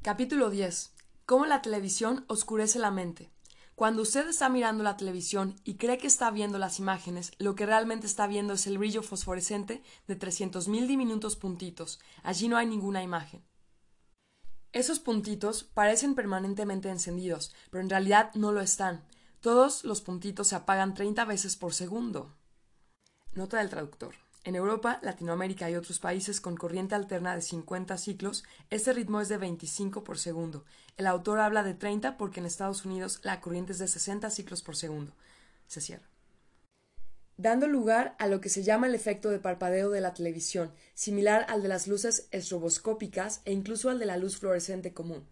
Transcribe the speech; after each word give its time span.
Capítulo 0.00 0.48
10. 0.48 0.92
Cómo 1.26 1.44
la 1.44 1.60
televisión 1.60 2.24
oscurece 2.28 2.78
la 2.78 2.92
mente. 2.92 3.32
Cuando 3.74 4.02
usted 4.02 4.28
está 4.28 4.48
mirando 4.48 4.84
la 4.84 4.96
televisión 4.96 5.56
y 5.64 5.74
cree 5.74 5.98
que 5.98 6.06
está 6.06 6.30
viendo 6.30 6.56
las 6.58 6.78
imágenes, 6.78 7.32
lo 7.38 7.56
que 7.56 7.66
realmente 7.66 8.06
está 8.06 8.28
viendo 8.28 8.54
es 8.54 8.68
el 8.68 8.78
brillo 8.78 9.02
fosforescente 9.02 9.82
de 10.06 10.16
300.000 10.16 10.86
diminutos 10.86 11.34
puntitos. 11.34 11.98
Allí 12.22 12.46
no 12.46 12.56
hay 12.56 12.66
ninguna 12.66 13.02
imagen. 13.02 13.44
Esos 14.70 15.00
puntitos 15.00 15.64
parecen 15.64 16.14
permanentemente 16.14 16.90
encendidos, 16.90 17.52
pero 17.70 17.82
en 17.82 17.90
realidad 17.90 18.30
no 18.34 18.52
lo 18.52 18.60
están. 18.60 19.04
Todos 19.40 19.82
los 19.82 20.00
puntitos 20.00 20.46
se 20.46 20.54
apagan 20.54 20.94
30 20.94 21.24
veces 21.24 21.56
por 21.56 21.74
segundo. 21.74 22.36
Nota 23.34 23.58
del 23.58 23.68
traductor. 23.68 24.14
En 24.48 24.56
Europa, 24.56 24.98
Latinoamérica 25.02 25.68
y 25.68 25.76
otros 25.76 25.98
países 25.98 26.40
con 26.40 26.56
corriente 26.56 26.94
alterna 26.94 27.34
de 27.34 27.42
50 27.42 27.98
ciclos, 27.98 28.44
este 28.70 28.94
ritmo 28.94 29.20
es 29.20 29.28
de 29.28 29.36
25 29.36 30.04
por 30.04 30.18
segundo. 30.18 30.64
El 30.96 31.06
autor 31.06 31.40
habla 31.40 31.62
de 31.62 31.74
30 31.74 32.16
porque 32.16 32.40
en 32.40 32.46
Estados 32.46 32.86
Unidos 32.86 33.20
la 33.24 33.42
corriente 33.42 33.72
es 33.72 33.78
de 33.78 33.86
60 33.86 34.30
ciclos 34.30 34.62
por 34.62 34.74
segundo. 34.74 35.12
Se 35.66 35.82
cierra. 35.82 36.08
Dando 37.36 37.68
lugar 37.68 38.16
a 38.18 38.26
lo 38.26 38.40
que 38.40 38.48
se 38.48 38.62
llama 38.62 38.86
el 38.86 38.94
efecto 38.94 39.28
de 39.28 39.38
parpadeo 39.38 39.90
de 39.90 40.00
la 40.00 40.14
televisión, 40.14 40.72
similar 40.94 41.44
al 41.50 41.60
de 41.62 41.68
las 41.68 41.86
luces 41.86 42.26
estroboscópicas 42.30 43.42
e 43.44 43.52
incluso 43.52 43.90
al 43.90 43.98
de 43.98 44.06
la 44.06 44.16
luz 44.16 44.38
fluorescente 44.38 44.94
común. 44.94 45.26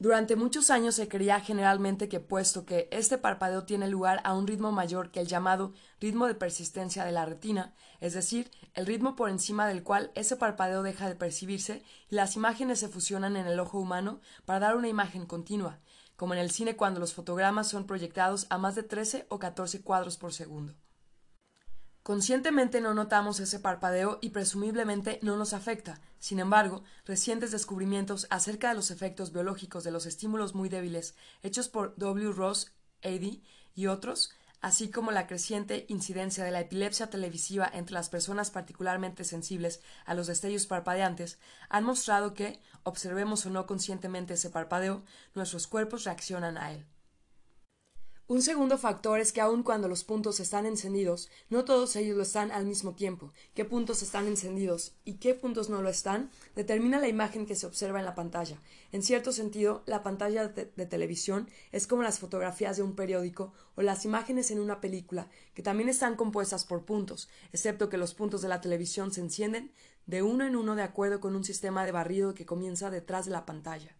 Durante 0.00 0.34
muchos 0.34 0.70
años 0.70 0.96
se 0.96 1.06
creía 1.06 1.38
generalmente 1.40 2.08
que 2.08 2.18
puesto 2.18 2.66
que 2.66 2.88
este 2.90 3.16
parpadeo 3.16 3.64
tiene 3.64 3.86
lugar 3.86 4.20
a 4.24 4.34
un 4.34 4.48
ritmo 4.48 4.72
mayor 4.72 5.12
que 5.12 5.20
el 5.20 5.28
llamado 5.28 5.72
ritmo 6.00 6.26
de 6.26 6.34
persistencia 6.34 7.04
de 7.04 7.12
la 7.12 7.24
retina, 7.24 7.74
es 8.00 8.12
decir, 8.12 8.50
el 8.74 8.86
ritmo 8.86 9.14
por 9.14 9.30
encima 9.30 9.68
del 9.68 9.84
cual 9.84 10.10
ese 10.16 10.36
parpadeo 10.36 10.82
deja 10.82 11.08
de 11.08 11.14
percibirse 11.14 11.84
y 12.10 12.16
las 12.16 12.34
imágenes 12.34 12.80
se 12.80 12.88
fusionan 12.88 13.36
en 13.36 13.46
el 13.46 13.60
ojo 13.60 13.78
humano 13.78 14.20
para 14.44 14.58
dar 14.58 14.76
una 14.76 14.88
imagen 14.88 15.26
continua, 15.26 15.78
como 16.16 16.34
en 16.34 16.40
el 16.40 16.50
cine 16.50 16.76
cuando 16.76 16.98
los 16.98 17.14
fotogramas 17.14 17.68
son 17.68 17.86
proyectados 17.86 18.48
a 18.50 18.58
más 18.58 18.74
de 18.74 18.82
13 18.82 19.26
o 19.28 19.38
14 19.38 19.82
cuadros 19.82 20.16
por 20.16 20.32
segundo. 20.32 20.74
Conscientemente 22.04 22.82
no 22.82 22.92
notamos 22.92 23.40
ese 23.40 23.58
parpadeo 23.60 24.18
y 24.20 24.28
presumiblemente 24.28 25.18
no 25.22 25.38
nos 25.38 25.54
afecta. 25.54 26.02
Sin 26.18 26.38
embargo, 26.38 26.84
recientes 27.06 27.50
descubrimientos 27.50 28.26
acerca 28.28 28.68
de 28.68 28.74
los 28.74 28.90
efectos 28.90 29.32
biológicos 29.32 29.84
de 29.84 29.90
los 29.90 30.04
estímulos 30.04 30.54
muy 30.54 30.68
débiles 30.68 31.14
hechos 31.42 31.70
por 31.70 31.96
W. 31.96 32.32
Ross, 32.32 32.72
A.D. 33.02 33.40
y 33.74 33.86
otros, 33.86 34.34
así 34.60 34.90
como 34.90 35.12
la 35.12 35.26
creciente 35.26 35.86
incidencia 35.88 36.44
de 36.44 36.50
la 36.50 36.60
epilepsia 36.60 37.08
televisiva 37.08 37.70
entre 37.72 37.94
las 37.94 38.10
personas 38.10 38.50
particularmente 38.50 39.24
sensibles 39.24 39.80
a 40.04 40.12
los 40.12 40.26
destellos 40.26 40.66
parpadeantes, 40.66 41.38
han 41.70 41.84
mostrado 41.84 42.34
que, 42.34 42.60
observemos 42.82 43.46
o 43.46 43.50
no 43.50 43.64
conscientemente 43.64 44.34
ese 44.34 44.50
parpadeo, 44.50 45.04
nuestros 45.34 45.66
cuerpos 45.66 46.04
reaccionan 46.04 46.58
a 46.58 46.74
él. 46.74 46.84
Un 48.26 48.40
segundo 48.40 48.78
factor 48.78 49.20
es 49.20 49.32
que 49.32 49.42
aun 49.42 49.62
cuando 49.62 49.86
los 49.86 50.02
puntos 50.02 50.40
están 50.40 50.64
encendidos, 50.64 51.28
no 51.50 51.66
todos 51.66 51.94
ellos 51.94 52.16
lo 52.16 52.22
están 52.22 52.52
al 52.52 52.64
mismo 52.64 52.94
tiempo. 52.94 53.34
Qué 53.52 53.66
puntos 53.66 54.00
están 54.00 54.26
encendidos 54.26 54.94
y 55.04 55.16
qué 55.16 55.34
puntos 55.34 55.68
no 55.68 55.82
lo 55.82 55.90
están 55.90 56.30
determina 56.56 56.98
la 56.98 57.08
imagen 57.08 57.44
que 57.44 57.54
se 57.54 57.66
observa 57.66 57.98
en 57.98 58.06
la 58.06 58.14
pantalla. 58.14 58.62
En 58.92 59.02
cierto 59.02 59.30
sentido, 59.30 59.82
la 59.84 60.02
pantalla 60.02 60.48
de, 60.48 60.86
televisión 60.86 61.50
es 61.70 61.86
como 61.86 62.02
las 62.02 62.18
fotografías 62.18 62.78
de 62.78 62.82
un 62.82 62.96
periódico 62.96 63.52
o 63.74 63.82
las 63.82 64.06
imágenes 64.06 64.50
en 64.50 64.58
una 64.58 64.80
película, 64.80 65.28
que 65.52 65.62
también 65.62 65.90
están 65.90 66.16
compuestas 66.16 66.64
por 66.64 66.86
puntos, 66.86 67.28
excepto 67.52 67.90
que 67.90 67.98
los 67.98 68.14
puntos 68.14 68.40
de 68.40 68.48
la 68.48 68.62
televisión 68.62 69.12
se 69.12 69.20
encienden 69.20 69.70
de 70.06 70.22
uno 70.22 70.46
en 70.46 70.56
uno 70.56 70.76
de 70.76 70.82
acuerdo 70.82 71.20
con 71.20 71.36
un 71.36 71.44
sistema 71.44 71.84
de 71.84 71.92
barrido 71.92 72.32
que 72.32 72.46
comienza 72.46 72.88
detrás 72.88 73.26
de 73.26 73.32
la 73.32 73.44
pantalla 73.44 73.94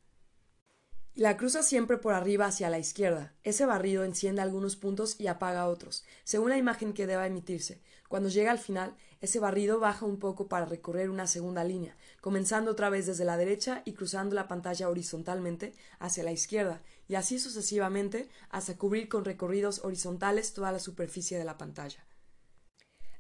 la 1.17 1.37
cruza 1.37 1.63
siempre 1.63 1.97
por 1.97 2.13
arriba 2.13 2.47
hacia 2.47 2.71
la 2.71 2.81
izquierda. 2.81 3.33
Ese 3.45 3.67
barrido 3.67 4.03
enciende 4.03 4.43
algunos 4.43 4.75
puntos 4.75 5.15
y 5.21 5.29
apaga 5.29 5.69
otros, 5.69 6.03
según 6.25 6.51
la 6.51 6.59
imagen 6.59 6.93
que 6.93 7.07
deba 7.07 7.27
emitirse. 7.27 7.81
Cuando 8.09 8.29
llega 8.29 8.51
al 8.51 8.59
final, 8.59 8.97
ese 9.21 9.39
barrido 9.39 9.79
baja 9.79 10.07
un 10.07 10.19
poco 10.19 10.49
para 10.49 10.67
recorrer 10.67 11.11
una 11.11 11.29
segunda 11.29 11.63
línea, 11.63 11.97
comenzando 12.21 12.73
otra 12.73 12.91
vez 12.91 13.07
desde 13.07 13.25
la 13.25 13.37
derecha 13.37 13.83
y 13.85 13.93
cruzando 13.93 14.35
la 14.35 14.49
pantalla 14.49 14.89
horizontalmente 14.89 15.73
hacia 16.01 16.25
la 16.25 16.33
izquierda, 16.33 16.83
y 17.07 17.15
así 17.15 17.39
sucesivamente 17.39 18.29
hasta 18.51 18.77
cubrir 18.77 19.09
con 19.09 19.25
recorridos 19.25 19.85
horizontales 19.85 20.53
toda 20.53 20.73
la 20.73 20.81
superficie 20.81 21.39
de 21.39 21.45
la 21.45 21.57
pantalla. 21.57 22.05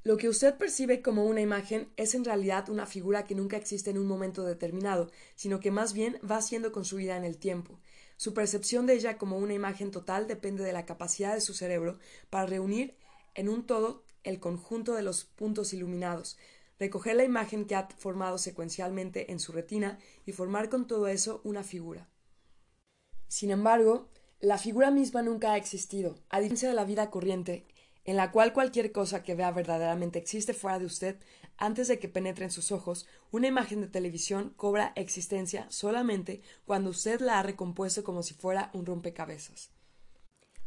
Lo 0.04 0.18
que 0.18 0.28
usted 0.28 0.56
percibe 0.56 1.00
como 1.00 1.24
una 1.24 1.40
imagen 1.40 1.90
es 1.96 2.14
en 2.14 2.26
realidad 2.26 2.68
una 2.68 2.84
figura 2.84 3.24
que 3.24 3.34
nunca 3.34 3.56
existe 3.56 3.88
en 3.88 3.96
un 3.96 4.06
momento 4.06 4.44
determinado, 4.44 5.10
sino 5.34 5.60
que 5.60 5.70
más 5.70 5.94
bien 5.94 6.20
va 6.30 6.42
siendo 6.42 6.72
construida 6.72 7.16
en 7.16 7.24
el 7.24 7.38
tiempo. 7.38 7.80
Su 8.18 8.34
percepción 8.34 8.84
de 8.84 8.96
ella 8.96 9.16
como 9.16 9.38
una 9.38 9.54
imagen 9.54 9.90
total 9.90 10.26
depende 10.28 10.62
de 10.62 10.74
la 10.74 10.84
capacidad 10.84 11.32
de 11.32 11.40
su 11.40 11.54
cerebro 11.54 11.98
para 12.28 12.44
reunir 12.44 12.98
en 13.34 13.48
un 13.48 13.66
todo 13.66 14.04
el 14.24 14.40
conjunto 14.40 14.92
de 14.92 15.02
los 15.02 15.24
puntos 15.24 15.72
iluminados, 15.72 16.36
recoger 16.78 17.16
la 17.16 17.24
imagen 17.24 17.64
que 17.64 17.74
ha 17.74 17.88
formado 17.96 18.36
secuencialmente 18.36 19.32
en 19.32 19.40
su 19.40 19.52
retina 19.52 19.98
y 20.26 20.32
formar 20.32 20.68
con 20.68 20.86
todo 20.86 21.08
eso 21.08 21.40
una 21.44 21.64
figura. 21.64 22.10
Sin 23.26 23.50
embargo, 23.50 24.10
la 24.38 24.58
figura 24.58 24.90
misma 24.90 25.22
nunca 25.22 25.54
ha 25.54 25.56
existido, 25.56 26.18
a 26.28 26.40
diferencia 26.40 26.68
de 26.68 26.74
la 26.74 26.84
vida 26.84 27.10
corriente, 27.10 27.64
en 28.04 28.16
la 28.16 28.30
cual 28.30 28.52
cualquier 28.52 28.92
cosa 28.92 29.22
que 29.22 29.34
vea 29.34 29.50
verdaderamente 29.50 30.18
existe 30.18 30.54
fuera 30.54 30.78
de 30.78 30.86
usted 30.86 31.16
antes 31.56 31.88
de 31.88 31.98
que 31.98 32.08
penetre 32.08 32.44
en 32.44 32.50
sus 32.50 32.72
ojos, 32.72 33.06
una 33.30 33.46
imagen 33.46 33.80
de 33.80 33.86
televisión 33.86 34.52
cobra 34.56 34.92
existencia 34.96 35.66
solamente 35.70 36.42
cuando 36.66 36.90
usted 36.90 37.20
la 37.20 37.38
ha 37.38 37.42
recompuesto 37.42 38.02
como 38.04 38.22
si 38.22 38.34
fuera 38.34 38.70
un 38.74 38.86
rompecabezas. 38.86 39.70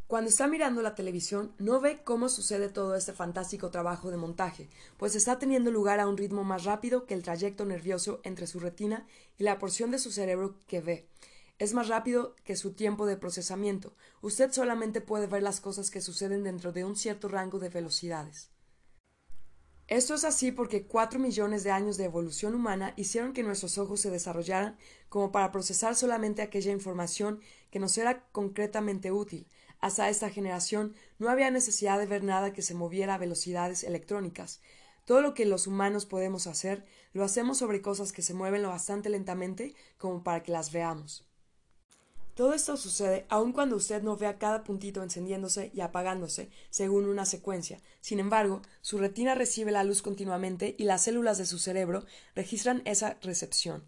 Cuando 0.08 0.30
está 0.30 0.48
mirando 0.48 0.82
la 0.82 0.96
televisión, 0.96 1.54
no 1.58 1.82
ve 1.82 2.02
cómo 2.02 2.30
sucede 2.30 2.70
todo 2.70 2.96
este 2.96 3.12
fantástico 3.12 3.72
trabajo 3.72 4.10
de 4.10 4.16
montaje, 4.16 4.70
pues 4.96 5.16
está 5.16 5.38
teniendo 5.38 5.70
lugar 5.70 6.00
a 6.00 6.08
un 6.08 6.16
ritmo 6.16 6.46
más 6.46 6.64
rápido 6.64 7.06
que 7.06 7.14
el 7.14 7.24
trayecto 7.24 7.66
nervioso 7.66 8.22
entre 8.24 8.48
su 8.48 8.62
retina 8.62 9.06
y 9.38 9.44
la 9.44 9.60
porción 9.60 9.92
de 9.92 10.00
su 10.00 10.12
cerebro 10.12 10.56
que 10.66 10.80
ve 10.80 11.10
es 11.60 11.74
más 11.74 11.88
rápido 11.88 12.36
que 12.44 12.56
su 12.56 12.74
tiempo 12.74 13.06
de 13.06 13.18
procesamiento. 13.18 13.96
Usted 14.22 14.52
solamente 14.52 15.02
puede 15.02 15.28
ver 15.28 15.44
las 15.44 15.60
cosas 15.60 15.90
que 15.90 16.02
suceden 16.02 16.44
dentro 16.44 16.72
de 16.72 16.86
un 16.86 16.96
cierto 16.96 17.28
rango 17.28 17.60
de 17.60 17.70
velocidades. 17.70 18.52
Esto 19.88 20.16
es 20.16 20.26
así 20.26 20.52
porque 20.52 20.86
cuatro 20.86 21.18
millones 21.18 21.64
de 21.64 21.72
años 21.72 21.96
de 21.96 22.04
evolución 22.04 22.54
humana 22.54 22.94
hicieron 22.98 23.32
que 23.32 23.42
nuestros 23.42 23.78
ojos 23.78 24.02
se 24.02 24.12
desarrollaran 24.12 24.78
como 25.08 25.32
para 25.32 25.52
procesar 25.52 25.96
solamente 25.96 26.42
aquella 26.42 26.74
información 26.74 27.40
que 27.72 27.80
nos 27.80 27.98
era 27.98 28.28
concretamente 28.32 29.12
útil. 29.12 29.48
Hasta 29.80 30.10
esta 30.10 30.30
generación 30.30 30.94
no 31.20 31.30
había 31.30 31.52
necesidad 31.52 32.00
de 32.00 32.06
ver 32.06 32.24
nada 32.24 32.52
que 32.52 32.62
se 32.62 32.74
moviera 32.74 33.16
a 33.16 33.18
velocidades 33.18 33.84
electrónicas. 33.84 34.60
Todo 35.06 35.22
lo 35.22 35.34
que 35.34 35.46
los 35.46 35.68
humanos 35.68 36.06
podemos 36.06 36.48
hacer 36.48 36.86
lo 37.14 37.24
hacemos 37.24 37.58
sobre 37.58 37.82
cosas 37.82 38.12
que 38.12 38.22
se 38.22 38.34
mueven 38.34 38.64
lo 38.64 38.70
bastante 38.70 39.10
lentamente 39.10 39.74
como 39.98 40.22
para 40.22 40.44
que 40.44 40.52
las 40.52 40.74
veamos. 40.74 41.27
Todo 42.38 42.54
esto 42.54 42.78
sucede 42.78 43.26
aun 43.30 43.52
cuando 43.52 43.76
usted 43.76 44.04
no 44.04 44.16
vea 44.16 44.38
cada 44.38 44.64
puntito 44.64 45.02
encendiéndose 45.02 45.72
y 45.74 45.82
apagándose 45.82 46.52
según 46.70 47.06
una 47.06 47.26
secuencia. 47.26 47.82
Sin 48.00 48.20
embargo, 48.20 48.62
su 48.82 49.00
retina 49.00 49.34
recibe 49.34 49.72
la 49.72 49.84
luz 49.84 50.04
continuamente 50.04 50.76
y 50.78 50.84
las 50.84 51.02
células 51.02 51.40
de 51.40 51.48
su 51.48 51.58
cerebro 51.58 52.06
registran 52.36 52.84
esa 52.86 53.18
recepción. 53.24 53.86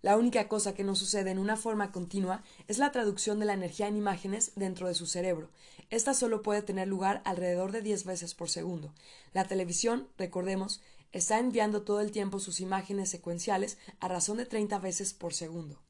La 0.00 0.16
única 0.16 0.46
cosa 0.46 0.74
que 0.74 0.84
no 0.84 0.94
sucede 0.94 1.32
en 1.32 1.40
una 1.40 1.56
forma 1.56 1.90
continua 1.90 2.44
es 2.68 2.78
la 2.78 2.92
traducción 2.92 3.40
de 3.40 3.46
la 3.46 3.54
energía 3.54 3.88
en 3.88 3.96
imágenes 3.96 4.52
dentro 4.54 4.86
de 4.86 4.94
su 4.94 5.06
cerebro. 5.06 5.50
Esta 5.90 6.14
solo 6.14 6.42
puede 6.42 6.62
tener 6.62 6.86
lugar 6.86 7.20
alrededor 7.24 7.72
de 7.72 7.82
10 7.82 8.04
veces 8.04 8.32
por 8.32 8.48
segundo. 8.48 8.94
La 9.32 9.48
televisión, 9.48 10.06
recordemos, 10.16 10.82
está 11.10 11.40
enviando 11.40 11.82
todo 11.82 12.00
el 12.00 12.12
tiempo 12.12 12.38
sus 12.38 12.60
imágenes 12.60 13.10
secuenciales 13.10 13.76
a 13.98 14.06
razón 14.06 14.36
de 14.36 14.46
30 14.46 14.78
veces 14.78 15.14
por 15.14 15.34
segundo. 15.34 15.80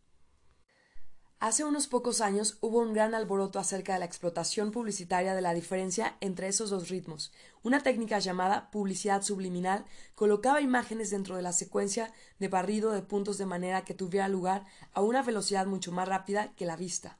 Hace 1.41 1.63
unos 1.63 1.87
pocos 1.87 2.21
años 2.21 2.59
hubo 2.63 2.81
un 2.81 2.93
gran 2.93 3.15
alboroto 3.15 3.61
acerca 3.61 3.93
de 3.93 4.01
la 4.01 4.07
explotación 4.07 4.73
publicitaria 4.73 5.37
de 5.37 5.41
la 5.41 5.55
diferencia 5.55 6.17
entre 6.21 6.49
esos 6.49 6.71
dos 6.71 6.89
ritmos. 6.89 7.33
Una 7.63 7.81
técnica 7.81 8.19
llamada 8.19 8.73
publicidad 8.73 9.23
subliminal 9.23 9.85
colocaba 10.17 10.61
imágenes 10.61 11.11
dentro 11.11 11.37
de 11.37 11.43
la 11.43 11.53
secuencia 11.53 12.13
de 12.41 12.49
barrido 12.49 12.91
de 12.91 13.03
puntos 13.03 13.39
de 13.39 13.47
manera 13.47 13.85
que 13.85 13.95
tuviera 13.95 14.27
lugar 14.27 14.67
a 14.93 15.01
una 15.01 15.23
velocidad 15.23 15.67
mucho 15.67 15.93
más 15.93 16.09
rápida 16.09 16.55
que 16.57 16.67
la 16.67 16.75
vista. 16.75 17.19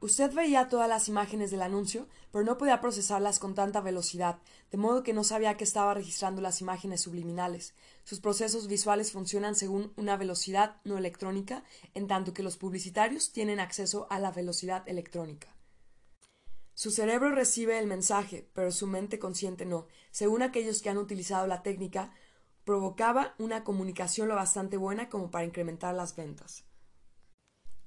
Usted 0.00 0.32
veía 0.32 0.68
todas 0.68 0.88
las 0.88 1.08
imágenes 1.08 1.50
del 1.50 1.60
anuncio, 1.60 2.06
pero 2.30 2.44
no 2.44 2.56
podía 2.56 2.80
procesarlas 2.80 3.40
con 3.40 3.56
tanta 3.56 3.80
velocidad, 3.80 4.38
de 4.70 4.78
modo 4.78 5.02
que 5.02 5.12
no 5.12 5.24
sabía 5.24 5.56
que 5.56 5.64
estaba 5.64 5.92
registrando 5.92 6.40
las 6.40 6.60
imágenes 6.60 7.00
subliminales. 7.00 7.74
Sus 8.04 8.20
procesos 8.20 8.68
visuales 8.68 9.10
funcionan 9.10 9.56
según 9.56 9.92
una 9.96 10.16
velocidad 10.16 10.76
no 10.84 10.98
electrónica, 10.98 11.64
en 11.94 12.06
tanto 12.06 12.32
que 12.32 12.44
los 12.44 12.56
publicitarios 12.56 13.32
tienen 13.32 13.58
acceso 13.58 14.06
a 14.08 14.20
la 14.20 14.30
velocidad 14.30 14.88
electrónica. 14.88 15.48
Su 16.74 16.92
cerebro 16.92 17.34
recibe 17.34 17.76
el 17.80 17.88
mensaje, 17.88 18.48
pero 18.52 18.70
su 18.70 18.86
mente 18.86 19.18
consciente 19.18 19.66
no. 19.66 19.88
Según 20.12 20.42
aquellos 20.42 20.80
que 20.80 20.90
han 20.90 20.98
utilizado 20.98 21.48
la 21.48 21.64
técnica, 21.64 22.12
provocaba 22.62 23.34
una 23.38 23.64
comunicación 23.64 24.28
lo 24.28 24.36
bastante 24.36 24.76
buena 24.76 25.08
como 25.08 25.32
para 25.32 25.44
incrementar 25.44 25.92
las 25.96 26.14
ventas. 26.14 26.67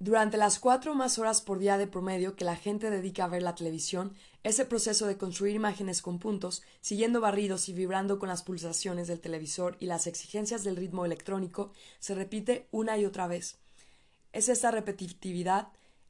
Durante 0.04 0.36
las 0.38 0.58
cuatro 0.58 0.96
más 0.96 1.20
horas 1.20 1.42
por 1.42 1.60
día 1.60 1.78
de 1.78 1.86
promedio 1.86 2.36
que 2.36 2.44
la 2.44 2.56
gente 2.56 2.90
dedica 2.90 3.26
a 3.26 3.28
ver 3.28 3.44
la 3.44 3.54
televisión, 3.54 4.16
ese 4.42 4.66
proceso 4.66 5.06
de 5.06 5.16
construir 5.16 5.56
imágenes 5.56 6.02
con 6.02 6.18
puntos, 6.18 6.64
siguiendo 6.80 7.22
barridos 7.22 7.70
y 7.70 7.74
vibrando 7.74 8.18
con 8.18 8.28
las 8.28 8.42
pulsaciones 8.42 9.08
del 9.08 9.20
televisor 9.20 9.78
y 9.80 9.86
las 9.86 10.08
exigencias 10.08 10.64
del 10.64 10.76
ritmo 10.76 11.06
electrónico, 11.06 11.72
se 12.00 12.16
repite 12.16 12.68
una 12.72 12.98
y 12.98 13.06
otra 13.06 13.28
vez. 13.28 13.60
Es 14.34 14.50
esta 14.50 14.72
repetitividad, 14.72 15.68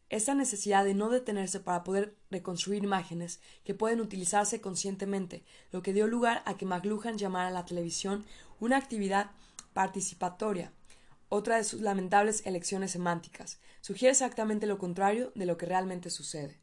esta 0.07 0.35
necesidad 0.35 0.85
de 0.85 0.93
no 0.93 1.09
detenerse 1.09 1.59
para 1.59 1.83
poder 1.83 2.15
reconstruir 2.29 2.85
imágenes 2.85 3.41
que 3.65 3.75
pueden 3.75 3.99
utilizarse 3.99 4.61
conscientemente, 4.61 5.43
lo 5.73 5.81
que 5.81 5.91
dio 5.91 6.07
lugar 6.07 6.43
a 6.45 6.55
que 6.55 6.65
McLuhan 6.65 7.17
llamara 7.17 7.49
a 7.49 7.51
la 7.51 7.65
televisión 7.65 8.23
una 8.61 8.77
actividad 8.77 9.31
participatoria, 9.73 10.71
otra 11.33 11.55
de 11.55 11.63
sus 11.63 11.79
lamentables 11.79 12.45
elecciones 12.45 12.91
semánticas, 12.91 13.61
sugiere 13.79 14.11
exactamente 14.11 14.67
lo 14.67 14.77
contrario 14.77 15.31
de 15.33 15.45
lo 15.45 15.57
que 15.57 15.65
realmente 15.65 16.09
sucede. 16.09 16.59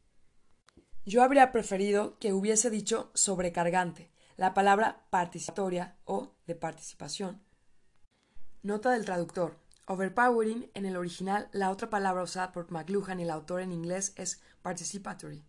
Yo 1.07 1.23
habría 1.23 1.51
preferido 1.51 2.19
que 2.19 2.33
hubiese 2.33 2.69
dicho 2.69 3.09
sobrecargante, 3.15 4.11
la 4.37 4.53
palabra 4.53 5.07
participatoria 5.09 5.97
o 6.05 6.35
de 6.45 6.53
participación. 6.53 7.41
Nota 8.61 8.91
del 8.91 9.05
traductor. 9.05 9.57
Overpowering 9.87 10.69
en 10.75 10.85
el 10.85 10.97
original, 10.97 11.49
la 11.51 11.71
otra 11.71 11.89
palabra 11.89 12.21
usada 12.21 12.51
por 12.51 12.71
McLuhan 12.71 13.19
y 13.19 13.23
el 13.23 13.31
autor 13.31 13.61
en 13.61 13.71
inglés 13.71 14.13
es 14.17 14.39
participatory, 14.61 15.43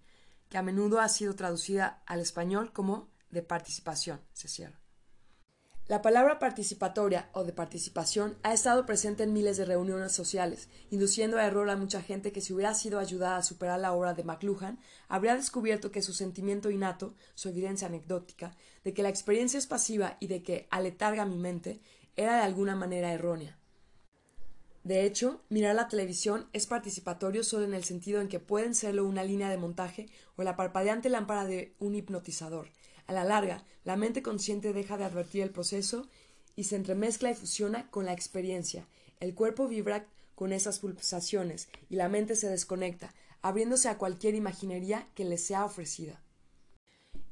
que 0.49 0.57
a 0.57 0.63
menudo 0.63 0.99
ha 0.99 1.11
sido 1.11 1.37
traducida 1.37 2.03
al 2.07 2.21
español 2.21 2.73
como 2.73 3.11
de 3.29 3.43
participación. 3.43 4.23
Se 4.33 4.49
cierra. 4.49 4.80
La 5.91 6.03
palabra 6.03 6.39
participatoria 6.39 7.29
o 7.33 7.43
de 7.43 7.53
participación 7.53 8.37
ha 8.45 8.55
estado 8.55 8.87
presente 8.87 9.25
en 9.25 9.33
miles 9.33 9.57
de 9.57 9.65
reuniones 9.65 10.13
sociales, 10.13 10.69
induciendo 10.93 11.37
a 11.37 11.45
error 11.45 11.69
a 11.69 11.75
mucha 11.75 12.01
gente 12.01 12.31
que 12.31 12.41
si 12.41 12.53
hubiera 12.53 12.75
sido 12.75 13.01
ayudada 13.01 13.39
a 13.39 13.43
superar 13.43 13.81
la 13.81 13.93
obra 13.93 14.15
de 14.15 14.23
McLuhan, 14.23 14.79
habría 15.09 15.35
descubierto 15.35 15.91
que 15.91 16.01
su 16.01 16.13
sentimiento 16.13 16.71
innato, 16.71 17.17
su 17.35 17.49
evidencia 17.49 17.89
anecdótica, 17.89 18.57
de 18.85 18.95
que 18.95 19.03
la 19.03 19.09
experiencia 19.09 19.59
es 19.59 19.67
pasiva 19.67 20.17
y 20.21 20.29
de 20.29 20.45
que 20.45 20.69
aletarga 20.71 21.25
mi 21.25 21.39
mente, 21.39 21.81
era 22.15 22.37
de 22.37 22.43
alguna 22.43 22.77
manera 22.77 23.13
errónea. 23.13 23.59
De 24.85 25.05
hecho, 25.05 25.41
mirar 25.49 25.75
la 25.75 25.89
televisión 25.89 26.49
es 26.53 26.69
participatorio 26.69 27.43
solo 27.43 27.65
en 27.65 27.75
el 27.75 27.83
sentido 27.83 28.21
en 28.21 28.29
que 28.29 28.39
pueden 28.39 28.77
serlo 28.77 29.05
una 29.05 29.25
línea 29.25 29.51
de 29.51 29.59
montaje 29.59 30.09
o 30.37 30.45
la 30.45 30.55
parpadeante 30.55 31.09
lámpara 31.09 31.47
de 31.47 31.75
un 31.81 31.97
hipnotizador, 31.97 32.69
a 33.11 33.13
la 33.13 33.25
larga, 33.25 33.65
la 33.83 33.97
mente 33.97 34.23
consciente 34.23 34.73
deja 34.73 34.97
de 34.97 35.03
advertir 35.03 35.43
el 35.43 35.51
proceso 35.51 36.07
y 36.55 36.65
se 36.65 36.77
entremezcla 36.77 37.29
y 37.33 37.35
fusiona 37.35 37.91
con 37.91 38.07
la 38.07 38.13
experiencia. 38.13 38.87
El 39.19 39.35
cuerpo 39.35 39.67
vibra 39.67 40.07
con 40.37 40.53
esas 40.53 40.79
pulsaciones 40.79 41.69
y 41.89 41.97
la 41.97 42.09
mente 42.09 42.37
se 42.37 42.49
desconecta, 42.49 43.13
abriéndose 43.43 43.89
a 43.89 43.99
cualquier 43.99 44.37
imaginería 44.37 45.09
que 45.17 45.25
le 45.25 45.39
sea 45.39 45.65
ofrecida. 45.65 46.23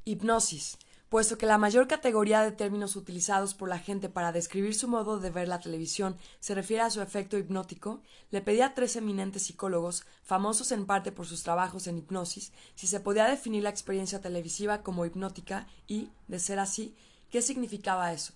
Hipnosis. 0.05 0.79
Puesto 1.09 1.39
que 1.39 1.47
la 1.47 1.57
mayor 1.57 1.89
categoría 1.89 2.43
de 2.43 2.53
términos 2.53 2.95
utilizados 2.95 3.55
por 3.55 3.71
la 3.71 3.79
gente 3.79 4.11
para 4.11 4.31
describir 4.31 4.75
su 4.75 4.89
modo 4.89 5.19
de 5.19 5.31
ver 5.31 5.49
la 5.49 5.59
televisión 5.59 6.19
se 6.39 6.55
refiere 6.55 6.83
a 6.83 6.91
su 6.91 7.01
efecto 7.01 7.39
hipnótico, 7.39 8.03
le 8.31 8.43
pedí 8.43 8.61
a 8.61 8.75
tres 8.75 8.95
eminentes 8.95 9.45
psicólogos, 9.45 10.05
famosos 10.23 10.71
en 10.71 10.85
parte 10.85 11.11
por 11.11 11.27
sus 11.27 11.43
trabajos 11.43 11.87
en 11.87 11.97
hipnosis, 11.97 12.53
si 12.75 12.87
se 12.87 13.01
podía 13.01 13.25
definir 13.25 13.63
la 13.63 13.71
experiencia 13.71 14.21
televisiva 14.21 14.83
como 14.83 15.07
hipnótica 15.07 15.67
y, 15.87 16.11
de 16.27 16.39
ser 16.39 16.59
así, 16.59 16.95
qué 17.31 17.41
significaba 17.41 18.13
eso. 18.13 18.35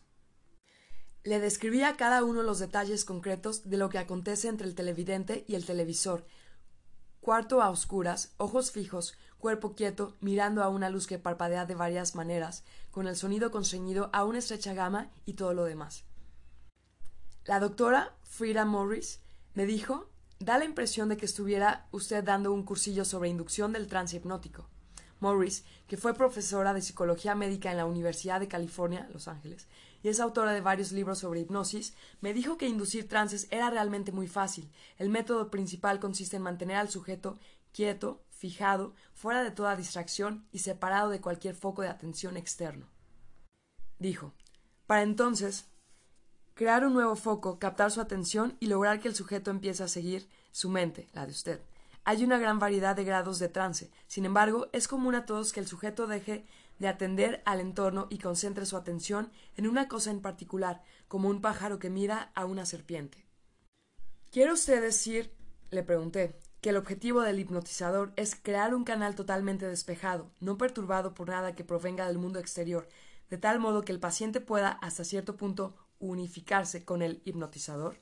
Le 1.25 1.41
describí 1.41 1.83
a 1.83 1.97
cada 1.97 2.25
uno 2.25 2.43
los 2.43 2.59
detalles 2.59 3.05
concretos 3.05 3.69
de 3.69 3.77
lo 3.77 3.91
que 3.91 3.99
acontece 3.99 4.49
entre 4.49 4.67
el 4.67 4.75
televidente 4.75 5.45
y 5.47 5.57
el 5.57 5.67
televisor. 5.67 6.25
Cuarto 7.21 7.63
a 7.63 7.71
oscuras, 7.71 8.33
ojos 8.39 8.73
fijos, 8.73 9.15
cuerpo 9.43 9.75
quieto, 9.75 10.15
mirando 10.21 10.63
a 10.63 10.69
una 10.69 10.89
luz 10.89 11.09
que 11.09 11.19
parpadea 11.19 11.67
de 11.67 11.75
varias 11.75 12.15
maneras, 12.15 12.63
con 12.93 13.09
el 13.09 13.17
sonido 13.17 13.51
constreñido 13.51 14.09
a 14.13 14.25
una 14.25 14.39
estrecha 14.39 14.73
gama 14.73 15.11
y 15.27 15.33
todo 15.33 15.53
lo 15.53 15.65
demás. 15.65 16.05
La 17.45 17.59
doctora 17.59 18.15
Frida 18.23 18.65
Morris 18.65 19.21
me 19.55 19.67
dijo 19.67 20.09
da 20.39 20.59
la 20.59 20.65
impresión 20.65 21.09
de 21.09 21.17
que 21.17 21.27
estuviera 21.27 21.89
usted 21.91 22.23
dando 22.23 22.53
un 22.53 22.63
cursillo 22.65 23.05
sobre 23.05 23.31
inducción 23.31 23.73
del 23.73 23.89
trance 23.89 24.17
hipnótico. 24.17 24.69
Morris, 25.19 25.65
que 25.89 25.97
fue 25.97 26.15
profesora 26.15 26.73
de 26.73 26.83
psicología 26.83 27.35
médica 27.35 27.71
en 27.71 27.77
la 27.77 27.87
Universidad 27.87 28.39
de 28.39 28.49
California, 28.49 29.09
Los 29.13 29.27
Ángeles, 29.27 29.67
y 30.05 30.09
es 30.09 30.21
autora 30.21 30.53
de 30.53 30.61
varios 30.61 30.93
libros 30.93 31.19
sobre 31.19 31.41
hipnosis, 31.41 31.95
me 32.21 32.33
dijo 32.33 32.59
que 32.59 32.69
inducir 32.69 33.09
trances 33.09 33.49
era 33.51 33.71
realmente 33.71 34.13
muy 34.13 34.29
fácil. 34.29 34.71
El 34.99 35.11
método 35.11 35.51
principal 35.51 35.99
consiste 35.99 36.37
en 36.37 36.43
mantener 36.43 36.77
al 36.77 36.91
sujeto 36.91 37.39
quieto, 37.73 38.23
fijado, 38.43 38.93
fuera 39.15 39.45
de 39.45 39.53
toda 39.53 39.77
distracción 39.77 40.45
y 40.51 40.59
separado 40.59 41.11
de 41.11 41.21
cualquier 41.21 41.55
foco 41.55 41.83
de 41.83 41.89
atención 41.89 42.37
externo. 42.37 42.89
Dijo, 44.01 44.35
para 44.89 45.03
entonces, 45.03 45.67
crear 46.55 46.85
un 46.85 46.93
nuevo 46.93 47.15
foco, 47.15 47.61
captar 47.61 47.93
su 47.93 48.01
atención 48.01 48.57
y 48.59 48.67
lograr 48.67 48.99
que 48.99 49.07
el 49.07 49.15
sujeto 49.15 49.53
empiece 49.53 49.85
a 49.85 49.89
seguir 49.89 50.29
su 50.51 50.69
mente, 50.71 51.09
la 51.13 51.25
de 51.25 51.31
usted. 51.31 51.61
Hay 52.03 52.25
una 52.25 52.37
gran 52.37 52.59
variedad 52.59 52.97
de 52.97 53.05
grados 53.05 53.39
de 53.39 53.49
trance, 53.49 53.93
sin 54.09 54.25
embargo, 54.25 54.67
es 54.73 54.89
común 54.89 55.15
a 55.15 55.25
todos 55.25 55.53
que 55.53 55.61
el 55.61 55.69
sujeto 55.69 56.09
deje 56.09 56.45
de 56.81 56.89
atender 56.89 57.43
al 57.45 57.61
entorno 57.61 58.09
y 58.11 58.19
concentre 58.19 58.67
su 58.67 58.77
atención 58.77 59.31
en 59.57 59.69
una 59.69 59.87
cosa 59.87 60.11
en 60.11 60.21
particular, 60.21 60.83
como 61.07 61.29
un 61.29 61.41
pájaro 61.41 61.79
que 61.79 61.91
mira 61.91 62.33
a 62.35 62.45
una 62.45 62.67
serpiente. 62.67 63.25
¿Quiere 64.33 64.53
usted 64.53 64.83
decir? 64.83 65.33
le 65.71 65.85
pregunté, 65.85 66.39
que 66.63 66.71
el 66.71 66.77
objetivo 66.77 67.23
del 67.23 67.41
hipnotizador 67.41 68.13
es 68.15 68.37
crear 68.37 68.73
un 68.73 68.85
canal 68.85 69.17
totalmente 69.17 69.67
despejado, 69.67 70.31
no 70.39 70.57
perturbado 70.57 71.13
por 71.13 71.29
nada 71.29 71.57
que 71.57 71.65
provenga 71.65 72.07
del 72.07 72.19
mundo 72.19 72.39
exterior, 72.39 72.89
de 73.29 73.37
tal 73.37 73.59
modo 73.59 73.83
que 73.83 73.91
el 73.91 73.99
paciente 73.99 74.41
pueda, 74.41 74.71
hasta 74.71 75.03
cierto 75.03 75.37
punto, 75.37 75.75
unificarse 75.99 76.85
con 76.85 77.03
el 77.03 77.21
hipnotizador? 77.25 77.97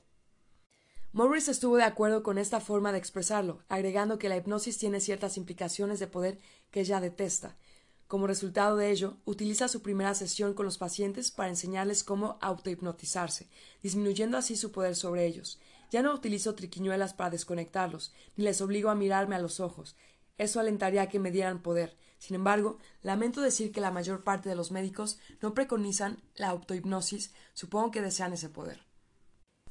Morris 1.11 1.49
estuvo 1.49 1.75
de 1.75 1.83
acuerdo 1.83 2.21
con 2.21 2.37
esta 2.37 2.59
forma 2.59 2.91
de 2.91 2.99
expresarlo, 2.99 3.63
agregando 3.67 4.19
que 4.19 4.29
la 4.29 4.37
hipnosis 4.37 4.77
tiene 4.77 4.99
ciertas 4.99 5.37
implicaciones 5.37 5.99
de 5.99 6.07
poder 6.07 6.37
que 6.69 6.81
ella 6.81 7.01
detesta. 7.01 7.57
Como 8.07 8.27
resultado 8.27 8.77
de 8.77 8.91
ello, 8.91 9.17
utiliza 9.25 9.69
su 9.69 9.81
primera 9.81 10.13
sesión 10.13 10.53
con 10.53 10.65
los 10.65 10.77
pacientes 10.77 11.31
para 11.31 11.49
enseñarles 11.49 12.03
cómo 12.03 12.37
autohipnotizarse, 12.41 13.49
disminuyendo 13.81 14.37
así 14.37 14.55
su 14.55 14.71
poder 14.71 14.95
sobre 14.95 15.25
ellos. 15.25 15.59
Ya 15.91 16.01
no 16.01 16.13
utilizo 16.13 16.55
triquiñuelas 16.55 17.13
para 17.13 17.29
desconectarlos, 17.29 18.13
ni 18.37 18.45
les 18.45 18.61
obligo 18.61 18.89
a 18.89 18.95
mirarme 18.95 19.35
a 19.35 19.39
los 19.39 19.59
ojos. 19.59 19.97
Eso 20.37 20.59
alentaría 20.59 21.03
a 21.03 21.09
que 21.09 21.19
me 21.19 21.31
dieran 21.31 21.61
poder. 21.61 21.97
Sin 22.17 22.35
embargo, 22.35 22.79
lamento 23.01 23.41
decir 23.41 23.71
que 23.71 23.81
la 23.81 23.91
mayor 23.91 24.23
parte 24.23 24.47
de 24.47 24.55
los 24.55 24.71
médicos 24.71 25.19
no 25.41 25.53
preconizan 25.53 26.21
la 26.35 26.49
autohipnosis, 26.49 27.33
supongo 27.53 27.91
que 27.91 28.01
desean 28.01 28.31
ese 28.31 28.47
poder. 28.47 28.85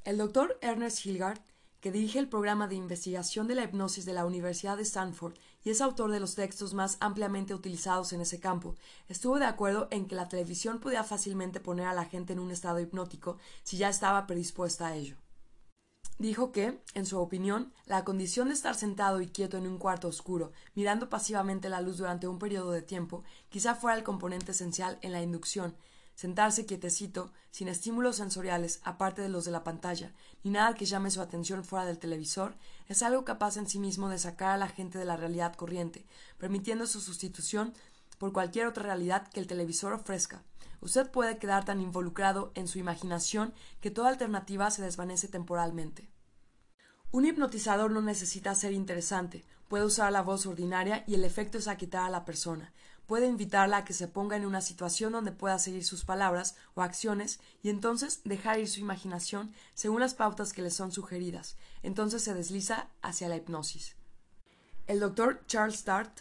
El 0.04 0.18
doctor 0.18 0.59
Ernest 0.61 1.06
Hilgard, 1.06 1.40
que 1.80 1.90
dirige 1.90 2.18
el 2.18 2.28
programa 2.28 2.68
de 2.68 2.75
investigación 2.75 3.47
de 3.47 3.54
la 3.54 3.64
hipnosis 3.64 4.04
de 4.04 4.12
la 4.12 4.26
Universidad 4.26 4.76
de 4.76 4.83
Stanford 4.83 5.35
y 5.64 5.71
es 5.71 5.80
autor 5.80 6.11
de 6.11 6.21
los 6.21 6.35
textos 6.35 6.75
más 6.75 6.99
ampliamente 7.00 7.54
utilizados 7.54 8.12
en 8.12 8.21
ese 8.21 8.40
campo, 8.40 8.76
estuvo 9.09 9.38
de 9.38 9.47
acuerdo 9.47 9.88
en 9.90 10.06
que 10.06 10.14
la 10.14 10.28
televisión 10.28 10.80
podía 10.80 11.04
fácilmente 11.04 11.61
poner 11.61 11.87
a 11.87 11.95
la 11.95 12.04
gente 12.04 12.35
en 12.35 12.40
un 12.40 12.50
estado 12.50 12.80
hipnótico 12.80 13.38
si 13.62 13.78
ya 13.78 13.88
estaba 13.88 14.26
predispuesta 14.26 14.88
a 14.88 14.97
ello. 14.97 15.16
Dijo 16.21 16.53
que, 16.53 16.79
en 16.93 17.07
su 17.07 17.19
opinión, 17.19 17.73
la 17.87 18.05
condición 18.05 18.49
de 18.49 18.55
estar 18.55 18.75
sentado 18.75 19.23
y 19.23 19.29
quieto 19.29 19.57
en 19.57 19.67
un 19.67 19.79
cuarto 19.79 20.07
oscuro, 20.07 20.53
mirando 20.75 21.09
pasivamente 21.09 21.71
la 21.71 21.81
luz 21.81 21.97
durante 21.97 22.29
un 22.29 22.39
periodo 22.39 22.73
de 22.73 22.83
tiempo, 22.83 23.25
quizá 23.49 23.75
fuera 23.75 23.97
el 23.97 24.05
componente 24.05 24.50
esencial 24.50 24.99
en 25.00 25.12
la 25.12 25.23
inducción, 25.23 25.75
sentarse 26.15 26.67
quietecito, 26.67 27.33
sin 27.50 27.69
estímulos 27.69 28.17
sensoriales, 28.17 28.81
aparte 28.85 29.23
de 29.23 29.31
los 29.31 29.47
de 29.47 29.53
la 29.53 29.65
pantalla, 29.65 30.12
ni 30.45 30.50
nada 30.50 30.75
que 30.75 30.85
llame 30.85 31.11
su 31.11 31.23
atención 31.23 31.65
fuera 31.65 31.87
del 31.87 31.99
televisor, 31.99 32.55
es 32.87 33.03
algo 33.03 33.25
capaz 33.25 33.57
en 33.57 33.67
sí 33.67 33.79
mismo 33.79 34.11
de 34.11 34.19
sacar 34.19 34.50
a 34.50 34.59
la 34.59 34.69
gente 34.69 34.99
de 34.99 35.07
la 35.07 35.17
realidad 35.17 35.55
corriente, 35.55 36.05
permitiendo 36.37 36.87
su 36.87 37.00
sustitución 37.00 37.73
por 38.21 38.35
cualquier 38.35 38.67
otra 38.67 38.83
realidad 38.83 39.29
que 39.29 39.41
el 39.41 39.47
televisor 39.47 39.95
ofrezca. 39.95 40.43
Usted 40.83 41.11
puede 41.11 41.39
quedar 41.39 41.65
tan 41.65 41.81
involucrado 41.81 42.53
en 42.55 42.69
su 42.69 42.79
imaginación 42.79 43.55
que 43.81 43.91
toda 43.91 44.11
alternativa 44.11 44.71
se 44.71 44.83
desvanece 44.83 45.27
temporalmente. 45.27 46.11
Un 47.12 47.25
hipnotizador 47.25 47.91
no 47.91 48.03
necesita 48.03 48.55
ser 48.55 48.75
interesante, 48.75 49.47
puede 49.69 49.87
usar 49.87 50.12
la 50.12 50.21
voz 50.21 50.45
ordinaria 50.45 51.03
y 51.07 51.15
el 51.15 51.25
efecto 51.25 51.57
es 51.57 51.67
aquitar 51.67 52.05
a 52.05 52.11
la 52.11 52.27
persona. 52.27 52.75
Puede 53.07 53.27
invitarla 53.27 53.79
a 53.79 53.85
que 53.87 53.95
se 53.95 54.07
ponga 54.07 54.37
en 54.37 54.45
una 54.45 54.61
situación 54.61 55.12
donde 55.12 55.33
pueda 55.33 55.59
seguir 55.59 55.83
sus 55.83 56.05
palabras 56.05 56.57
o 56.75 56.83
acciones 56.83 57.41
y 57.62 57.71
entonces 57.71 58.21
dejar 58.25 58.59
ir 58.59 58.69
su 58.69 58.81
imaginación 58.81 59.55
según 59.73 60.00
las 60.00 60.12
pautas 60.12 60.53
que 60.53 60.61
le 60.61 60.71
son 60.71 60.93
sugeridas. 60.93 61.57
Entonces 61.83 62.23
se 62.23 62.35
desliza 62.35 62.91
hacia 63.00 63.31
la 63.31 63.37
hipnosis. 63.37 63.97
El 64.87 65.00
doctor 65.00 65.43
Charles 65.47 65.87
Dart, 65.87 66.21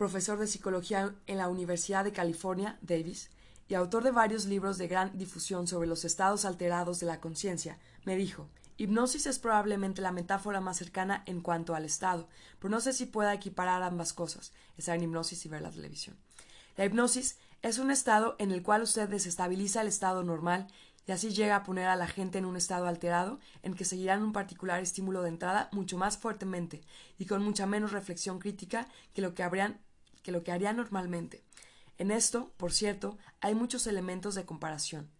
profesor 0.00 0.38
de 0.38 0.46
psicología 0.46 1.14
en 1.26 1.36
la 1.36 1.50
Universidad 1.50 2.04
de 2.04 2.12
California, 2.14 2.78
Davis, 2.80 3.28
y 3.68 3.74
autor 3.74 4.02
de 4.02 4.10
varios 4.10 4.46
libros 4.46 4.78
de 4.78 4.88
gran 4.88 5.18
difusión 5.18 5.66
sobre 5.66 5.86
los 5.86 6.06
estados 6.06 6.46
alterados 6.46 7.00
de 7.00 7.06
la 7.06 7.20
conciencia, 7.20 7.78
me 8.06 8.16
dijo 8.16 8.48
Hipnosis 8.78 9.26
es 9.26 9.38
probablemente 9.38 10.00
la 10.00 10.10
metáfora 10.10 10.62
más 10.62 10.78
cercana 10.78 11.22
en 11.26 11.42
cuanto 11.42 11.74
al 11.74 11.84
estado, 11.84 12.30
pero 12.58 12.70
no 12.70 12.80
sé 12.80 12.94
si 12.94 13.04
pueda 13.04 13.34
equiparar 13.34 13.82
ambas 13.82 14.14
cosas, 14.14 14.54
estar 14.78 14.96
en 14.96 15.02
hipnosis 15.02 15.44
y 15.44 15.50
ver 15.50 15.60
la 15.60 15.70
televisión. 15.70 16.16
La 16.78 16.86
hipnosis 16.86 17.36
es 17.60 17.76
un 17.76 17.90
estado 17.90 18.36
en 18.38 18.52
el 18.52 18.62
cual 18.62 18.80
usted 18.80 19.06
desestabiliza 19.06 19.82
el 19.82 19.88
estado 19.88 20.24
normal 20.24 20.68
y 21.06 21.12
así 21.12 21.28
llega 21.28 21.56
a 21.56 21.62
poner 21.62 21.88
a 21.88 21.96
la 21.96 22.06
gente 22.06 22.38
en 22.38 22.46
un 22.46 22.56
estado 22.56 22.86
alterado 22.86 23.38
en 23.62 23.74
que 23.74 23.84
seguirán 23.84 24.22
un 24.22 24.32
particular 24.32 24.80
estímulo 24.80 25.20
de 25.20 25.28
entrada 25.28 25.68
mucho 25.72 25.98
más 25.98 26.16
fuertemente 26.16 26.80
y 27.18 27.26
con 27.26 27.42
mucha 27.42 27.66
menos 27.66 27.92
reflexión 27.92 28.38
crítica 28.38 28.88
que 29.12 29.20
lo 29.20 29.34
que, 29.34 29.42
habrían, 29.42 29.78
que, 30.22 30.32
lo 30.32 30.42
que 30.42 30.52
harían 30.52 30.76
normalmente. 30.76 31.44
En 31.98 32.10
esto, 32.10 32.52
por 32.56 32.72
cierto, 32.72 33.18
hay 33.40 33.54
muchos 33.54 33.86
elementos 33.86 34.34
de 34.34 34.44
comparación. 34.44 35.10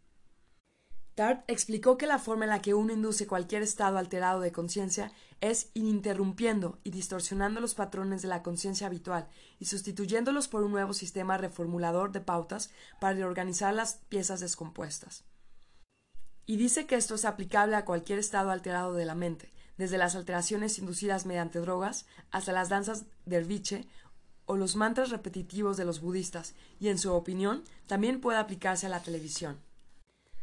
Tart 1.15 1.45
explicó 1.49 1.99
que 1.99 2.07
la 2.07 2.19
forma 2.19 2.45
en 2.45 2.51
la 2.51 2.63
que 2.63 2.73
uno 2.73 2.93
induce 2.93 3.27
cualquier 3.27 3.63
estado 3.63 3.99
alterado 3.99 4.41
de 4.41 4.53
conciencia 4.53 5.13
es 5.41 5.71
ininterrumpiendo 5.75 6.79
y 6.85 6.91
distorsionando 6.91 7.61
los 7.61 7.75
patrones 7.75 8.23
de 8.23 8.29
la 8.29 8.43
conciencia 8.43 8.87
habitual 8.87 9.29
y 9.59 9.67
sustituyéndolos 9.67 10.49
por 10.49 10.63
un 10.63 10.73
nuevo 10.73 10.95
sistema 10.95 11.37
reformulador 11.37 12.13
de 12.13 12.21
pautas 12.21 12.71
para 13.01 13.15
reorganizar 13.15 13.75
las 13.75 13.97
piezas 14.09 14.41
descompuestas. 14.41 15.25
Y 16.47 16.57
dice 16.57 16.87
que 16.87 16.97
esto 16.97 17.15
es 17.15 17.25
aplicable 17.25 17.77
a 17.77 17.85
cualquier 17.85 18.19
estado 18.19 18.51
alterado 18.51 18.95
de 18.95 19.05
la 19.05 19.15
mente, 19.15 19.53
desde 19.77 19.99
las 19.99 20.15
alteraciones 20.15 20.79
inducidas 20.79 21.25
mediante 21.25 21.59
drogas 21.59 22.07
hasta 22.31 22.53
las 22.53 22.69
danzas 22.69 23.05
derviche 23.25 23.89
o 24.47 24.57
los 24.57 24.77
mantras 24.77 25.11
repetitivos 25.11 25.77
de 25.77 25.85
los 25.85 26.01
budistas, 26.01 26.55
y 26.79 26.89
en 26.89 26.99
su 26.99 27.13
opinión 27.13 27.63
también 27.87 28.21
puede 28.21 28.39
aplicarse 28.39 28.87
a 28.87 28.91
la 28.91 29.03
televisión. 29.03 29.59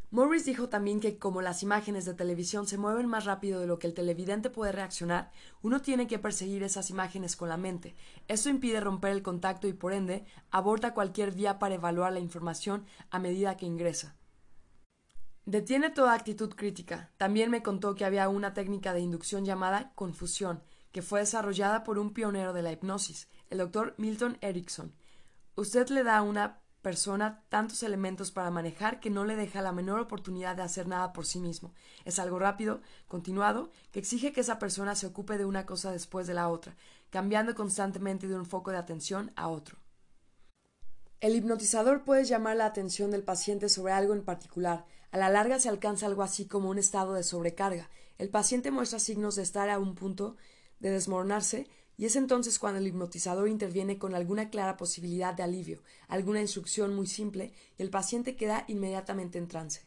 Morris 0.10 0.46
dijo 0.46 0.70
también 0.70 1.02
que 1.02 1.18
como 1.18 1.42
las 1.42 1.64
imágenes 1.64 2.06
de 2.06 2.14
televisión 2.14 2.66
se 2.66 2.78
mueven 2.78 3.08
más 3.08 3.26
rápido 3.26 3.60
de 3.60 3.68
lo 3.68 3.78
que 3.78 3.88
el 3.88 3.94
televidente 3.94 4.50
puede 4.50 4.72
reaccionar, 4.72 5.32
uno 5.62 5.82
tiene 5.82 6.08
que 6.08 6.18
perseguir 6.18 6.64
esas 6.64 6.90
imágenes 6.90 7.36
con 7.36 7.50
la 7.50 7.58
mente. 7.58 7.94
Esto 8.30 8.48
impide 8.48 8.80
romper 8.80 9.12
el 9.12 9.22
contacto 9.22 9.68
y 9.68 9.74
por 9.74 9.92
ende 9.92 10.26
aborta 10.50 10.94
cualquier 10.94 11.34
vía 11.34 11.60
para 11.60 11.76
evaluar 11.76 12.14
la 12.14 12.22
información 12.22 12.86
a 13.10 13.20
medida 13.20 13.58
que 13.58 13.66
ingresa. 13.66 14.16
Detiene 15.46 15.90
toda 15.90 16.14
actitud 16.14 16.54
crítica. 16.56 17.12
También 17.18 17.52
me 17.52 17.62
contó 17.62 17.96
que 17.96 18.06
había 18.06 18.30
una 18.30 18.54
técnica 18.54 18.94
de 18.94 19.02
inducción 19.02 19.44
llamada 19.44 19.92
confusión, 19.96 20.64
que 20.94 21.02
fue 21.02 21.20
desarrollada 21.20 21.84
por 21.84 22.00
un 22.00 22.14
pionero 22.14 22.54
de 22.54 22.62
la 22.62 22.72
hipnosis, 22.72 23.28
el 23.50 23.60
doctor 23.60 23.96
Milton 23.98 24.38
Erickson. 24.42 24.94
Usted 25.56 25.90
le 25.90 26.04
da 26.04 26.18
a 26.18 26.22
una 26.22 26.62
persona 26.82 27.44
tantos 27.50 27.84
elementos 27.84 28.32
para 28.32 28.52
manejar 28.52 29.00
que 29.00 29.10
no 29.10 29.26
le 29.26 29.36
deja 29.36 29.62
la 29.62 29.72
menor 29.72 30.00
oportunidad 30.00 30.56
de 30.56 30.62
hacer 30.62 30.88
nada 30.88 31.12
por 31.12 31.26
sí 31.26 31.40
mismo. 31.40 31.74
Es 32.06 32.20
algo 32.20 32.40
rápido, 32.40 32.82
continuado, 33.08 33.72
que 33.92 34.00
exige 34.00 34.32
que 34.32 34.42
esa 34.42 34.60
persona 34.60 34.96
se 34.96 35.08
ocupe 35.08 35.38
de 35.38 35.46
una 35.46 35.66
cosa 35.66 35.92
después 35.92 36.28
de 36.28 36.34
la 36.34 36.48
otra, 36.48 36.78
cambiando 37.10 37.56
constantemente 37.56 38.28
de 38.28 38.36
un 38.36 38.46
foco 38.46 38.72
de 38.72 38.78
atención 38.78 39.32
a 39.36 39.50
otro. 39.50 39.78
El 41.20 41.36
hipnotizador 41.36 42.04
puede 42.04 42.26
llamar 42.26 42.58
la 42.58 42.68
atención 42.68 43.10
del 43.12 43.24
paciente 43.24 43.70
sobre 43.70 43.92
algo 43.92 44.14
en 44.14 44.24
particular. 44.24 44.86
A 45.12 45.18
la 45.18 45.30
larga 45.30 45.60
se 45.60 45.68
alcanza 45.68 46.06
algo 46.06 46.22
así 46.22 46.46
como 46.46 46.70
un 46.70 46.78
estado 46.78 47.16
de 47.16 47.24
sobrecarga. 47.24 47.90
El 48.18 48.30
paciente 48.30 48.72
muestra 48.72 49.00
signos 49.00 49.36
de 49.36 49.42
estar 49.42 49.70
a 49.70 49.80
un 49.80 49.96
punto 49.96 50.38
de 50.80 50.92
desmoronarse 50.92 51.68
y 51.98 52.06
es 52.06 52.16
entonces 52.16 52.60
cuando 52.60 52.80
el 52.80 52.88
hipnotizador 52.88 53.50
interviene 53.50 53.98
con 53.98 54.14
alguna 54.14 54.50
clara 54.50 54.78
posibilidad 54.78 55.34
de 55.34 55.44
alivio, 55.44 55.82
alguna 56.08 56.42
instrucción 56.42 56.96
muy 56.96 57.08
simple, 57.08 57.54
y 57.78 57.82
el 57.82 57.90
paciente 57.90 58.36
queda 58.36 58.66
inmediatamente 58.68 59.40
en 59.40 59.48
trance. 59.48 59.82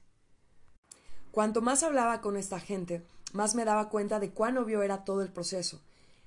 Cuanto 1.31 1.63
más 1.63 1.85
hablaba 1.85 2.21
con 2.21 2.37
esta 2.37 2.59
gente, 2.59 3.07
más 3.33 3.55
me 3.55 3.65
daba 3.65 3.89
cuenta 3.89 4.19
de 4.19 4.31
cuán 4.31 4.59
obvio 4.59 4.83
era 4.83 5.05
todo 5.05 5.23
el 5.23 5.33
proceso. 5.33 5.81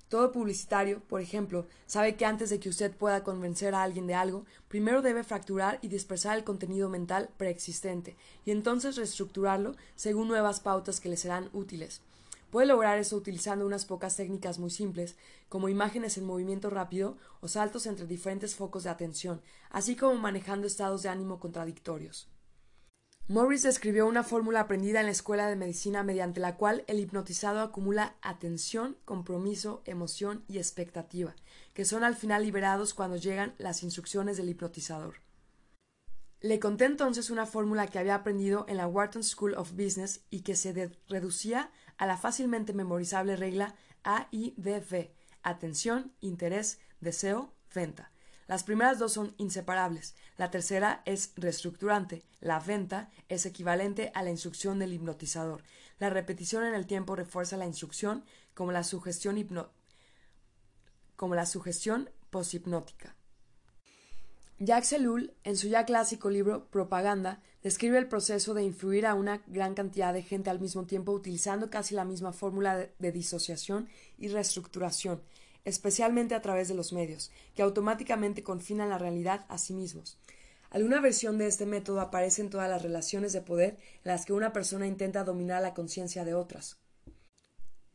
Todo 0.08 0.32
publicitario, 0.32 1.02
por 1.02 1.20
ejemplo, 1.20 1.66
sabe 1.86 2.16
que 2.16 2.26
antes 2.26 2.50
de 2.50 2.60
que 2.60 2.70
usted 2.70 2.96
pueda 2.96 3.24
convencer 3.24 3.76
a 3.76 3.84
alguien 3.84 4.08
de 4.08 4.14
algo, 4.14 4.46
primero 4.70 5.02
debe 5.02 5.24
fracturar 5.24 5.80
y 5.82 5.90
dispersar 5.90 6.38
el 6.38 6.46
contenido 6.46 6.88
mental 6.88 7.30
preexistente, 7.36 8.16
y 8.46 8.52
entonces 8.52 8.96
reestructurarlo 8.96 9.76
según 9.96 10.30
nuevas 10.30 10.62
pautas 10.62 11.02
que 11.02 11.10
le 11.10 11.18
serán 11.18 11.50
útiles. 11.52 12.02
Puede 12.54 12.68
lograr 12.68 13.00
eso 13.00 13.18
utilizando 13.18 13.66
unas 13.66 13.86
pocas 13.86 14.16
técnicas 14.16 14.60
muy 14.60 14.70
simples, 14.70 15.16
como 15.50 15.70
imágenes 15.70 16.20
en 16.20 16.26
movimiento 16.26 16.70
rápido 16.70 17.18
o 17.42 17.48
saltos 17.48 17.88
entre 17.88 18.06
diferentes 18.06 18.54
focos 18.54 18.84
de 18.84 18.92
atención, 18.92 19.42
así 19.72 19.96
como 19.96 20.14
manejando 20.20 20.68
estados 20.68 21.02
de 21.02 21.10
ánimo 21.10 21.40
contradictorios. 21.40 22.30
Morris 23.28 23.64
describió 23.64 24.06
una 24.06 24.22
fórmula 24.22 24.60
aprendida 24.60 25.00
en 25.00 25.08
la 25.08 25.14
escuela 25.14 25.48
de 25.48 25.56
medicina 25.56 26.04
mediante 26.04 26.40
la 26.40 26.56
cual 26.56 26.84
el 26.86 27.00
hipnotizado 27.00 27.60
acumula 27.60 28.18
atención, 28.22 28.98
compromiso, 29.04 29.82
emoción 29.86 30.44
y 30.48 30.60
expectativa, 30.60 31.34
que 31.74 31.86
son 31.86 32.04
al 32.04 32.16
final 32.16 32.44
liberados 32.44 32.94
cuando 32.94 33.18
llegan 33.18 33.56
las 33.58 33.82
instrucciones 33.82 34.38
del 34.38 34.50
hipnotizador. 34.50 35.16
Le 36.40 36.60
conté 36.60 36.86
entonces 36.86 37.30
una 37.30 37.46
fórmula 37.46 37.88
que 37.88 37.98
había 37.98 38.14
aprendido 38.14 38.66
en 38.68 38.78
la 38.78 38.86
Wharton 38.86 39.24
School 39.24 39.56
of 39.56 39.72
Business 39.72 40.26
y 40.30 40.42
que 40.42 40.56
se 40.56 40.92
reducía 41.08 41.72
a 41.98 42.06
la 42.06 42.18
fácilmente 42.18 42.74
memorizable 42.74 43.36
regla 43.36 43.76
AIDV, 44.04 45.12
atención, 45.44 46.14
interés, 46.22 46.80
deseo, 47.00 47.54
venta. 47.74 48.12
Las 48.48 48.64
primeras 48.64 49.00
dos 49.00 49.14
son 49.14 49.34
inseparables. 49.38 50.16
La 50.38 50.52
tercera 50.52 51.02
es 51.06 51.32
reestructurante. 51.36 52.24
La 52.40 52.60
venta 52.60 53.10
es 53.30 53.46
equivalente 53.46 54.12
a 54.14 54.24
la 54.24 54.32
instrucción 54.32 54.80
del 54.80 54.94
hipnotizador. 54.94 55.64
La 56.00 56.10
repetición 56.10 56.66
en 56.66 56.74
el 56.74 56.86
tiempo 56.86 57.16
refuerza 57.16 57.56
la 57.56 57.66
instrucción 57.66 58.26
como 58.54 58.72
la 58.72 58.84
sugestión, 58.84 59.38
hipno 59.38 59.72
como 61.16 61.36
la 61.36 61.46
sugestión 61.46 62.10
poshipnótica. 62.30 63.16
Jacques 64.60 64.94
Ellul, 64.94 65.34
en 65.44 65.56
su 65.58 65.68
ya 65.68 65.86
clásico 65.86 66.30
libro 66.30 66.70
Propaganda, 66.70 67.42
describe 67.64 67.98
el 67.98 68.08
proceso 68.08 68.54
de 68.54 68.64
influir 68.64 69.06
a 69.06 69.16
una 69.16 69.42
gran 69.48 69.74
cantidad 69.74 70.14
de 70.14 70.22
gente 70.22 70.50
al 70.50 70.60
mismo 70.60 70.86
tiempo 70.86 71.14
utilizando 71.14 71.70
casi 71.70 71.96
la 71.96 72.06
misma 72.06 72.34
fórmula 72.34 72.90
de, 73.00 73.12
disociación 73.12 73.88
y 74.18 74.28
reestructuración, 74.28 75.22
especialmente 75.64 76.36
a 76.36 76.42
través 76.42 76.68
de 76.68 76.76
los 76.76 76.92
medios, 76.92 77.32
que 77.56 77.64
automáticamente 77.64 78.44
confinan 78.44 78.90
la 78.90 78.98
realidad 78.98 79.46
a 79.48 79.58
sí 79.58 79.74
mismos. 79.74 80.18
Alguna 80.70 81.00
versión 81.00 81.38
de 81.38 81.48
este 81.48 81.66
método 81.66 82.02
aparece 82.02 82.42
en 82.42 82.50
todas 82.50 82.70
las 82.70 82.82
relaciones 82.82 83.32
de 83.32 83.42
poder 83.42 83.78
en 84.04 84.12
las 84.12 84.26
que 84.26 84.34
una 84.34 84.52
persona 84.52 84.88
intenta 84.88 85.24
dominar 85.24 85.62
la 85.62 85.74
conciencia 85.74 86.26
de 86.26 86.34
otras. 86.34 86.83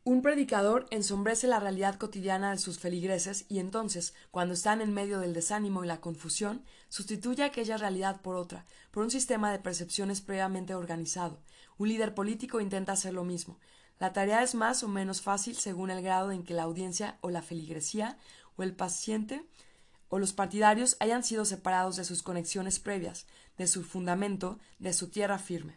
Un 0.08 0.22
predicador 0.22 0.86
ensombrece 0.90 1.46
la 1.48 1.60
realidad 1.60 1.96
cotidiana 1.96 2.52
de 2.52 2.56
sus 2.56 2.78
feligreses 2.78 3.44
y 3.50 3.58
entonces, 3.58 4.14
cuando 4.30 4.54
están 4.54 4.80
en 4.80 4.94
medio 4.94 5.20
del 5.20 5.34
desánimo 5.34 5.84
y 5.84 5.86
la 5.86 6.00
confusión, 6.00 6.64
sustituye 6.88 7.44
aquella 7.44 7.76
realidad 7.76 8.22
por 8.22 8.36
otra, 8.36 8.64
por 8.90 9.02
un 9.02 9.10
sistema 9.10 9.52
de 9.52 9.58
percepciones 9.58 10.22
previamente 10.22 10.74
organizado. 10.74 11.42
Un 11.76 11.90
líder 11.90 12.14
político 12.14 12.62
intenta 12.62 12.92
hacer 12.92 13.12
lo 13.12 13.22
mismo. 13.22 13.58
La 13.98 14.14
tarea 14.14 14.42
es 14.42 14.54
más 14.54 14.82
o 14.82 14.88
menos 14.88 15.20
fácil 15.20 15.56
según 15.56 15.90
el 15.90 16.00
grado 16.00 16.32
en 16.32 16.42
que 16.42 16.54
la 16.54 16.62
audiencia 16.62 17.18
o 17.20 17.28
la 17.28 17.42
feligresía 17.42 18.16
o 18.56 18.62
el 18.62 18.74
paciente 18.74 19.44
o 20.08 20.18
los 20.18 20.32
partidarios 20.32 20.96
hayan 21.00 21.22
sido 21.22 21.44
separados 21.44 21.96
de 21.96 22.04
sus 22.04 22.22
conexiones 22.22 22.78
previas, 22.78 23.26
de 23.58 23.66
su 23.66 23.84
fundamento, 23.84 24.58
de 24.78 24.94
su 24.94 25.10
tierra 25.10 25.38
firme. 25.38 25.76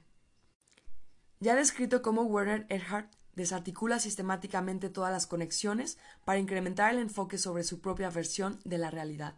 Ya 1.41 1.53
descrito 1.53 2.01
cómo 2.01 2.21
Werner 2.21 2.65
Erhard 2.69 3.09
desarticula 3.35 3.99
sistemáticamente 3.99 4.89
todas 4.89 5.11
las 5.11 5.27
conexiones 5.27 5.97
para 6.25 6.39
incrementar 6.39 6.93
el 6.93 6.99
enfoque 6.99 7.37
sobre 7.37 7.63
su 7.63 7.79
propia 7.79 8.09
versión 8.09 8.59
de 8.63 8.77
la 8.77 8.91
realidad. 8.91 9.35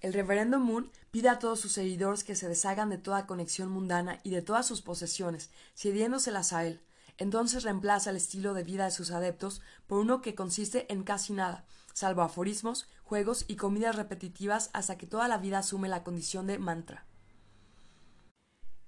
El 0.00 0.14
reverendo 0.14 0.58
Moon 0.58 0.90
pide 1.10 1.28
a 1.28 1.38
todos 1.38 1.60
sus 1.60 1.72
seguidores 1.72 2.24
que 2.24 2.34
se 2.34 2.48
deshagan 2.48 2.88
de 2.88 2.98
toda 2.98 3.26
conexión 3.26 3.68
mundana 3.70 4.18
y 4.22 4.30
de 4.30 4.40
todas 4.40 4.66
sus 4.66 4.80
posesiones, 4.80 5.50
cediéndoselas 5.76 6.52
a 6.52 6.64
él. 6.64 6.80
Entonces 7.18 7.64
reemplaza 7.64 8.08
el 8.10 8.16
estilo 8.16 8.54
de 8.54 8.64
vida 8.64 8.86
de 8.86 8.92
sus 8.92 9.10
adeptos 9.10 9.60
por 9.86 9.98
uno 9.98 10.22
que 10.22 10.34
consiste 10.34 10.90
en 10.90 11.02
casi 11.02 11.34
nada, 11.34 11.66
salvo 11.92 12.22
aforismos, 12.22 12.88
juegos 13.04 13.44
y 13.46 13.56
comidas 13.56 13.96
repetitivas 13.96 14.70
hasta 14.72 14.96
que 14.96 15.06
toda 15.06 15.28
la 15.28 15.36
vida 15.36 15.58
asume 15.58 15.88
la 15.88 16.02
condición 16.02 16.46
de 16.46 16.58
mantra. 16.58 17.04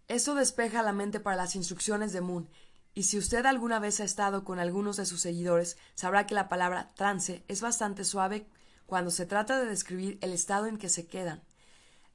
Eso 0.08 0.34
despeja 0.34 0.82
la 0.82 0.92
mente 0.92 1.20
para 1.20 1.36
las 1.36 1.56
instrucciones 1.56 2.12
de 2.12 2.22
Moon 2.22 2.48
y 2.94 3.04
si 3.04 3.18
usted 3.18 3.46
alguna 3.46 3.78
vez 3.78 4.00
ha 4.00 4.04
estado 4.04 4.44
con 4.44 4.58
algunos 4.58 4.96
de 4.96 5.06
sus 5.06 5.20
seguidores, 5.20 5.78
sabrá 5.94 6.26
que 6.26 6.34
la 6.34 6.48
palabra 6.48 6.90
trance 6.94 7.44
es 7.48 7.60
bastante 7.60 8.04
suave 8.04 8.46
cuando 8.86 9.10
se 9.10 9.24
trata 9.24 9.58
de 9.58 9.66
describir 9.66 10.18
el 10.20 10.32
estado 10.32 10.66
en 10.66 10.76
que 10.76 10.90
se 10.90 11.06
quedan. 11.06 11.42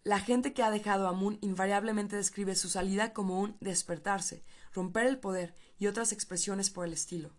La 0.03 0.19
gente 0.19 0.53
que 0.53 0.63
ha 0.63 0.69
dejado 0.69 1.07
a 1.07 1.13
Moon 1.13 1.39
invariablemente 1.41 2.15
describe 2.15 2.55
su 2.55 2.69
salida 2.69 3.11
como 3.11 3.39
un 3.39 3.57
despertarse, 3.59 4.43
romper 4.71 5.07
el 5.07 5.17
poder 5.17 5.55
y 5.79 5.87
otras 5.87 6.11
expresiones 6.11 6.69
por 6.69 6.85
el 6.85 6.93
estilo. 6.93 7.31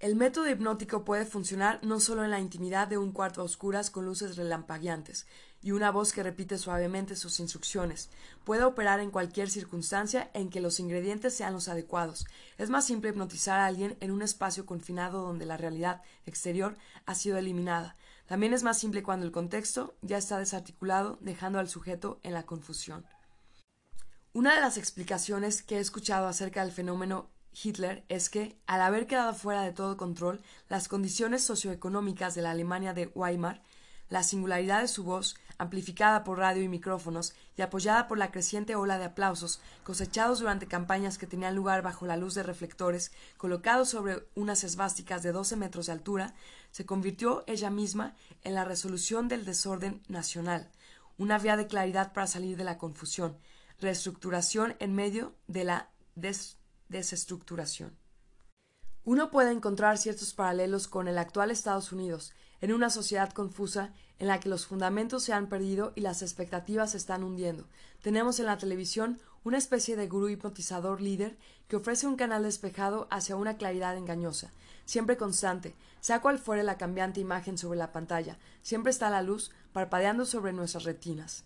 El 0.00 0.14
método 0.14 0.48
hipnótico 0.48 1.04
puede 1.04 1.24
funcionar 1.24 1.80
no 1.82 2.00
solo 2.00 2.24
en 2.24 2.30
la 2.30 2.40
intimidad 2.40 2.86
de 2.86 2.98
un 2.98 3.12
cuarto 3.12 3.40
a 3.40 3.44
oscuras 3.44 3.90
con 3.90 4.04
luces 4.04 4.36
relampagueantes 4.36 5.26
y 5.62 5.72
una 5.72 5.90
voz 5.90 6.12
que 6.12 6.22
repite 6.22 6.58
suavemente 6.58 7.16
sus 7.16 7.40
instrucciones. 7.40 8.10
Puede 8.44 8.64
operar 8.64 9.00
en 9.00 9.10
cualquier 9.10 9.50
circunstancia 9.50 10.30
en 10.34 10.50
que 10.50 10.60
los 10.60 10.80
ingredientes 10.80 11.34
sean 11.34 11.52
los 11.52 11.68
adecuados. 11.68 12.26
Es 12.58 12.70
más 12.70 12.86
simple 12.86 13.10
hipnotizar 13.10 13.58
a 13.58 13.66
alguien 13.66 13.96
en 14.00 14.10
un 14.10 14.22
espacio 14.22 14.66
confinado 14.66 15.22
donde 15.22 15.46
la 15.46 15.56
realidad 15.56 16.02
exterior 16.26 16.76
ha 17.06 17.14
sido 17.14 17.38
eliminada. 17.38 17.96
También 18.26 18.52
es 18.52 18.62
más 18.62 18.78
simple 18.78 19.02
cuando 19.02 19.26
el 19.26 19.32
contexto 19.32 19.96
ya 20.02 20.18
está 20.18 20.38
desarticulado, 20.38 21.18
dejando 21.20 21.58
al 21.58 21.68
sujeto 21.68 22.20
en 22.22 22.34
la 22.34 22.44
confusión. 22.44 23.06
Una 24.34 24.54
de 24.54 24.60
las 24.60 24.76
explicaciones 24.76 25.62
que 25.62 25.76
he 25.76 25.80
escuchado 25.80 26.28
acerca 26.28 26.62
del 26.62 26.72
fenómeno 26.72 27.30
Hitler 27.52 28.04
es 28.08 28.28
que, 28.30 28.56
al 28.66 28.82
haber 28.82 29.06
quedado 29.06 29.34
fuera 29.34 29.62
de 29.62 29.72
todo 29.72 29.96
control, 29.96 30.42
las 30.68 30.88
condiciones 30.88 31.42
socioeconómicas 31.42 32.34
de 32.34 32.42
la 32.42 32.50
Alemania 32.50 32.92
de 32.92 33.10
Weimar, 33.14 33.62
la 34.08 34.22
singularidad 34.22 34.82
de 34.82 34.88
su 34.88 35.04
voz, 35.04 35.36
amplificada 35.58 36.24
por 36.24 36.38
radio 36.38 36.62
y 36.62 36.68
micrófonos 36.68 37.34
y 37.56 37.62
apoyada 37.62 38.06
por 38.06 38.16
la 38.16 38.30
creciente 38.30 38.76
ola 38.76 38.98
de 38.98 39.04
aplausos 39.04 39.60
cosechados 39.82 40.38
durante 40.38 40.68
campañas 40.68 41.18
que 41.18 41.26
tenían 41.26 41.56
lugar 41.56 41.82
bajo 41.82 42.06
la 42.06 42.16
luz 42.16 42.34
de 42.34 42.44
reflectores 42.44 43.12
colocados 43.36 43.90
sobre 43.90 44.26
unas 44.34 44.64
esvásticas 44.64 45.22
de 45.22 45.32
doce 45.32 45.56
metros 45.56 45.86
de 45.86 45.92
altura, 45.92 46.34
se 46.70 46.86
convirtió 46.86 47.44
ella 47.46 47.70
misma 47.70 48.14
en 48.42 48.54
la 48.54 48.64
resolución 48.64 49.28
del 49.28 49.44
desorden 49.44 50.02
nacional, 50.08 50.70
una 51.18 51.38
vía 51.38 51.56
de 51.56 51.66
claridad 51.66 52.12
para 52.12 52.28
salir 52.28 52.56
de 52.56 52.64
la 52.64 52.78
confusión, 52.78 53.36
reestructuración 53.80 54.76
en 54.78 54.94
medio 54.94 55.34
de 55.46 55.64
la 55.64 55.90
des 56.14 56.56
desestructuración. 56.88 57.96
Uno 59.04 59.30
puede 59.30 59.52
encontrar 59.52 59.98
ciertos 59.98 60.32
paralelos 60.32 60.88
con 60.88 61.08
el 61.08 61.18
actual 61.18 61.50
Estados 61.50 61.92
Unidos, 61.92 62.32
en 62.60 62.72
una 62.72 62.90
sociedad 62.90 63.32
confusa 63.32 63.92
en 64.18 64.26
la 64.26 64.40
que 64.40 64.48
los 64.48 64.66
fundamentos 64.66 65.22
se 65.22 65.32
han 65.32 65.48
perdido 65.48 65.92
y 65.94 66.00
las 66.00 66.22
expectativas 66.22 66.92
se 66.92 66.96
están 66.96 67.22
hundiendo. 67.22 67.66
Tenemos 68.02 68.40
en 68.40 68.46
la 68.46 68.58
televisión 68.58 69.20
una 69.44 69.58
especie 69.58 69.96
de 69.96 70.08
gurú 70.08 70.28
hipnotizador 70.28 71.00
líder 71.00 71.38
que 71.68 71.76
ofrece 71.76 72.06
un 72.06 72.16
canal 72.16 72.42
despejado 72.42 73.06
hacia 73.10 73.36
una 73.36 73.56
claridad 73.56 73.96
engañosa, 73.96 74.52
siempre 74.84 75.16
constante, 75.16 75.74
sea 76.00 76.20
cual 76.20 76.38
fuere 76.38 76.62
la 76.62 76.78
cambiante 76.78 77.20
imagen 77.20 77.58
sobre 77.58 77.78
la 77.78 77.92
pantalla, 77.92 78.38
siempre 78.62 78.90
está 78.90 79.10
la 79.10 79.22
luz 79.22 79.50
parpadeando 79.72 80.24
sobre 80.26 80.52
nuestras 80.52 80.84
retinas. 80.84 81.44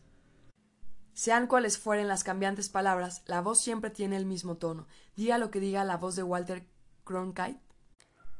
Sean 1.14 1.46
cuales 1.46 1.78
fueren 1.78 2.08
las 2.08 2.24
cambiantes 2.24 2.70
palabras, 2.70 3.22
la 3.26 3.42
voz 3.42 3.60
siempre 3.60 3.90
tiene 3.90 4.16
el 4.16 4.24
mismo 4.24 4.56
tono. 4.56 4.86
Diga 5.14 5.36
lo 5.36 5.50
que 5.50 5.60
diga 5.60 5.84
la 5.84 5.98
voz 5.98 6.16
de 6.16 6.22
Walter 6.22 6.66
Cronkite, 7.04 7.60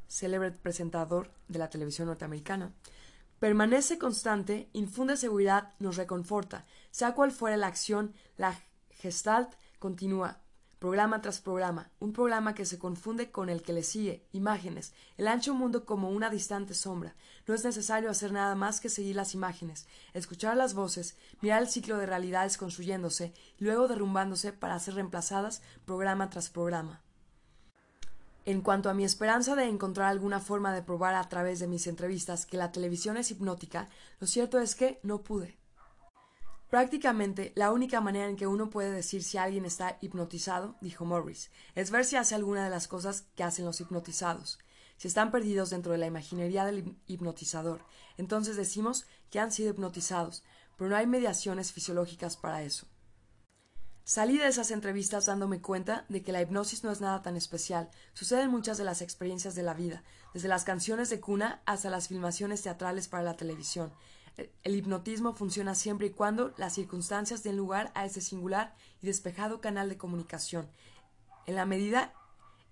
célebre 0.07 0.53
presentador 0.53 1.31
de 1.49 1.59
la 1.59 1.69
televisión 1.69 2.09
norteamericana. 2.09 2.73
Permanece 3.43 3.99
constante, 3.99 4.71
infunde 4.73 5.17
seguridad, 5.17 5.73
nos 5.81 5.97
reconforta. 5.97 6.65
Sea 6.93 7.13
cual 7.13 7.33
fuere 7.33 7.57
la 7.57 7.67
acción, 7.67 8.15
la 8.37 8.55
gestalt 8.91 9.55
continúa, 9.81 10.39
programa 10.79 11.21
tras 11.21 11.41
programa, 11.41 11.91
un 11.99 12.13
programa 12.13 12.55
que 12.55 12.65
se 12.65 12.79
confunde 12.79 13.33
con 13.33 13.49
el 13.49 13.63
que 13.63 13.73
le 13.73 13.83
sigue, 13.83 14.29
imágenes, 14.31 14.95
el 15.17 15.27
ancho 15.27 15.55
mundo 15.55 15.85
como 15.85 16.11
una 16.11 16.31
distante 16.31 16.73
sombra. 16.73 17.17
No 17.49 17.55
es 17.55 17.65
necesario 17.65 18.11
hacer 18.11 18.31
nada 18.31 18.55
más 18.55 18.81
que 18.81 18.89
seguir 18.89 19.17
las 19.17 19.35
imágenes, 19.35 19.89
escuchar 20.15 20.57
las 20.57 20.75
voces, 20.75 21.17
mirar 21.41 21.63
el 21.63 21.69
ciclo 21.69 21.99
de 21.99 22.07
realidades 22.07 22.57
construyéndose 22.57 23.35
y 23.59 23.65
luego 23.65 23.89
derrumbándose 23.89 24.53
para 24.53 24.79
ser 24.79 24.95
reemplazadas 24.95 25.63
programa 25.85 26.31
tras 26.31 26.49
programa. 26.49 27.02
En 28.45 28.61
cuanto 28.61 28.91
a 28.91 28.95
mi 28.95 29.05
esperanza 29.05 29.55
de 29.55 29.67
encontrar 29.67 30.09
alguna 30.09 30.41
forma 30.41 30.75
de 30.75 30.83
probar 30.83 31.15
a 31.15 31.29
través 31.29 31.61
de 31.61 31.69
mis 31.69 31.87
entrevistas 31.87 32.45
que 32.45 32.57
la 32.57 32.73
televisión 32.73 33.17
es 33.17 33.31
hipnótica, 33.31 33.89
lo 34.19 34.27
cierto 34.27 34.59
es 34.59 34.75
que 34.75 34.99
no 35.05 35.23
pude. 35.23 35.57
Prácticamente 36.69 37.53
la 37.55 37.71
única 37.71 38.01
manera 38.01 38.29
en 38.29 38.37
que 38.37 38.49
uno 38.49 38.69
puede 38.69 38.91
decir 38.91 39.23
si 39.23 39.39
alguien 39.39 39.65
está 39.65 39.99
hipnotizado, 40.01 40.75
dijo 40.81 41.05
Morris, 41.05 41.51
es 41.77 41.93
ver 41.93 42.05
si 42.05 42.17
hace 42.17 42.35
alguna 42.35 42.65
de 42.65 42.71
las 42.71 42.89
cosas 42.89 43.27
que 43.37 43.45
hacen 43.45 43.65
los 43.65 43.81
hipnotizados. 43.81 44.59
Si 44.97 45.07
están 45.07 45.31
perdidos 45.31 45.71
dentro 45.71 45.93
de 45.93 45.99
la 45.99 46.07
imaginería 46.07 46.65
del 46.65 46.97
hipnotizador, 47.07 47.85
entonces 48.17 48.57
decimos 48.57 49.07
que 49.31 49.39
han 49.39 49.53
sido 49.53 49.71
hipnotizados, 49.71 50.43
pero 50.77 50.91
no 50.91 50.97
hay 50.97 51.07
mediaciones 51.07 51.73
fisiológicas 51.73 52.37
para 52.37 52.63
eso. 52.63 52.87
Salí 54.05 54.37
de 54.37 54.49
esas 54.49 54.73
entrevistas 54.73 55.27
dándome 55.27 55.61
cuenta 55.61 56.05
de 56.09 56.23
que 56.23 56.33
la 56.33 56.43
hipnosis 56.43 56.83
no 56.83 56.91
es 56.91 57.01
nada 57.01 57.23
tan 57.23 57.37
especial. 57.37 57.89
Sucede 58.15 58.43
en 58.43 58.51
muchas 58.51 58.77
de 58.77 58.85
las 58.85 59.01
experiencias 59.01 59.55
de 59.55 59.63
la 59.63 59.75
vida, 59.75 60.03
desde 60.35 60.49
las 60.49 60.65
canciones 60.65 61.09
de 61.09 61.21
cuna 61.21 61.63
hasta 61.67 61.89
las 61.89 62.09
filmaciones 62.09 62.63
teatrales 62.63 63.07
para 63.07 63.23
la 63.23 63.37
televisión. 63.37 63.93
El 64.65 64.75
hipnotismo 64.75 65.35
funciona 65.35 65.77
siempre 65.77 66.09
y 66.09 66.11
cuando 66.11 66.53
las 66.57 66.75
circunstancias 66.75 67.45
den 67.45 67.57
lugar 67.57 67.93
a 67.95 68.05
ese 68.05 68.21
singular 68.21 68.75
y 69.01 69.07
despejado 69.07 69.61
canal 69.61 69.89
de 69.89 69.99
comunicación. 69.99 70.69
En 71.47 71.55
la 71.55 71.65
medida 71.65 72.13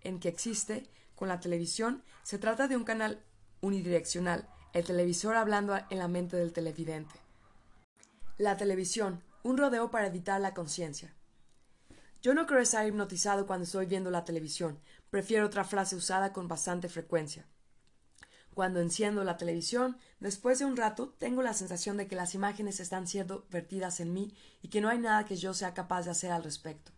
en 0.00 0.18
que 0.18 0.28
existe 0.28 0.90
con 1.14 1.28
la 1.28 1.38
televisión, 1.38 2.02
se 2.24 2.38
trata 2.38 2.66
de 2.66 2.76
un 2.76 2.84
canal 2.84 3.22
unidireccional, 3.60 4.48
el 4.72 4.84
televisor 4.84 5.36
hablando 5.36 5.78
en 5.90 5.98
la 5.98 6.08
mente 6.08 6.36
del 6.36 6.52
televidente. 6.52 7.14
La 8.36 8.56
televisión, 8.56 9.22
un 9.44 9.58
rodeo 9.58 9.92
para 9.92 10.08
evitar 10.08 10.40
la 10.40 10.54
conciencia. 10.54 11.14
Yo 12.22 12.34
no 12.34 12.46
creo 12.46 12.60
estar 12.60 12.86
hipnotizado 12.86 13.46
cuando 13.46 13.64
estoy 13.64 13.86
viendo 13.86 14.10
la 14.10 14.24
televisión. 14.24 14.78
Prefiero 15.08 15.46
otra 15.46 15.64
frase 15.64 15.96
usada 15.96 16.34
con 16.34 16.48
bastante 16.48 16.90
frecuencia. 16.90 17.46
Cuando 18.52 18.80
enciendo 18.80 19.24
la 19.24 19.38
televisión, 19.38 19.96
después 20.18 20.58
de 20.58 20.66
un 20.66 20.76
rato, 20.76 21.14
tengo 21.18 21.40
la 21.40 21.54
sensación 21.54 21.96
de 21.96 22.08
que 22.08 22.16
las 22.16 22.34
imágenes 22.34 22.78
están 22.78 23.06
siendo 23.06 23.46
vertidas 23.50 24.00
en 24.00 24.12
mí 24.12 24.34
y 24.60 24.68
que 24.68 24.82
no 24.82 24.90
hay 24.90 24.98
nada 24.98 25.24
que 25.24 25.36
yo 25.36 25.54
sea 25.54 25.72
capaz 25.72 26.02
de 26.02 26.10
hacer 26.10 26.30
al 26.30 26.44
respecto. 26.44 26.92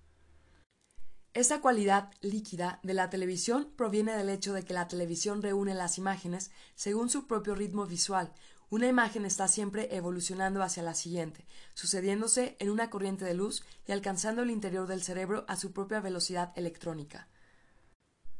Esta 1.34 1.60
cualidad 1.60 2.10
líquida 2.20 2.80
de 2.82 2.92
la 2.92 3.08
televisión 3.08 3.72
proviene 3.76 4.16
del 4.16 4.28
hecho 4.28 4.52
de 4.52 4.64
que 4.64 4.74
la 4.74 4.88
televisión 4.88 5.40
reúne 5.40 5.74
las 5.74 5.96
imágenes 5.98 6.50
según 6.74 7.08
su 7.08 7.26
propio 7.26 7.54
ritmo 7.54 7.86
visual. 7.86 8.32
Una 8.72 8.88
imagen 8.88 9.26
está 9.26 9.48
siempre 9.48 9.94
evolucionando 9.94 10.62
hacia 10.62 10.82
la 10.82 10.94
siguiente, 10.94 11.44
sucediéndose 11.74 12.56
en 12.58 12.70
una 12.70 12.88
corriente 12.88 13.22
de 13.26 13.34
luz 13.34 13.62
y 13.86 13.92
alcanzando 13.92 14.40
el 14.40 14.50
interior 14.50 14.86
del 14.86 15.02
cerebro 15.02 15.44
a 15.46 15.56
su 15.56 15.74
propia 15.74 16.00
velocidad 16.00 16.54
electrónica. 16.56 17.28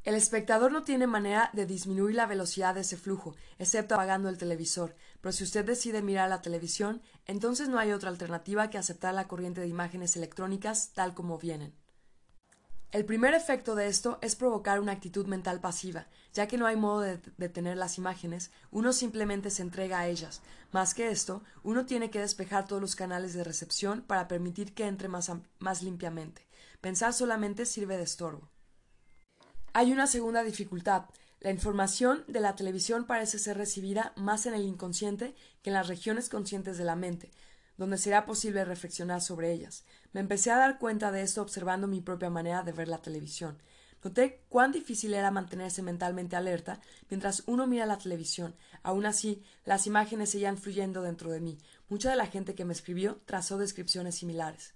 El 0.04 0.14
espectador 0.14 0.72
no 0.72 0.84
tiene 0.84 1.06
manera 1.06 1.50
de 1.52 1.66
disminuir 1.66 2.14
la 2.14 2.24
velocidad 2.24 2.74
de 2.74 2.80
ese 2.80 2.96
flujo, 2.96 3.36
excepto 3.58 3.94
apagando 3.94 4.30
el 4.30 4.38
televisor, 4.38 4.96
pero 5.20 5.32
si 5.32 5.44
usted 5.44 5.66
decide 5.66 6.00
mirar 6.00 6.30
la 6.30 6.40
televisión, 6.40 7.02
entonces 7.26 7.68
no 7.68 7.78
hay 7.78 7.92
otra 7.92 8.08
alternativa 8.08 8.70
que 8.70 8.78
aceptar 8.78 9.12
la 9.12 9.28
corriente 9.28 9.60
de 9.60 9.68
imágenes 9.68 10.16
electrónicas 10.16 10.94
tal 10.94 11.12
como 11.12 11.36
vienen. 11.36 11.74
El 12.92 13.06
primer 13.06 13.32
efecto 13.32 13.74
de 13.74 13.86
esto 13.86 14.18
es 14.20 14.36
provocar 14.36 14.78
una 14.78 14.92
actitud 14.92 15.26
mental 15.26 15.62
pasiva, 15.62 16.08
ya 16.34 16.46
que 16.46 16.58
no 16.58 16.66
hay 16.66 16.76
modo 16.76 17.00
de 17.00 17.20
detener 17.38 17.78
las 17.78 17.96
imágenes, 17.96 18.50
uno 18.70 18.92
simplemente 18.92 19.48
se 19.48 19.62
entrega 19.62 19.98
a 19.98 20.08
ellas. 20.08 20.42
Más 20.72 20.92
que 20.92 21.08
esto, 21.08 21.42
uno 21.62 21.86
tiene 21.86 22.10
que 22.10 22.20
despejar 22.20 22.66
todos 22.66 22.82
los 22.82 22.94
canales 22.94 23.32
de 23.32 23.44
recepción 23.44 24.02
para 24.02 24.28
permitir 24.28 24.74
que 24.74 24.86
entre 24.86 25.08
más, 25.08 25.32
más 25.58 25.82
limpiamente. 25.82 26.46
Pensar 26.82 27.14
solamente 27.14 27.64
sirve 27.64 27.96
de 27.96 28.02
estorbo. 28.02 28.50
Hay 29.72 29.90
una 29.90 30.06
segunda 30.06 30.42
dificultad. 30.42 31.06
La 31.40 31.50
información 31.50 32.24
de 32.28 32.40
la 32.40 32.56
televisión 32.56 33.06
parece 33.06 33.38
ser 33.38 33.56
recibida 33.56 34.12
más 34.16 34.44
en 34.44 34.52
el 34.52 34.66
inconsciente 34.66 35.34
que 35.62 35.70
en 35.70 35.74
las 35.74 35.88
regiones 35.88 36.28
conscientes 36.28 36.76
de 36.76 36.84
la 36.84 36.94
mente, 36.94 37.30
donde 37.76 37.98
será 37.98 38.24
posible 38.26 38.64
reflexionar 38.64 39.20
sobre 39.20 39.52
ellas. 39.52 39.84
Me 40.12 40.20
empecé 40.20 40.50
a 40.50 40.58
dar 40.58 40.78
cuenta 40.78 41.10
de 41.10 41.22
esto 41.22 41.42
observando 41.42 41.86
mi 41.86 42.00
propia 42.00 42.30
manera 42.30 42.62
de 42.62 42.72
ver 42.72 42.88
la 42.88 42.98
televisión. 42.98 43.58
Noté 44.04 44.42
cuán 44.48 44.72
difícil 44.72 45.14
era 45.14 45.30
mantenerse 45.30 45.80
mentalmente 45.80 46.34
alerta 46.34 46.80
mientras 47.08 47.44
uno 47.46 47.66
mira 47.66 47.86
la 47.86 47.98
televisión. 47.98 48.56
Aun 48.82 49.06
así, 49.06 49.42
las 49.64 49.86
imágenes 49.86 50.30
seguían 50.30 50.58
fluyendo 50.58 51.02
dentro 51.02 51.30
de 51.30 51.40
mí. 51.40 51.58
Mucha 51.88 52.10
de 52.10 52.16
la 52.16 52.26
gente 52.26 52.54
que 52.54 52.64
me 52.64 52.72
escribió 52.72 53.20
trazó 53.26 53.58
descripciones 53.58 54.16
similares. 54.16 54.74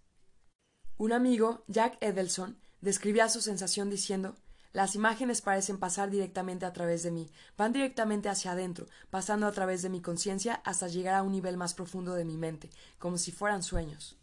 Un 0.96 1.12
amigo, 1.12 1.64
Jack 1.66 1.98
Edelson, 2.00 2.58
describía 2.80 3.28
su 3.28 3.40
sensación 3.40 3.90
diciendo 3.90 4.36
las 4.76 4.94
imágenes 4.94 5.40
parecen 5.40 5.78
pasar 5.78 6.10
directamente 6.10 6.66
a 6.66 6.72
través 6.74 7.02
de 7.02 7.10
mí, 7.10 7.30
van 7.56 7.72
directamente 7.72 8.28
hacia 8.28 8.52
adentro, 8.52 8.86
pasando 9.08 9.46
a 9.46 9.52
través 9.52 9.80
de 9.80 9.88
mi 9.88 10.02
conciencia 10.02 10.60
hasta 10.66 10.86
llegar 10.86 11.14
a 11.14 11.22
un 11.22 11.32
nivel 11.32 11.56
más 11.56 11.72
profundo 11.72 12.12
de 12.12 12.26
mi 12.26 12.36
mente, 12.36 12.68
como 12.98 13.16
si 13.16 13.32
fueran 13.32 13.62
sueños. 13.62 14.18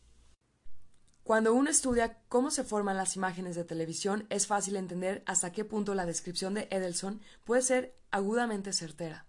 Cuando 1.23 1.55
uno 1.55 1.71
estudia 1.71 2.19
cómo 2.29 2.51
se 2.51 2.63
forman 2.63 2.97
las 2.97 3.15
imágenes 3.15 3.55
de 3.55 3.63
televisión, 3.63 4.27
es 4.29 4.45
fácil 4.45 4.75
entender 4.75 5.23
hasta 5.25 5.51
qué 5.51 5.65
punto 5.65 5.95
la 5.95 6.05
descripción 6.05 6.53
de 6.53 6.67
Edelson 6.69 7.19
puede 7.45 7.63
ser 7.63 7.97
agudamente 8.11 8.73
certera. 8.73 9.25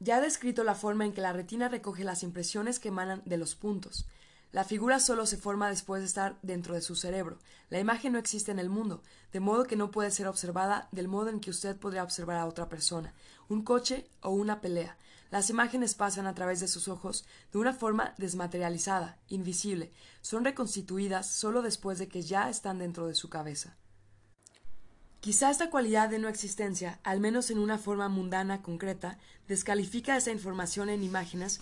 Ya 0.00 0.16
ha 0.16 0.20
descrito 0.20 0.64
la 0.64 0.74
forma 0.74 1.06
en 1.06 1.14
que 1.14 1.22
la 1.22 1.32
retina 1.32 1.70
recoge 1.70 2.04
las 2.04 2.22
impresiones 2.22 2.78
que 2.78 2.88
emanan 2.88 3.22
de 3.24 3.38
los 3.38 3.54
puntos. 3.54 4.06
La 4.50 4.64
figura 4.64 4.98
solo 4.98 5.26
se 5.26 5.36
forma 5.36 5.68
después 5.68 6.00
de 6.00 6.06
estar 6.06 6.38
dentro 6.42 6.74
de 6.74 6.80
su 6.80 6.96
cerebro. 6.96 7.38
La 7.68 7.80
imagen 7.80 8.12
no 8.12 8.18
existe 8.18 8.50
en 8.50 8.58
el 8.58 8.70
mundo, 8.70 9.02
de 9.32 9.40
modo 9.40 9.64
que 9.64 9.76
no 9.76 9.90
puede 9.90 10.10
ser 10.10 10.26
observada 10.26 10.88
del 10.90 11.06
modo 11.06 11.28
en 11.28 11.40
que 11.40 11.50
usted 11.50 11.76
podría 11.76 12.02
observar 12.02 12.38
a 12.38 12.46
otra 12.46 12.68
persona, 12.68 13.12
un 13.48 13.62
coche 13.62 14.08
o 14.22 14.30
una 14.30 14.62
pelea. 14.62 14.96
Las 15.30 15.50
imágenes 15.50 15.94
pasan 15.94 16.26
a 16.26 16.34
través 16.34 16.60
de 16.60 16.68
sus 16.68 16.88
ojos 16.88 17.26
de 17.52 17.58
una 17.58 17.74
forma 17.74 18.14
desmaterializada, 18.16 19.18
invisible, 19.28 19.92
son 20.22 20.44
reconstituidas 20.44 21.26
solo 21.26 21.60
después 21.60 21.98
de 21.98 22.08
que 22.08 22.22
ya 22.22 22.48
están 22.48 22.78
dentro 22.78 23.06
de 23.06 23.14
su 23.14 23.28
cabeza. 23.28 23.76
Quizá 25.20 25.50
esta 25.50 25.68
cualidad 25.68 26.08
de 26.08 26.18
no 26.18 26.28
existencia, 26.28 27.00
al 27.02 27.20
menos 27.20 27.50
en 27.50 27.58
una 27.58 27.76
forma 27.76 28.08
mundana 28.08 28.62
concreta, 28.62 29.18
descalifica 29.48 30.16
esa 30.16 30.30
información 30.30 30.88
en 30.88 31.02
imágenes 31.02 31.60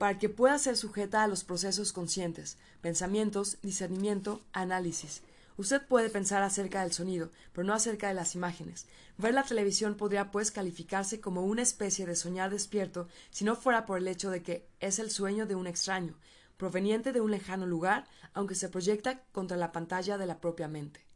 para 0.00 0.18
que 0.18 0.30
pueda 0.30 0.58
ser 0.58 0.78
sujeta 0.78 1.22
a 1.22 1.28
los 1.28 1.44
procesos 1.44 1.92
conscientes, 1.92 2.56
pensamientos, 2.80 3.58
discernimiento, 3.60 4.40
análisis. 4.54 5.20
Usted 5.58 5.86
puede 5.86 6.08
pensar 6.08 6.42
acerca 6.42 6.80
del 6.80 6.92
sonido, 6.94 7.28
pero 7.52 7.66
no 7.66 7.74
acerca 7.74 8.08
de 8.08 8.14
las 8.14 8.34
imágenes. 8.34 8.86
Ver 9.18 9.34
la 9.34 9.42
televisión 9.42 9.96
podría 9.96 10.30
pues 10.30 10.50
calificarse 10.50 11.20
como 11.20 11.44
una 11.44 11.60
especie 11.60 12.06
de 12.06 12.16
soñar 12.16 12.48
despierto 12.48 13.08
si 13.30 13.44
no 13.44 13.56
fuera 13.56 13.84
por 13.84 13.98
el 13.98 14.08
hecho 14.08 14.30
de 14.30 14.42
que 14.42 14.66
es 14.80 14.98
el 15.00 15.10
sueño 15.10 15.44
de 15.44 15.54
un 15.54 15.66
extraño, 15.66 16.14
proveniente 16.56 17.12
de 17.12 17.20
un 17.20 17.30
lejano 17.30 17.66
lugar, 17.66 18.06
aunque 18.32 18.54
se 18.54 18.70
proyecta 18.70 19.20
contra 19.32 19.58
la 19.58 19.70
pantalla 19.70 20.16
de 20.16 20.26
la 20.26 20.40
propia 20.40 20.66
mente. 20.66 21.09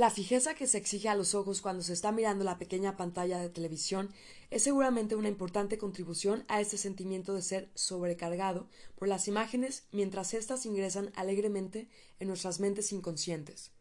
La 0.00 0.08
fijeza 0.08 0.54
que 0.54 0.66
se 0.66 0.78
exige 0.78 1.10
a 1.10 1.14
los 1.14 1.34
ojos 1.34 1.60
cuando 1.60 1.82
se 1.82 1.92
está 1.92 2.10
mirando 2.10 2.42
la 2.42 2.56
pequeña 2.56 2.96
pantalla 2.96 3.38
de 3.38 3.50
televisión 3.50 4.08
es 4.48 4.62
seguramente 4.62 5.14
una 5.14 5.28
importante 5.28 5.76
contribución 5.76 6.42
a 6.48 6.62
este 6.62 6.78
sentimiento 6.78 7.34
de 7.34 7.42
ser 7.42 7.68
sobrecargado 7.74 8.66
por 8.94 9.08
las 9.08 9.28
imágenes 9.28 9.84
mientras 9.92 10.32
éstas 10.32 10.64
ingresan 10.64 11.12
alegremente 11.16 11.86
en 12.18 12.28
nuestras 12.28 12.60
mentes 12.60 12.92
inconscientes. 12.92 13.72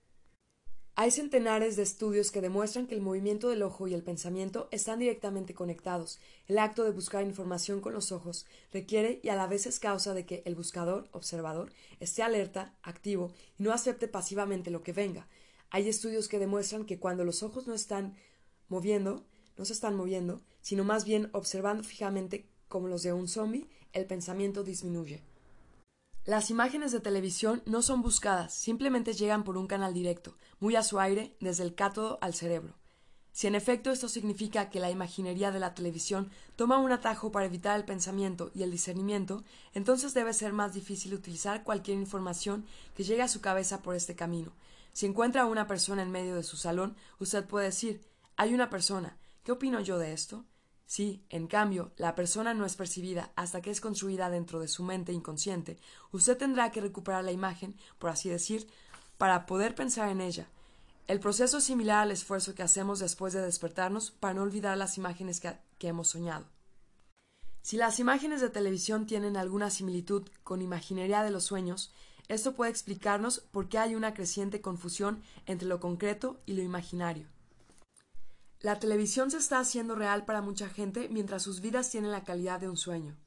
Hay 0.96 1.12
centenares 1.12 1.78
de 1.78 1.84
estudios 1.84 2.32
que 2.32 2.42
demuestran 2.42 2.86
que 2.86 2.96
el 2.96 3.02
movimiento 3.02 3.48
del 3.48 3.64
ojo 3.64 3.88
y 3.88 3.94
el 3.94 4.04
pensamiento 4.04 4.68
están 4.72 5.00
directamente 5.00 5.54
conectados. 5.54 6.20
El 6.50 6.60
acto 6.60 6.84
de 6.84 6.92
buscar 6.92 7.24
información 7.24 7.80
con 7.80 7.94
los 7.94 8.12
ojos 8.12 8.46
requiere 8.74 9.22
y 9.24 9.30
a 9.30 9.36
la 9.38 9.48
vez 9.48 9.68
es 9.68 9.80
causa 9.80 10.14
de 10.14 10.26
que 10.26 10.44
el 10.44 10.56
buscador, 10.56 11.08
observador, 11.14 11.72
esté 12.02 12.24
alerta, 12.24 12.74
activo 12.84 13.32
y 13.58 13.64
no 13.64 13.72
acepte 13.72 14.10
pasivamente 14.10 14.70
lo 14.70 14.84
que 14.84 14.92
venga, 14.92 15.30
hay 15.72 15.88
estudios 15.88 16.28
que 16.28 16.40
demuestran 16.40 16.86
que 16.86 17.00
cuando 17.00 17.24
los 17.24 17.44
ojos 17.44 17.68
no 17.68 17.74
están 17.74 18.16
moviendo, 18.68 19.26
no 19.58 19.66
se 19.66 19.74
están 19.74 19.96
moviendo, 19.96 20.42
sino 20.62 20.84
más 20.84 21.06
bien 21.06 21.30
observando 21.34 21.84
fijamente 21.84 22.50
como 22.68 22.88
los 22.88 23.04
de 23.04 23.14
un 23.14 23.28
zombie, 23.28 23.68
el 23.94 24.06
pensamiento 24.06 24.64
disminuye. 24.64 25.24
Las 26.26 26.52
imágenes 26.52 26.92
de 26.92 27.00
televisión 27.00 27.64
no 27.66 27.82
son 27.82 28.02
buscadas, 28.02 28.54
simplemente 28.54 29.14
llegan 29.14 29.44
por 29.44 29.58
un 29.58 29.68
canal 29.68 29.94
directo, 29.94 30.38
muy 30.60 30.76
a 30.76 30.84
su 30.84 31.00
aire, 31.00 31.36
desde 31.40 31.64
el 31.64 31.74
cátodo 31.74 32.20
al 32.22 32.34
cerebro. 32.34 32.76
Si 33.32 33.48
en 33.48 33.56
efecto 33.56 33.90
esto 33.92 34.10
significa 34.10 34.70
que 34.70 34.80
la 34.80 34.92
imaginería 34.92 35.52
de 35.52 35.60
la 35.60 35.74
televisión 35.74 36.30
toma 36.56 36.78
un 36.78 36.92
atajo 36.92 37.32
para 37.32 37.46
evitar 37.46 37.80
el 37.80 37.86
pensamiento 37.86 38.52
y 38.54 38.64
el 38.64 38.72
discernimiento, 38.72 39.44
entonces 39.74 40.14
debe 40.14 40.34
ser 40.34 40.52
más 40.52 40.74
difícil 40.74 41.14
utilizar 41.14 41.64
cualquier 41.64 41.98
información 41.98 42.66
que 42.96 43.04
llegue 43.04 43.22
a 43.22 43.28
su 43.28 43.40
cabeza 43.40 43.82
por 43.82 43.96
este 43.96 44.16
camino, 44.16 44.52
si 44.94 45.06
encuentra 45.06 45.44
a 45.44 45.46
una 45.46 45.68
persona 45.68 46.02
en 46.02 46.12
medio 46.12 46.36
de 46.36 46.44
su 46.44 46.58
salón, 46.58 46.96
usted 47.20 47.46
puede 47.46 47.66
decir 47.66 48.02
hay 48.36 48.54
una 48.54 48.70
persona. 48.70 49.18
¿Qué 49.44 49.52
opino 49.52 49.82
yo 49.82 49.98
de 49.98 50.14
esto? 50.14 50.46
Si, 50.86 51.24
en 51.30 51.48
cambio, 51.48 51.92
la 51.98 52.16
persona 52.16 52.54
no 52.54 52.66
es 52.66 52.76
percibida 52.76 53.32
hasta 53.36 53.62
que 53.62 53.70
es 53.70 53.82
construida 53.82 54.30
dentro 54.30 54.60
de 54.60 54.68
su 54.68 54.84
mente 54.84 55.12
inconsciente, 55.12 55.78
usted 56.12 56.38
tendrá 56.38 56.72
que 56.72 56.82
recuperar 56.82 57.24
la 57.24 57.32
imagen, 57.32 57.76
por 58.00 58.10
así 58.10 58.30
decir, 58.30 58.68
para 59.18 59.46
poder 59.46 59.76
pensar 59.76 60.10
en 60.10 60.22
ella. 60.22 60.48
El 61.08 61.20
proceso 61.20 61.58
es 61.58 61.66
similar 61.66 62.00
al 62.00 62.12
esfuerzo 62.12 62.56
que 62.56 62.64
hacemos 62.64 63.00
después 63.00 63.34
de 63.34 63.42
despertarnos 63.42 64.12
para 64.12 64.36
no 64.36 64.44
olvidar 64.44 64.78
las 64.78 64.98
imágenes 64.98 65.40
que, 65.40 65.58
que 65.78 65.90
hemos 65.90 66.08
soñado. 66.08 66.48
Si 67.62 67.78
las 67.78 68.00
imágenes 68.00 68.42
de 68.42 68.50
televisión 68.50 69.06
tienen 69.06 69.36
alguna 69.36 69.70
similitud 69.70 70.28
con 70.44 70.62
imaginería 70.62 71.24
de 71.24 71.32
los 71.32 71.44
sueños, 71.44 71.92
esto 72.30 72.54
puede 72.54 72.72
explicarnos 72.72 73.40
por 73.40 73.68
qué 73.68 73.80
hay 73.80 73.96
una 73.96 74.14
creciente 74.14 74.62
confusión 74.62 75.22
entre 75.48 75.68
lo 75.68 75.80
concreto 75.80 76.40
y 76.46 76.54
lo 76.54 76.62
imaginario. 76.62 77.28
La 78.62 78.80
televisión 78.80 79.32
se 79.32 79.38
está 79.38 79.60
haciendo 79.60 79.96
real 79.96 80.26
para 80.26 80.42
mucha 80.42 80.70
gente 80.70 81.10
mientras 81.10 81.42
sus 81.42 81.60
vidas 81.60 81.90
tienen 81.90 82.12
la 82.12 82.24
calidad 82.24 82.60
de 82.60 82.70
un 82.70 82.78
sueño. 82.78 83.18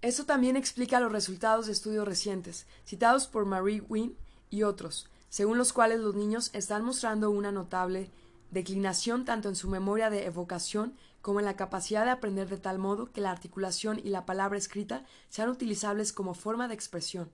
Eso 0.00 0.24
también 0.24 0.56
explica 0.56 1.00
los 1.00 1.12
resultados 1.12 1.66
de 1.66 1.72
estudios 1.72 2.08
recientes, 2.08 2.66
citados 2.84 3.26
por 3.26 3.44
Marie 3.44 3.82
Wynne 3.82 4.16
y 4.48 4.62
otros, 4.62 5.06
según 5.28 5.58
los 5.58 5.72
cuales 5.72 6.00
los 6.00 6.14
niños 6.14 6.50
están 6.54 6.84
mostrando 6.84 7.30
una 7.30 7.52
notable 7.52 8.10
declinación 8.50 9.24
tanto 9.24 9.48
en 9.48 9.56
su 9.56 9.68
memoria 9.68 10.08
de 10.08 10.24
evocación 10.24 10.94
como 11.20 11.40
en 11.40 11.46
la 11.46 11.56
capacidad 11.56 12.04
de 12.04 12.10
aprender 12.10 12.48
de 12.48 12.58
tal 12.58 12.78
modo 12.78 13.12
que 13.12 13.20
la 13.20 13.30
articulación 13.30 14.00
y 14.02 14.08
la 14.08 14.24
palabra 14.24 14.58
escrita 14.58 15.04
sean 15.28 15.50
utilizables 15.50 16.12
como 16.12 16.34
forma 16.34 16.68
de 16.68 16.74
expresión. 16.74 17.30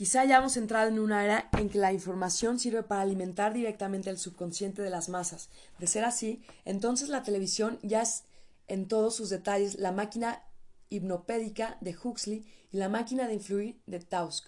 Quizá 0.00 0.22
hayamos 0.22 0.56
entrado 0.56 0.88
en 0.88 0.98
una 0.98 1.22
era 1.26 1.50
en 1.58 1.68
que 1.68 1.76
la 1.76 1.92
información 1.92 2.58
sirve 2.58 2.82
para 2.82 3.02
alimentar 3.02 3.52
directamente 3.52 4.08
el 4.08 4.16
subconsciente 4.16 4.80
de 4.80 4.88
las 4.88 5.10
masas. 5.10 5.50
De 5.78 5.86
ser 5.86 6.06
así, 6.06 6.42
entonces 6.64 7.10
la 7.10 7.22
televisión 7.22 7.78
ya 7.82 8.00
es 8.00 8.24
en 8.66 8.88
todos 8.88 9.14
sus 9.14 9.28
detalles 9.28 9.74
la 9.74 9.92
máquina 9.92 10.42
hipnopédica 10.88 11.76
de 11.82 11.94
Huxley 12.02 12.46
y 12.72 12.78
la 12.78 12.88
máquina 12.88 13.28
de 13.28 13.34
influir 13.34 13.82
de 13.84 14.00
Tausk. 14.00 14.46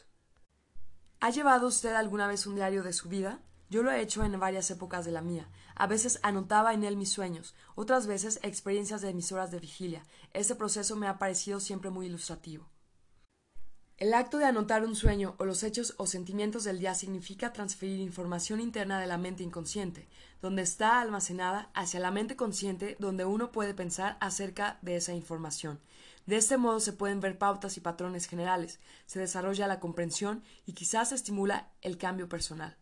¿Ha 1.21 1.29
llevado 1.29 1.67
usted 1.67 1.93
alguna 1.93 2.27
vez 2.27 2.47
un 2.47 2.55
diario 2.55 2.83
de 2.83 2.95
su 2.95 3.11
vida? 3.11 3.43
Yo 3.69 3.83
lo 3.83 3.93
he 3.93 4.01
hecho 4.01 4.25
en 4.25 4.41
varias 4.41 4.71
épocas 4.71 5.05
de 5.05 5.13
la 5.13 5.21
mía. 5.21 5.51
A 5.75 5.87
veces 5.87 6.19
anotaba 6.23 6.73
en 6.73 6.83
él 6.83 6.97
mis 6.97 7.13
sueños, 7.13 7.55
otras 7.75 8.07
veces 8.07 8.41
experiencias 8.43 9.03
de 9.03 9.13
mis 9.13 9.31
horas 9.33 9.51
de 9.51 9.61
vigilia. 9.61 10.03
Este 10.33 10.55
proceso 10.55 10.97
me 10.97 11.09
ha 11.09 11.19
parecido 11.19 11.61
siempre 11.61 11.91
muy 11.91 12.07
ilustrativo. 12.07 12.72
El 14.03 14.15
acto 14.15 14.39
de 14.39 14.47
anotar 14.47 14.85
un 14.85 14.97
sueño 14.97 15.37
o 15.39 15.45
los 15.45 15.63
hechos 15.63 15.95
o 15.97 16.09
sentimientos 16.09 16.65
del 16.65 16.81
día 16.81 16.93
significa 16.93 17.53
transferir 17.53 18.01
información 18.01 18.59
interna 18.59 18.99
de 18.99 19.07
la 19.07 19.17
mente 19.17 19.45
inconsciente, 19.45 20.09
donde 20.41 20.63
está 20.63 21.01
almacenada, 21.01 21.71
hacia 21.73 22.01
la 22.01 22.11
mente 22.11 22.35
consciente, 22.35 22.97
donde 22.99 23.25
uno 23.25 23.53
puede 23.53 23.75
pensar 23.75 24.17
acerca 24.21 24.81
de 24.83 24.97
esa 24.97 25.15
información. 25.15 25.79
De 26.27 26.35
este 26.35 26.57
modo 26.57 26.81
se 26.81 26.93
pueden 26.93 27.21
ver 27.21 27.39
pautas 27.39 27.77
y 27.77 27.81
patrones 27.81 28.27
generales, 28.27 28.81
se 29.07 29.21
desarrolla 29.21 29.69
la 29.69 29.79
comprensión 29.79 30.43
y 30.67 30.73
quizás 30.73 31.11
se 31.11 31.15
estimula 31.15 31.71
el 31.81 31.97
cambio 31.97 32.29
personal. 32.29 32.77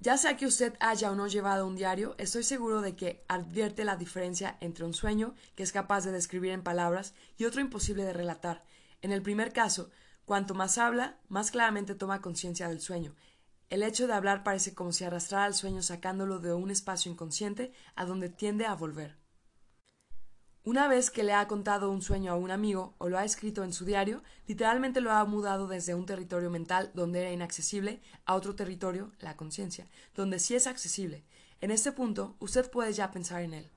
Ya 0.00 0.16
sea 0.16 0.38
que 0.38 0.46
usted 0.46 0.72
haya 0.80 1.10
o 1.10 1.16
no 1.16 1.26
llevado 1.26 1.66
un 1.66 1.76
diario, 1.76 2.14
estoy 2.16 2.44
seguro 2.44 2.80
de 2.80 2.96
que 2.96 3.26
advierte 3.28 3.84
la 3.84 3.96
diferencia 3.96 4.56
entre 4.62 4.86
un 4.86 4.94
sueño 4.94 5.34
que 5.54 5.64
es 5.64 5.72
capaz 5.72 6.06
de 6.06 6.12
describir 6.12 6.52
en 6.52 6.62
palabras 6.62 7.12
y 7.36 7.44
otro 7.44 7.60
imposible 7.60 8.04
de 8.04 8.14
relatar, 8.14 8.62
en 9.00 9.12
el 9.12 9.22
primer 9.22 9.52
caso, 9.52 9.90
cuanto 10.28 10.54
más 10.54 10.76
habla, 10.76 11.16
más 11.30 11.50
claramente 11.50 11.94
toma 11.94 12.20
conciencia 12.20 12.68
del 12.68 12.82
sueño. 12.82 13.16
El 13.70 13.82
hecho 13.82 14.06
de 14.06 14.12
hablar 14.12 14.44
parece 14.44 14.74
como 14.74 14.92
si 14.92 15.04
arrastrara 15.04 15.46
al 15.46 15.54
sueño 15.54 15.80
sacándolo 15.82 16.38
de 16.38 16.52
un 16.52 16.70
espacio 16.70 17.10
inconsciente 17.10 17.72
a 17.96 18.04
donde 18.04 18.28
tiende 18.28 18.66
a 18.66 18.74
volver. 18.74 19.16
Una 20.64 20.86
vez 20.86 21.10
que 21.10 21.22
le 21.22 21.32
ha 21.32 21.48
contado 21.48 21.90
un 21.90 22.02
sueño 22.02 22.30
a 22.30 22.36
un 22.36 22.50
amigo 22.50 22.94
o 22.98 23.08
lo 23.08 23.16
ha 23.16 23.24
escrito 23.24 23.64
en 23.64 23.72
su 23.72 23.86
diario, 23.86 24.22
literalmente 24.46 25.00
lo 25.00 25.12
ha 25.12 25.24
mudado 25.24 25.66
desde 25.66 25.94
un 25.94 26.04
territorio 26.04 26.50
mental 26.50 26.90
donde 26.92 27.22
era 27.22 27.32
inaccesible 27.32 28.02
a 28.26 28.34
otro 28.34 28.54
territorio, 28.54 29.12
la 29.20 29.34
conciencia, 29.34 29.86
donde 30.14 30.40
sí 30.40 30.54
es 30.54 30.66
accesible. 30.66 31.24
En 31.62 31.70
este 31.70 31.90
punto, 31.90 32.36
usted 32.38 32.70
puede 32.70 32.92
ya 32.92 33.10
pensar 33.10 33.40
en 33.40 33.54
él. 33.54 33.70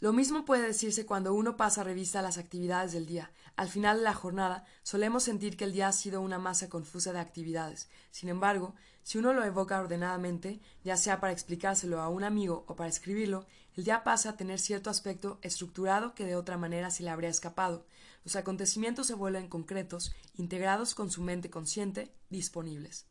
Lo 0.00 0.14
mismo 0.14 0.46
puede 0.46 0.66
decirse 0.66 1.04
cuando 1.04 1.34
uno 1.34 1.58
pasa 1.58 1.84
revista 1.84 2.20
a 2.20 2.22
las 2.22 2.38
actividades 2.38 2.92
del 2.92 3.04
día. 3.04 3.30
Al 3.60 3.68
final 3.68 3.98
de 3.98 4.04
la 4.04 4.14
jornada 4.14 4.64
solemos 4.82 5.24
sentir 5.24 5.58
que 5.58 5.64
el 5.64 5.74
día 5.74 5.88
ha 5.88 5.92
sido 5.92 6.22
una 6.22 6.38
masa 6.38 6.70
confusa 6.70 7.12
de 7.12 7.20
actividades. 7.20 7.90
Sin 8.10 8.30
embargo, 8.30 8.74
si 9.02 9.18
uno 9.18 9.34
lo 9.34 9.44
evoca 9.44 9.78
ordenadamente, 9.78 10.62
ya 10.82 10.96
sea 10.96 11.20
para 11.20 11.34
explicárselo 11.34 12.00
a 12.00 12.08
un 12.08 12.24
amigo 12.24 12.64
o 12.68 12.74
para 12.74 12.88
escribirlo, 12.88 13.44
el 13.76 13.84
día 13.84 14.02
pasa 14.02 14.30
a 14.30 14.36
tener 14.38 14.58
cierto 14.58 14.88
aspecto 14.88 15.38
estructurado 15.42 16.14
que 16.14 16.24
de 16.24 16.36
otra 16.36 16.56
manera 16.56 16.88
se 16.88 17.02
le 17.02 17.10
habría 17.10 17.28
escapado. 17.28 17.84
Los 18.24 18.34
acontecimientos 18.34 19.08
se 19.08 19.14
vuelven 19.14 19.46
concretos, 19.46 20.14
integrados 20.36 20.94
con 20.94 21.10
su 21.10 21.20
mente 21.20 21.50
consciente, 21.50 22.14
disponibles. 22.30 23.08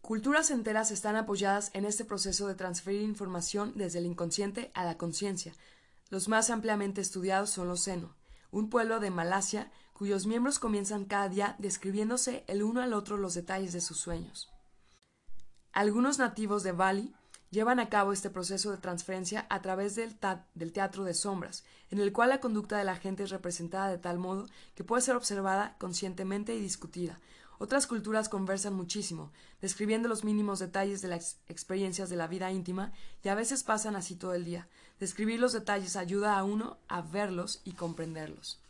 Culturas 0.00 0.50
enteras 0.50 0.90
están 0.90 1.16
apoyadas 1.16 1.70
en 1.74 1.84
este 1.84 2.06
proceso 2.06 2.48
de 2.48 2.54
transferir 2.54 3.02
información 3.02 3.74
desde 3.76 3.98
el 3.98 4.06
inconsciente 4.06 4.70
a 4.72 4.86
la 4.86 4.96
conciencia. 4.96 5.52
Los 6.08 6.26
más 6.26 6.48
ampliamente 6.48 7.02
estudiados 7.02 7.50
son 7.50 7.68
los 7.68 7.80
Seno, 7.80 8.16
un 8.50 8.70
pueblo 8.70 9.00
de 9.00 9.10
Malasia 9.10 9.70
cuyos 9.92 10.26
miembros 10.26 10.58
comienzan 10.58 11.06
cada 11.06 11.28
día 11.28 11.56
describiéndose 11.58 12.44
el 12.48 12.62
uno 12.62 12.82
al 12.82 12.92
otro 12.92 13.16
los 13.16 13.34
detalles 13.34 13.72
de 13.72 13.80
sus 13.80 13.98
sueños. 13.98 14.52
Algunos 15.72 16.18
nativos 16.18 16.62
de 16.62 16.72
Bali 16.72 17.14
llevan 17.50 17.80
a 17.80 17.88
cabo 17.88 18.12
este 18.12 18.30
proceso 18.30 18.70
de 18.70 18.78
transferencia 18.78 19.46
a 19.48 19.62
través 19.62 19.94
del, 19.94 20.16
del, 20.54 20.72
teatro 20.72 21.04
de 21.04 21.14
sombras, 21.14 21.64
en 21.90 22.00
el 22.00 22.12
cual 22.12 22.30
la 22.30 22.40
conducta 22.40 22.76
de 22.76 22.84
la 22.84 22.96
gente 22.96 23.22
es 23.22 23.30
representada 23.30 23.88
de 23.88 23.98
tal 23.98 24.18
modo 24.18 24.46
que 24.74 24.84
puede 24.84 25.02
ser 25.02 25.16
observada 25.16 25.76
conscientemente 25.78 26.54
y 26.54 26.60
discutida. 26.60 27.20
Otras 27.58 27.86
culturas 27.86 28.28
conversan 28.28 28.74
muchísimo, 28.74 29.32
describiendo 29.62 30.08
los 30.08 30.24
mínimos 30.24 30.58
detalles 30.58 31.00
de 31.00 31.08
las 31.08 31.38
experiencias 31.48 32.10
de 32.10 32.16
la 32.16 32.26
vida 32.26 32.52
íntima, 32.52 32.92
y 33.22 33.30
a 33.30 33.34
veces 33.34 33.62
pasan 33.62 33.96
así 33.96 34.14
todo 34.14 34.34
el 34.34 34.44
día. 34.44 34.68
Describir 34.98 35.38
los 35.38 35.52
detalles 35.52 35.96
ayuda 35.96 36.38
a 36.38 36.44
uno 36.44 36.78
a 36.88 37.02
verlos 37.02 37.60
y 37.64 37.72
comprenderlos. 37.72 38.60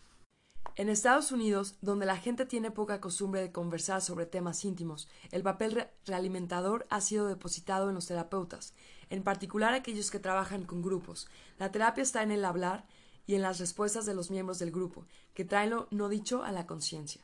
En 0.75 0.89
Estados 0.89 1.33
Unidos, 1.33 1.77
donde 1.81 2.05
la 2.05 2.17
gente 2.17 2.45
tiene 2.45 2.71
poca 2.71 3.01
costumbre 3.01 3.41
de 3.41 3.53
conversar 3.53 4.03
sobre 4.03 4.27
temas 4.27 4.65
íntimos, 4.65 5.09
el 5.31 5.43
papel 5.43 5.89
realimentador 6.05 6.87
ha 6.91 7.01
sido 7.01 7.29
depositado 7.29 7.89
en 7.89 7.95
los 7.95 8.07
terapeutas, 8.07 8.75
en 9.09 9.23
particular 9.23 9.73
aquellos 9.73 10.11
que 10.11 10.19
trabajan 10.19 10.65
con 10.65 10.83
grupos. 10.83 11.29
La 11.59 11.71
terapia 11.71 12.03
está 12.03 12.23
en 12.23 12.33
el 12.33 12.45
hablar 12.45 12.87
y 13.27 13.37
en 13.37 13.43
las 13.43 13.59
respuestas 13.59 14.05
de 14.05 14.15
los 14.15 14.31
miembros 14.31 14.59
del 14.59 14.73
grupo, 14.73 15.07
que 15.33 15.45
traen 15.45 15.71
lo 15.71 15.89
no 15.91 16.09
dicho 16.09 16.43
a 16.43 16.53
la 16.53 16.67
conciencia. 16.67 17.23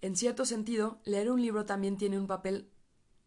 En 0.00 0.14
cierto 0.14 0.44
sentido, 0.44 0.98
leer 1.04 1.30
un 1.30 1.40
libro 1.40 1.64
también 1.64 1.96
tiene 1.96 2.18
un 2.18 2.26
papel 2.26 2.68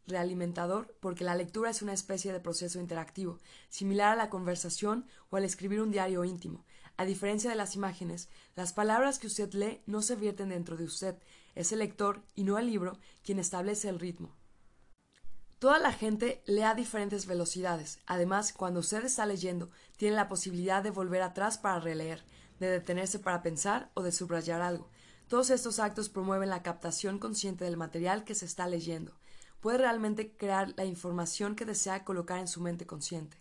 realimentador 0.08 0.96
porque 1.00 1.24
la 1.24 1.36
lectura 1.36 1.70
es 1.70 1.82
una 1.82 1.94
especie 1.94 2.34
de 2.34 2.40
proceso 2.40 2.80
interactivo, 2.80 3.40
similar 3.70 4.14
a 4.14 4.16
la 4.16 4.30
conversación 4.30 5.06
o 5.30 5.38
al 5.38 5.46
escribir 5.46 5.82
un 5.82 5.92
diario 5.92 6.24
íntimo. 6.26 6.66
A 6.98 7.06
diferencia 7.06 7.50
de 7.50 7.56
las 7.56 7.76
imágenes, 7.76 8.30
las 8.56 8.74
palabras 8.74 9.20
que 9.20 9.28
usted 9.28 9.52
lee 9.54 9.82
no 9.86 10.02
se 10.02 10.16
vierten 10.16 10.50
dentro 10.50 10.78
de 10.78 10.84
usted, 10.84 11.16
es 11.56 11.72
el 11.72 11.80
lector 11.80 12.22
y 12.36 12.44
no 12.44 12.58
el 12.60 12.68
libro 12.68 12.98
quien 13.24 13.40
establece 13.40 13.90
el 13.90 14.00
ritmo. 14.00 14.36
Toda 15.60 15.78
la 15.78 15.94
gente 15.94 16.42
lee 16.48 16.64
a 16.64 16.74
diferentes 16.74 17.28
velocidades. 17.28 18.00
Además, 18.08 18.52
cuando 18.52 18.80
usted 18.80 19.06
está 19.06 19.28
leyendo, 19.28 19.70
tiene 19.98 20.16
la 20.16 20.28
posibilidad 20.28 20.82
de 20.82 20.90
volver 20.90 21.22
atrás 21.22 21.60
para 21.60 21.80
releer, 21.80 22.24
de 22.60 22.68
detenerse 22.68 23.20
para 23.20 23.44
pensar 23.44 23.92
o 23.94 24.02
de 24.02 24.12
subrayar 24.12 24.62
algo. 24.62 24.90
Todos 25.28 25.50
estos 25.52 25.80
actos 25.80 26.10
promueven 26.10 26.50
la 26.50 26.64
captación 26.64 27.20
consciente 27.20 27.64
del 27.64 27.78
material 27.78 28.24
que 28.24 28.36
se 28.36 28.46
está 28.46 28.68
leyendo. 28.68 29.14
Puede 29.62 29.78
realmente 29.78 30.36
crear 30.36 30.74
la 30.76 30.86
información 30.86 31.56
que 31.56 31.66
desea 31.66 32.04
colocar 32.04 32.40
en 32.40 32.48
su 32.48 32.62
mente 32.62 32.86
consciente. 32.86 33.38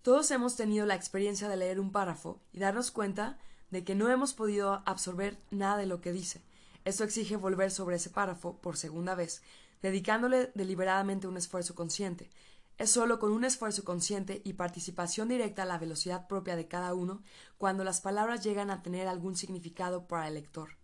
Todos 0.00 0.30
hemos 0.30 0.56
tenido 0.56 0.86
la 0.86 0.94
experiencia 0.94 1.48
de 1.48 1.56
leer 1.58 1.78
un 1.78 1.92
párrafo 1.92 2.40
y 2.52 2.60
darnos 2.60 2.90
cuenta 2.90 3.38
de 3.70 3.84
que 3.84 3.94
no 3.94 4.08
hemos 4.08 4.32
podido 4.32 4.82
absorber 4.86 5.38
nada 5.50 5.76
de 5.76 5.84
lo 5.84 6.00
que 6.00 6.12
dice. 6.12 6.42
Esto 6.86 7.04
exige 7.04 7.36
volver 7.36 7.70
sobre 7.70 7.96
ese 7.96 8.08
párrafo 8.08 8.56
por 8.62 8.78
segunda 8.78 9.14
vez, 9.14 9.42
dedicándole 9.82 10.50
deliberadamente 10.54 11.26
un 11.26 11.36
esfuerzo 11.36 11.74
consciente. 11.74 12.30
Es 12.78 12.90
solo 12.90 13.18
con 13.18 13.32
un 13.32 13.44
esfuerzo 13.44 13.84
consciente 13.84 14.40
y 14.42 14.54
participación 14.54 15.28
directa 15.28 15.64
a 15.64 15.66
la 15.66 15.76
velocidad 15.76 16.28
propia 16.28 16.56
de 16.56 16.68
cada 16.68 16.94
uno 16.94 17.22
cuando 17.58 17.84
las 17.84 18.00
palabras 18.00 18.42
llegan 18.42 18.70
a 18.70 18.82
tener 18.82 19.06
algún 19.06 19.36
significado 19.36 20.08
para 20.08 20.28
el 20.28 20.34
lector. 20.34 20.77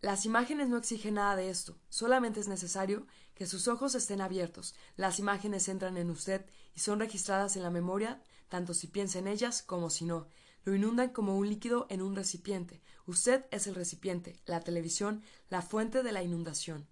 Las 0.00 0.26
imágenes 0.26 0.68
no 0.68 0.76
exigen 0.76 1.14
nada 1.14 1.34
de 1.34 1.50
esto, 1.50 1.76
solamente 1.88 2.38
es 2.38 2.46
necesario 2.46 3.08
que 3.34 3.46
sus 3.46 3.66
ojos 3.66 3.96
estén 3.96 4.20
abiertos, 4.20 4.76
las 4.96 5.18
imágenes 5.18 5.68
entran 5.68 5.96
en 5.96 6.10
usted 6.10 6.46
y 6.76 6.78
son 6.78 7.00
registradas 7.00 7.56
en 7.56 7.64
la 7.64 7.70
memoria, 7.70 8.22
tanto 8.48 8.74
si 8.74 8.86
piensa 8.86 9.18
en 9.18 9.26
ellas 9.26 9.60
como 9.60 9.90
si 9.90 10.04
no. 10.04 10.28
Lo 10.64 10.74
inundan 10.74 11.10
como 11.10 11.36
un 11.36 11.48
líquido 11.48 11.86
en 11.88 12.00
un 12.00 12.14
recipiente. 12.14 12.80
Usted 13.06 13.46
es 13.50 13.66
el 13.66 13.74
recipiente, 13.74 14.38
la 14.46 14.60
televisión, 14.60 15.22
la 15.50 15.62
fuente 15.62 16.04
de 16.04 16.12
la 16.12 16.22
inundación. 16.22 16.86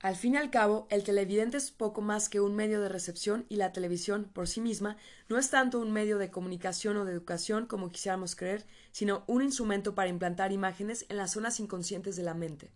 Al 0.00 0.14
fin 0.14 0.34
y 0.34 0.36
al 0.36 0.50
cabo, 0.50 0.86
el 0.90 1.02
televidente 1.02 1.56
es 1.56 1.72
poco 1.72 2.02
más 2.02 2.28
que 2.28 2.40
un 2.40 2.54
medio 2.54 2.80
de 2.80 2.88
recepción 2.88 3.46
y 3.48 3.56
la 3.56 3.72
televisión, 3.72 4.30
por 4.32 4.46
sí 4.46 4.60
misma, 4.60 4.96
no 5.28 5.38
es 5.38 5.50
tanto 5.50 5.80
un 5.80 5.90
medio 5.90 6.18
de 6.18 6.30
comunicación 6.30 6.96
o 6.98 7.04
de 7.04 7.12
educación 7.12 7.66
como 7.66 7.90
quisiéramos 7.90 8.36
creer, 8.36 8.64
sino 8.92 9.24
un 9.26 9.42
instrumento 9.42 9.96
para 9.96 10.08
implantar 10.08 10.52
imágenes 10.52 11.04
en 11.08 11.16
las 11.16 11.32
zonas 11.32 11.58
inconscientes 11.58 12.14
de 12.14 12.22
la 12.22 12.34
mente. 12.34 12.70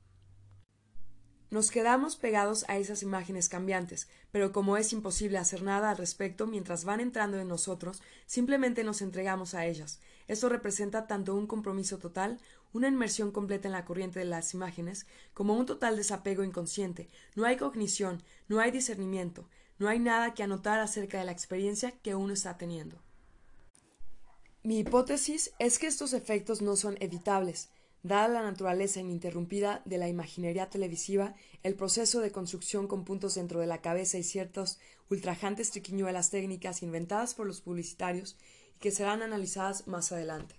Nos 1.52 1.70
quedamos 1.70 2.16
pegados 2.16 2.64
a 2.68 2.78
esas 2.78 3.02
imágenes 3.02 3.48
cambiantes, 3.48 4.08
pero 4.32 4.52
como 4.52 4.76
es 4.76 4.92
imposible 4.92 5.38
hacer 5.38 5.62
nada 5.62 5.90
al 5.90 5.98
respecto 5.98 6.46
mientras 6.46 6.85
van 6.85 6.98
entrando 6.98 7.38
en 7.38 7.46
nosotros, 7.46 8.02
simplemente 8.26 8.82
nos 8.82 9.02
entregamos 9.02 9.54
a 9.54 9.66
ellas. 9.66 10.00
Esto 10.28 10.48
representa 10.48 11.06
tanto 11.06 11.35
un 11.35 11.46
compromiso 11.46 11.98
total, 11.98 12.40
una 12.72 12.88
inmersión 12.88 13.32
completa 13.32 13.68
en 13.68 13.72
la 13.72 13.85
corriente 13.85 14.18
de 14.18 14.24
las 14.24 14.54
imágenes, 14.54 15.06
como 15.35 15.54
un 15.54 15.66
total 15.66 15.96
desapego 15.96 16.44
inconsciente. 16.44 17.08
No 17.35 17.44
hay 17.44 17.56
cognición, 17.56 18.22
no 18.48 18.61
hay 18.61 18.70
discernimiento, 18.70 19.48
no 19.78 19.88
hay 19.88 19.98
nada 19.98 20.35
que 20.35 20.42
anotar 20.42 20.80
acerca 20.80 21.18
de 21.18 21.24
la 21.24 21.32
experiencia 21.32 21.90
que 21.90 22.14
uno 22.14 22.32
está 22.32 22.56
teniendo. 22.56 23.00
Mi 24.62 24.78
hipótesis 24.78 25.52
es 25.58 25.78
que 25.78 25.88
estos 25.88 26.12
efectos 26.12 26.62
no 26.62 26.76
son 26.76 26.96
evitables, 27.00 27.70
Dada 28.04 28.26
la 28.26 28.42
naturaleza 28.42 28.98
ininterrumpida 28.98 29.80
de 29.85 29.96
la 29.96 30.08
imaginería 30.08 30.68
televisiva, 30.68 31.37
el 31.62 31.76
proceso 31.76 32.20
de 32.20 32.32
construcción 32.32 32.88
con 32.88 33.04
puntos 33.04 33.37
dentro 33.37 33.61
de 33.61 33.68
la 33.68 33.80
cabeza 33.80 34.18
y 34.18 34.24
ciertas 34.24 34.80
ultrajantes 35.08 35.70
triquiñuelas 35.70 36.30
técnicas 36.30 36.82
inventadas 36.82 37.35
por 37.35 37.46
los 37.46 37.61
publicitarios 37.61 38.37
y 38.74 38.80
que 38.80 38.90
serán 38.90 39.22
analizadas 39.22 39.87
más 39.87 40.11
adelante. 40.11 40.56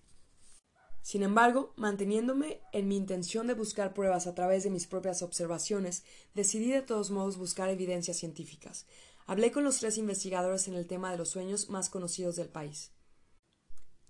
Sin 1.03 1.21
embargo, 1.21 1.73
manteniéndome 1.75 2.61
en 2.71 2.87
mi 2.87 2.95
intención 2.95 3.45
de 3.45 3.53
buscar 3.53 3.93
pruebas 3.93 4.25
a 4.25 4.33
través 4.33 4.63
de 4.63 4.69
mis 4.69 4.87
propias 4.87 5.21
observaciones, 5.21 6.05
decidí 6.33 6.71
de 6.71 6.81
todos 6.81 7.11
modos 7.11 7.37
buscar 7.37 7.69
evidencias 7.69 8.15
científicas. 8.15 8.87
Hablé 9.27 9.51
con 9.51 9.65
los 9.65 9.79
tres 9.79 9.97
investigadores 9.97 10.69
en 10.69 10.75
el 10.75 10.87
tema 10.87 11.11
de 11.11 11.17
los 11.17 11.27
sueños 11.27 11.69
más 11.69 11.89
conocidos 11.89 12.37
del 12.37 12.47
país. 12.47 12.91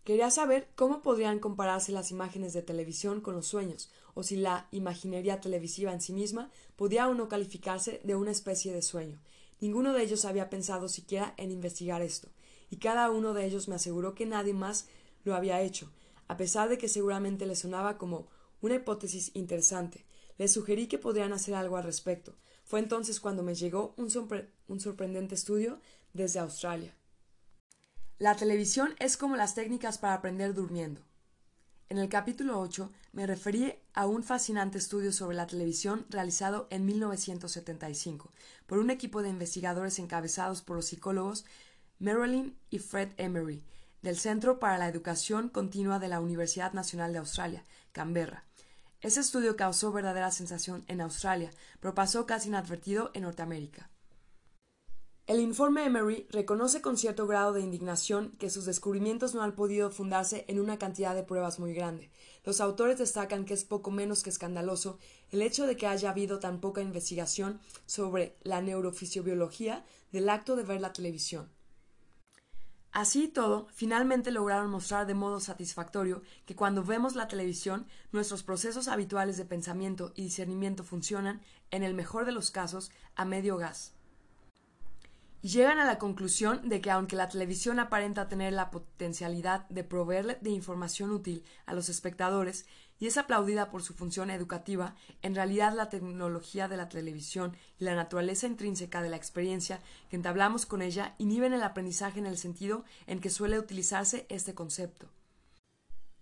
Quería 0.04 0.30
saber 0.30 0.70
cómo 0.76 1.02
podrían 1.02 1.40
compararse 1.40 1.92
las 1.92 2.12
imágenes 2.12 2.54
de 2.54 2.62
televisión 2.62 3.22
con 3.22 3.34
los 3.34 3.48
sueños, 3.48 3.90
o 4.14 4.22
si 4.22 4.36
la 4.36 4.68
imaginería 4.72 5.42
televisiva 5.42 5.94
en 5.94 6.02
sí 6.02 6.14
misma 6.14 6.52
podía 6.76 7.08
o 7.08 7.16
no 7.16 7.28
calificarse 7.28 8.02
de 8.04 8.14
una 8.14 8.32
especie 8.32 8.72
de 8.72 8.84
sueño. 8.84 9.20
Ninguno 9.62 9.94
de 9.94 10.04
ellos 10.04 10.26
había 10.26 10.50
pensado 10.50 10.90
siquiera 10.90 11.34
en 11.38 11.50
investigar 11.50 12.04
esto, 12.04 12.28
y 12.70 12.78
cada 12.78 13.10
uno 13.10 13.34
de 13.34 13.46
ellos 13.46 13.68
me 13.68 13.76
aseguró 13.76 14.14
que 14.14 14.28
nadie 14.28 14.54
más 14.54 14.88
lo 15.24 15.36
había 15.36 15.62
hecho, 15.62 15.90
a 16.34 16.38
pesar 16.38 16.68
de 16.68 16.80
que 16.80 16.88
seguramente 16.88 17.46
le 17.46 17.56
sonaba 17.56 18.00
como 18.00 18.28
una 18.60 18.74
hipótesis 18.74 19.30
interesante. 19.36 20.04
Les 20.40 20.52
sugerí 20.52 20.88
que 20.88 20.98
podrían 20.98 21.32
hacer 21.32 21.54
algo 21.54 21.78
al 21.78 21.84
respecto. 21.84 22.36
Fue 22.64 22.80
entonces 22.80 23.20
cuando 23.20 23.44
me 23.44 23.54
llegó 23.54 23.94
un, 23.98 24.10
un 24.68 24.80
sorprendente 24.80 25.36
estudio 25.36 25.80
desde 26.12 26.40
Australia. 26.40 26.98
La 28.18 28.36
televisión 28.36 28.96
es 28.98 29.16
como 29.16 29.36
las 29.36 29.54
técnicas 29.54 30.00
para 30.00 30.16
aprender 30.16 30.56
durmiendo. 30.56 31.02
En 31.90 32.00
el 32.00 32.10
capítulo 32.10 32.60
8 32.60 32.92
me 33.12 33.28
referí 33.28 33.76
a 33.94 34.08
un 34.08 34.24
fascinante 34.24 34.80
estudio 34.80 35.12
sobre 35.12 35.38
la 35.38 35.46
televisión 35.46 36.08
realizado 36.10 36.66
en 36.72 36.88
1975 36.88 38.32
por 38.66 38.80
un 38.80 38.90
equipo 38.90 39.22
de 39.22 39.30
investigadores 39.30 40.00
encabezados 40.00 40.64
por 40.64 40.78
los 40.78 40.86
psicólogos 40.88 41.46
Marilyn 42.00 42.58
y 42.72 42.80
Fred 42.80 43.10
Emery 43.18 43.64
del 44.04 44.20
Centro 44.20 44.60
para 44.60 44.78
la 44.78 44.88
Educación 44.88 45.50
Continua 45.50 45.98
de 45.98 46.10
la 46.10 46.20
Universidad 46.20 46.74
Nacional 46.74 47.14
de 47.14 47.20
Australia, 47.20 47.64
Canberra. 47.94 48.44
Ese 49.02 49.22
estudio 49.22 49.56
causó 49.56 49.92
verdadera 49.92 50.30
sensación 50.30 50.84
en 50.88 51.02
Australia, 51.02 51.52
pero 51.80 51.96
pasó 51.96 52.26
casi 52.26 52.50
inadvertido 52.50 53.12
en 53.14 53.24
Norteamérica. 53.24 53.90
El 55.26 55.40
informe 55.40 55.86
Emery 55.86 56.28
reconoce 56.32 56.82
con 56.82 56.98
cierto 56.98 57.28
grado 57.28 57.54
de 57.54 57.62
indignación 57.62 58.34
que 58.40 58.50
sus 58.50 58.66
descubrimientos 58.66 59.34
no 59.34 59.42
han 59.42 59.56
podido 59.56 59.90
fundarse 59.90 60.44
en 60.50 60.60
una 60.60 60.78
cantidad 60.78 61.16
de 61.16 61.24
pruebas 61.24 61.60
muy 61.60 61.74
grande. 61.74 62.12
Los 62.44 62.60
autores 62.60 62.98
destacan 62.98 63.46
que 63.46 63.54
es 63.54 63.64
poco 63.64 63.90
menos 63.90 64.22
que 64.22 64.30
escandaloso 64.30 65.00
el 65.32 65.42
hecho 65.42 65.66
de 65.66 65.78
que 65.78 65.88
haya 65.88 66.10
habido 66.10 66.40
tan 66.40 66.60
poca 66.60 66.82
investigación 66.82 67.62
sobre 67.86 68.36
la 68.44 68.62
neurofisiología 68.62 69.86
del 70.12 70.28
acto 70.28 70.58
de 70.58 70.64
ver 70.64 70.82
la 70.82 70.92
televisión. 70.92 71.50
Así 72.94 73.24
y 73.24 73.28
todo, 73.28 73.68
finalmente 73.74 74.30
lograron 74.30 74.70
mostrar 74.70 75.08
de 75.08 75.16
modo 75.16 75.40
satisfactorio 75.40 76.22
que 76.46 76.56
cuando 76.56 76.84
vemos 76.84 77.16
la 77.16 77.28
televisión, 77.28 77.88
nuestros 78.12 78.44
procesos 78.44 78.88
habituales 78.88 79.36
de 79.36 79.46
pensamiento 79.46 80.14
y 80.16 80.22
discernimiento 80.22 80.84
funcionan, 80.84 81.42
en 81.72 81.82
el 81.82 81.96
mejor 81.96 82.26
de 82.26 82.34
los 82.34 82.52
casos, 82.52 82.92
a 83.16 83.26
medio 83.26 83.58
gas. 83.58 83.96
Y 85.42 85.48
llegan 85.48 85.80
a 85.80 85.86
la 85.86 85.98
conclusión 85.98 86.70
de 86.70 86.82
que 86.82 86.92
aunque 86.92 87.16
la 87.16 87.30
televisión 87.30 87.80
aparenta 87.80 88.28
tener 88.28 88.54
la 88.54 88.70
potencialidad 88.70 89.68
de 89.70 89.84
proveer 89.84 90.40
de 90.40 90.52
información 90.52 91.10
útil 91.10 91.44
a 91.66 91.74
los 91.74 91.90
espectadores 91.90 92.68
y 93.04 93.08
es 93.08 93.18
aplaudida 93.18 93.70
por 93.70 93.84
su 93.84 93.94
función 93.94 94.30
educativa, 94.30 94.96
en 95.24 95.36
realidad 95.36 95.74
la 95.74 95.90
tecnología 95.90 96.70
de 96.70 96.78
la 96.78 96.88
televisión 96.88 97.54
y 97.78 97.84
la 97.84 97.96
naturaleza 97.96 98.48
intrínseca 98.48 99.02
de 99.02 99.10
la 99.10 99.18
experiencia 99.18 99.82
que 100.10 100.16
entablamos 100.16 100.66
con 100.66 100.82
ella 100.82 101.14
inhiben 101.18 101.52
el 101.52 101.64
aprendizaje 101.64 102.20
en 102.20 102.28
el 102.28 102.38
sentido 102.38 102.86
en 103.06 103.20
que 103.20 103.30
suele 103.30 103.60
utilizarse 103.60 104.26
este 104.30 104.54
concepto. 104.54 105.10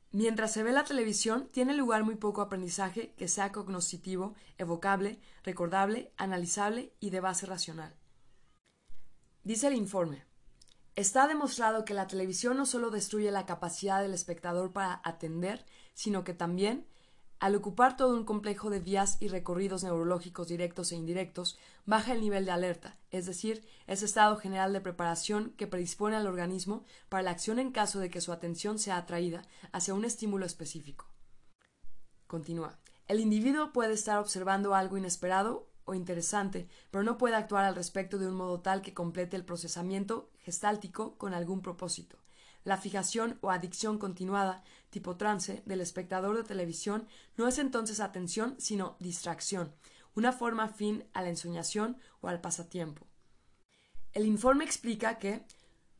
Mientras 0.09 0.53
se 0.53 0.63
ve 0.63 0.71
la 0.71 0.83
televisión, 0.83 1.47
tiene 1.51 1.75
lugar 1.75 2.03
muy 2.03 2.15
poco 2.15 2.41
aprendizaje 2.41 3.13
que 3.15 3.27
sea 3.27 3.51
cognoscitivo, 3.51 4.33
evocable, 4.57 5.19
recordable, 5.43 6.11
analizable 6.17 6.93
y 6.99 7.11
de 7.11 7.19
base 7.19 7.45
racional. 7.45 7.93
Dice 9.43 9.67
el 9.67 9.75
informe. 9.75 10.25
Está 10.95 11.27
demostrado 11.27 11.85
que 11.85 11.93
la 11.93 12.07
televisión 12.07 12.57
no 12.57 12.65
solo 12.65 12.89
destruye 12.89 13.29
la 13.29 13.45
capacidad 13.45 14.01
del 14.01 14.15
espectador 14.15 14.73
para 14.73 14.99
atender, 15.03 15.63
sino 15.93 16.23
que 16.23 16.33
también, 16.33 16.85
al 17.39 17.55
ocupar 17.55 17.97
todo 17.97 18.15
un 18.15 18.23
complejo 18.23 18.69
de 18.69 18.79
vías 18.79 19.17
y 19.19 19.27
recorridos 19.27 19.83
neurológicos 19.83 20.47
directos 20.47 20.91
e 20.91 20.95
indirectos, 20.95 21.57
baja 21.85 22.13
el 22.13 22.21
nivel 22.21 22.45
de 22.45 22.51
alerta, 22.51 22.99
es 23.09 23.25
decir, 23.25 23.65
ese 23.87 24.05
estado 24.05 24.37
general 24.37 24.73
de 24.73 24.81
preparación 24.81 25.49
que 25.57 25.65
predispone 25.65 26.15
al 26.15 26.27
organismo 26.27 26.83
para 27.09 27.23
la 27.23 27.31
acción 27.31 27.57
en 27.57 27.71
caso 27.71 27.99
de 27.99 28.11
que 28.11 28.21
su 28.21 28.31
atención 28.31 28.77
sea 28.77 28.97
atraída 28.97 29.41
hacia 29.71 29.95
un 29.95 30.05
estímulo 30.05 30.45
específico. 30.45 31.07
Continúa. 32.27 32.77
El 33.07 33.19
individuo 33.19 33.73
puede 33.73 33.93
estar 33.93 34.19
observando 34.19 34.75
algo 34.75 34.97
inesperado 34.97 35.67
o 35.85 35.95
interesante, 35.95 36.69
pero 36.91 37.03
no 37.03 37.17
puede 37.17 37.35
actuar 37.35 37.65
al 37.65 37.75
respecto 37.75 38.17
de 38.17 38.27
un 38.27 38.35
modo 38.35 38.61
tal 38.61 38.81
que 38.81 38.93
complete 38.93 39.35
el 39.35 39.45
procesamiento 39.45 40.29
gestáltico 40.39 41.17
con 41.17 41.33
algún 41.33 41.61
propósito. 41.61 42.20
La 42.63 42.77
fijación 42.77 43.39
o 43.41 43.49
adicción 43.49 43.97
continuada, 43.97 44.63
tipo 44.89 45.17
trance, 45.17 45.63
del 45.65 45.81
espectador 45.81 46.37
de 46.37 46.43
televisión 46.43 47.07
no 47.37 47.47
es 47.47 47.57
entonces 47.57 47.99
atención, 47.99 48.55
sino 48.59 48.95
distracción, 48.99 49.73
una 50.15 50.31
forma 50.31 50.67
fin 50.67 51.03
a 51.13 51.21
la 51.21 51.29
ensoñación 51.29 51.97
o 52.21 52.27
al 52.27 52.41
pasatiempo. 52.41 53.07
El 54.13 54.25
informe 54.25 54.63
explica 54.63 55.17
que, 55.17 55.43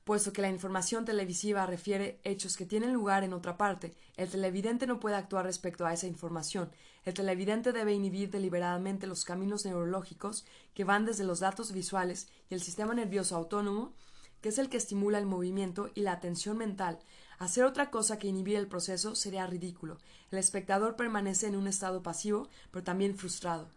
puesto 0.03 0.33
que 0.33 0.41
la 0.41 0.49
información 0.49 1.05
televisiva 1.05 1.65
refiere 1.65 2.19
hechos 2.23 2.57
que 2.57 2.65
tienen 2.65 2.93
lugar 2.93 3.23
en 3.23 3.33
otra 3.33 3.57
parte, 3.57 3.95
el 4.17 4.29
televidente 4.29 4.85
no 4.85 4.99
puede 4.99 5.15
actuar 5.15 5.45
respecto 5.45 5.85
a 5.85 5.93
esa 5.93 6.07
información. 6.07 6.69
El 7.05 7.13
televidente 7.13 7.71
debe 7.71 7.93
inhibir 7.93 8.29
deliberadamente 8.29 9.07
los 9.07 9.25
caminos 9.25 9.65
neurológicos 9.65 10.45
que 10.73 10.83
van 10.83 11.05
desde 11.05 11.23
los 11.23 11.39
datos 11.39 11.71
visuales 11.71 12.27
y 12.49 12.53
el 12.53 12.61
sistema 12.61 12.93
nervioso 12.93 13.35
autónomo 13.35 13.93
que 14.41 14.49
es 14.49 14.57
el 14.57 14.69
que 14.69 14.77
estimula 14.77 15.17
el 15.17 15.25
movimiento 15.25 15.89
y 15.95 16.01
la 16.01 16.13
atención 16.13 16.57
mental. 16.57 16.99
Hacer 17.39 17.63
otra 17.63 17.89
cosa 17.89 18.19
que 18.19 18.27
inhibir 18.27 18.57
el 18.57 18.67
proceso 18.67 19.15
sería 19.15 19.47
ridículo. 19.47 19.97
El 20.31 20.39
espectador 20.39 20.95
permanece 20.95 21.47
en 21.47 21.55
un 21.55 21.67
estado 21.67 22.03
pasivo, 22.03 22.49
pero 22.71 22.83
también 22.83 23.15
frustrado. 23.15 23.69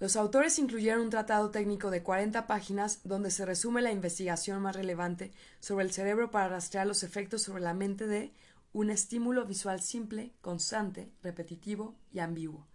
Los 0.00 0.16
autores 0.16 0.58
incluyeron 0.58 1.02
un 1.02 1.10
tratado 1.10 1.50
técnico 1.50 1.90
de 1.90 2.02
40 2.02 2.46
páginas 2.46 3.00
donde 3.04 3.30
se 3.30 3.46
resume 3.46 3.80
la 3.80 3.92
investigación 3.92 4.60
más 4.60 4.76
relevante 4.76 5.32
sobre 5.60 5.84
el 5.84 5.92
cerebro 5.92 6.30
para 6.30 6.48
rastrear 6.48 6.86
los 6.86 7.02
efectos 7.02 7.42
sobre 7.42 7.62
la 7.62 7.74
mente 7.74 8.06
de 8.06 8.32
un 8.72 8.90
estímulo 8.90 9.46
visual 9.46 9.80
simple, 9.80 10.32
constante, 10.40 11.12
repetitivo 11.22 11.94
y 12.12 12.18
ambiguo 12.18 12.66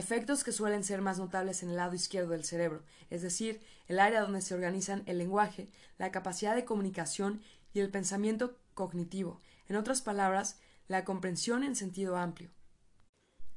efectos 0.00 0.42
que 0.42 0.52
suelen 0.52 0.82
ser 0.82 1.02
más 1.02 1.18
notables 1.18 1.62
en 1.62 1.70
el 1.70 1.76
lado 1.76 1.94
izquierdo 1.94 2.30
del 2.30 2.44
cerebro, 2.44 2.82
es 3.10 3.22
decir, 3.22 3.60
el 3.86 4.00
área 4.00 4.22
donde 4.22 4.40
se 4.40 4.54
organizan 4.54 5.02
el 5.06 5.18
lenguaje, 5.18 5.70
la 5.98 6.10
capacidad 6.10 6.56
de 6.56 6.64
comunicación 6.64 7.42
y 7.72 7.80
el 7.80 7.90
pensamiento 7.90 8.58
cognitivo, 8.74 9.40
en 9.68 9.76
otras 9.76 10.02
palabras, 10.02 10.58
la 10.88 11.04
comprensión 11.04 11.62
en 11.62 11.76
sentido 11.76 12.16
amplio. 12.16 12.50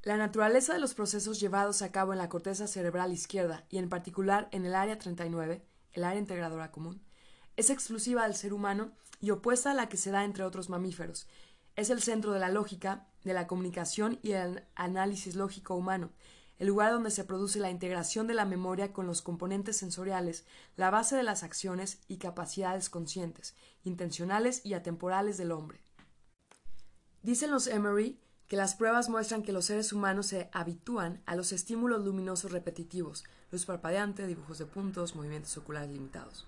La 0.03 0.17
naturaleza 0.17 0.73
de 0.73 0.79
los 0.79 0.93
procesos 0.93 1.39
llevados 1.39 1.81
a 1.81 1.91
cabo 1.91 2.11
en 2.11 2.19
la 2.19 2.27
corteza 2.27 2.67
cerebral 2.67 3.13
izquierda 3.13 3.65
y 3.69 3.77
en 3.77 3.87
particular 3.87 4.49
en 4.51 4.65
el 4.65 4.75
área 4.75 4.99
39, 4.99 5.65
el 5.93 6.03
área 6.03 6.19
integradora 6.19 6.71
común, 6.71 7.01
es 7.55 7.69
exclusiva 7.69 8.23
del 8.23 8.35
ser 8.35 8.53
humano 8.53 8.91
y 9.21 9.31
opuesta 9.31 9.71
a 9.71 9.73
la 9.73 9.87
que 9.87 9.95
se 9.95 10.11
da 10.11 10.25
entre 10.25 10.43
otros 10.43 10.69
mamíferos. 10.69 11.25
Es 11.77 11.89
el 11.89 12.01
centro 12.01 12.33
de 12.33 12.39
la 12.39 12.49
lógica, 12.49 13.07
de 13.23 13.33
la 13.33 13.47
comunicación 13.47 14.19
y 14.21 14.33
el 14.33 14.63
análisis 14.75 15.35
lógico 15.35 15.75
humano, 15.75 16.11
el 16.59 16.67
lugar 16.67 16.91
donde 16.91 17.11
se 17.11 17.23
produce 17.23 17.59
la 17.59 17.69
integración 17.69 18.27
de 18.27 18.33
la 18.33 18.45
memoria 18.45 18.93
con 18.93 19.07
los 19.07 19.21
componentes 19.21 19.77
sensoriales, 19.77 20.45
la 20.75 20.89
base 20.89 21.15
de 21.15 21.23
las 21.23 21.43
acciones 21.43 21.99
y 22.07 22.17
capacidades 22.17 22.89
conscientes, 22.89 23.55
intencionales 23.83 24.65
y 24.65 24.73
atemporales 24.73 25.37
del 25.37 25.51
hombre. 25.51 25.81
Dicen 27.21 27.51
los 27.51 27.67
Emery 27.67 28.19
que 28.47 28.57
las 28.57 28.75
pruebas 28.75 29.09
muestran 29.09 29.43
que 29.43 29.53
los 29.53 29.65
seres 29.65 29.93
humanos 29.93 30.27
se 30.27 30.49
habitúan 30.51 31.21
a 31.25 31.35
los 31.35 31.51
estímulos 31.51 32.03
luminosos 32.03 32.51
repetitivos, 32.51 33.23
luz 33.51 33.65
parpadeante, 33.65 34.27
dibujos 34.27 34.59
de 34.59 34.65
puntos, 34.65 35.15
movimientos 35.15 35.57
oculares 35.57 35.91
limitados. 35.91 36.45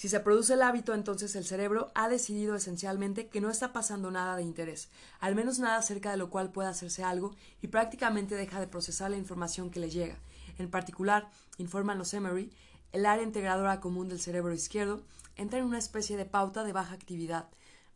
Si 0.00 0.08
se 0.08 0.20
produce 0.20 0.54
el 0.54 0.62
hábito, 0.62 0.94
entonces 0.94 1.36
el 1.36 1.44
cerebro 1.44 1.90
ha 1.94 2.08
decidido 2.08 2.54
esencialmente 2.54 3.28
que 3.28 3.42
no 3.42 3.50
está 3.50 3.74
pasando 3.74 4.10
nada 4.10 4.34
de 4.34 4.42
interés, 4.42 4.88
al 5.18 5.34
menos 5.34 5.58
nada 5.58 5.76
acerca 5.76 6.10
de 6.10 6.16
lo 6.16 6.30
cual 6.30 6.50
pueda 6.50 6.70
hacerse 6.70 7.04
algo, 7.04 7.36
y 7.60 7.66
prácticamente 7.66 8.34
deja 8.34 8.60
de 8.60 8.66
procesar 8.66 9.10
la 9.10 9.18
información 9.18 9.68
que 9.68 9.78
le 9.78 9.90
llega. 9.90 10.16
En 10.58 10.70
particular, 10.70 11.28
informan 11.58 11.98
los 11.98 12.14
Emery, 12.14 12.50
el 12.92 13.04
área 13.04 13.22
integradora 13.26 13.80
común 13.80 14.08
del 14.08 14.22
cerebro 14.22 14.54
izquierdo 14.54 15.02
entra 15.36 15.58
en 15.58 15.66
una 15.66 15.76
especie 15.76 16.16
de 16.16 16.24
pauta 16.24 16.64
de 16.64 16.72
baja 16.72 16.94
actividad. 16.94 17.50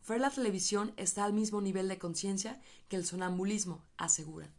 Ver 0.07 0.21
la 0.21 0.29
televisión 0.29 0.93
está 0.97 1.23
al 1.23 1.33
mismo 1.33 1.59
nivel 1.59 1.87
de 1.87 1.97
conciencia 1.97 2.61
que 2.87 2.97
el 2.97 3.05
sonambulismo, 3.07 3.81
aseguran. 3.97 4.51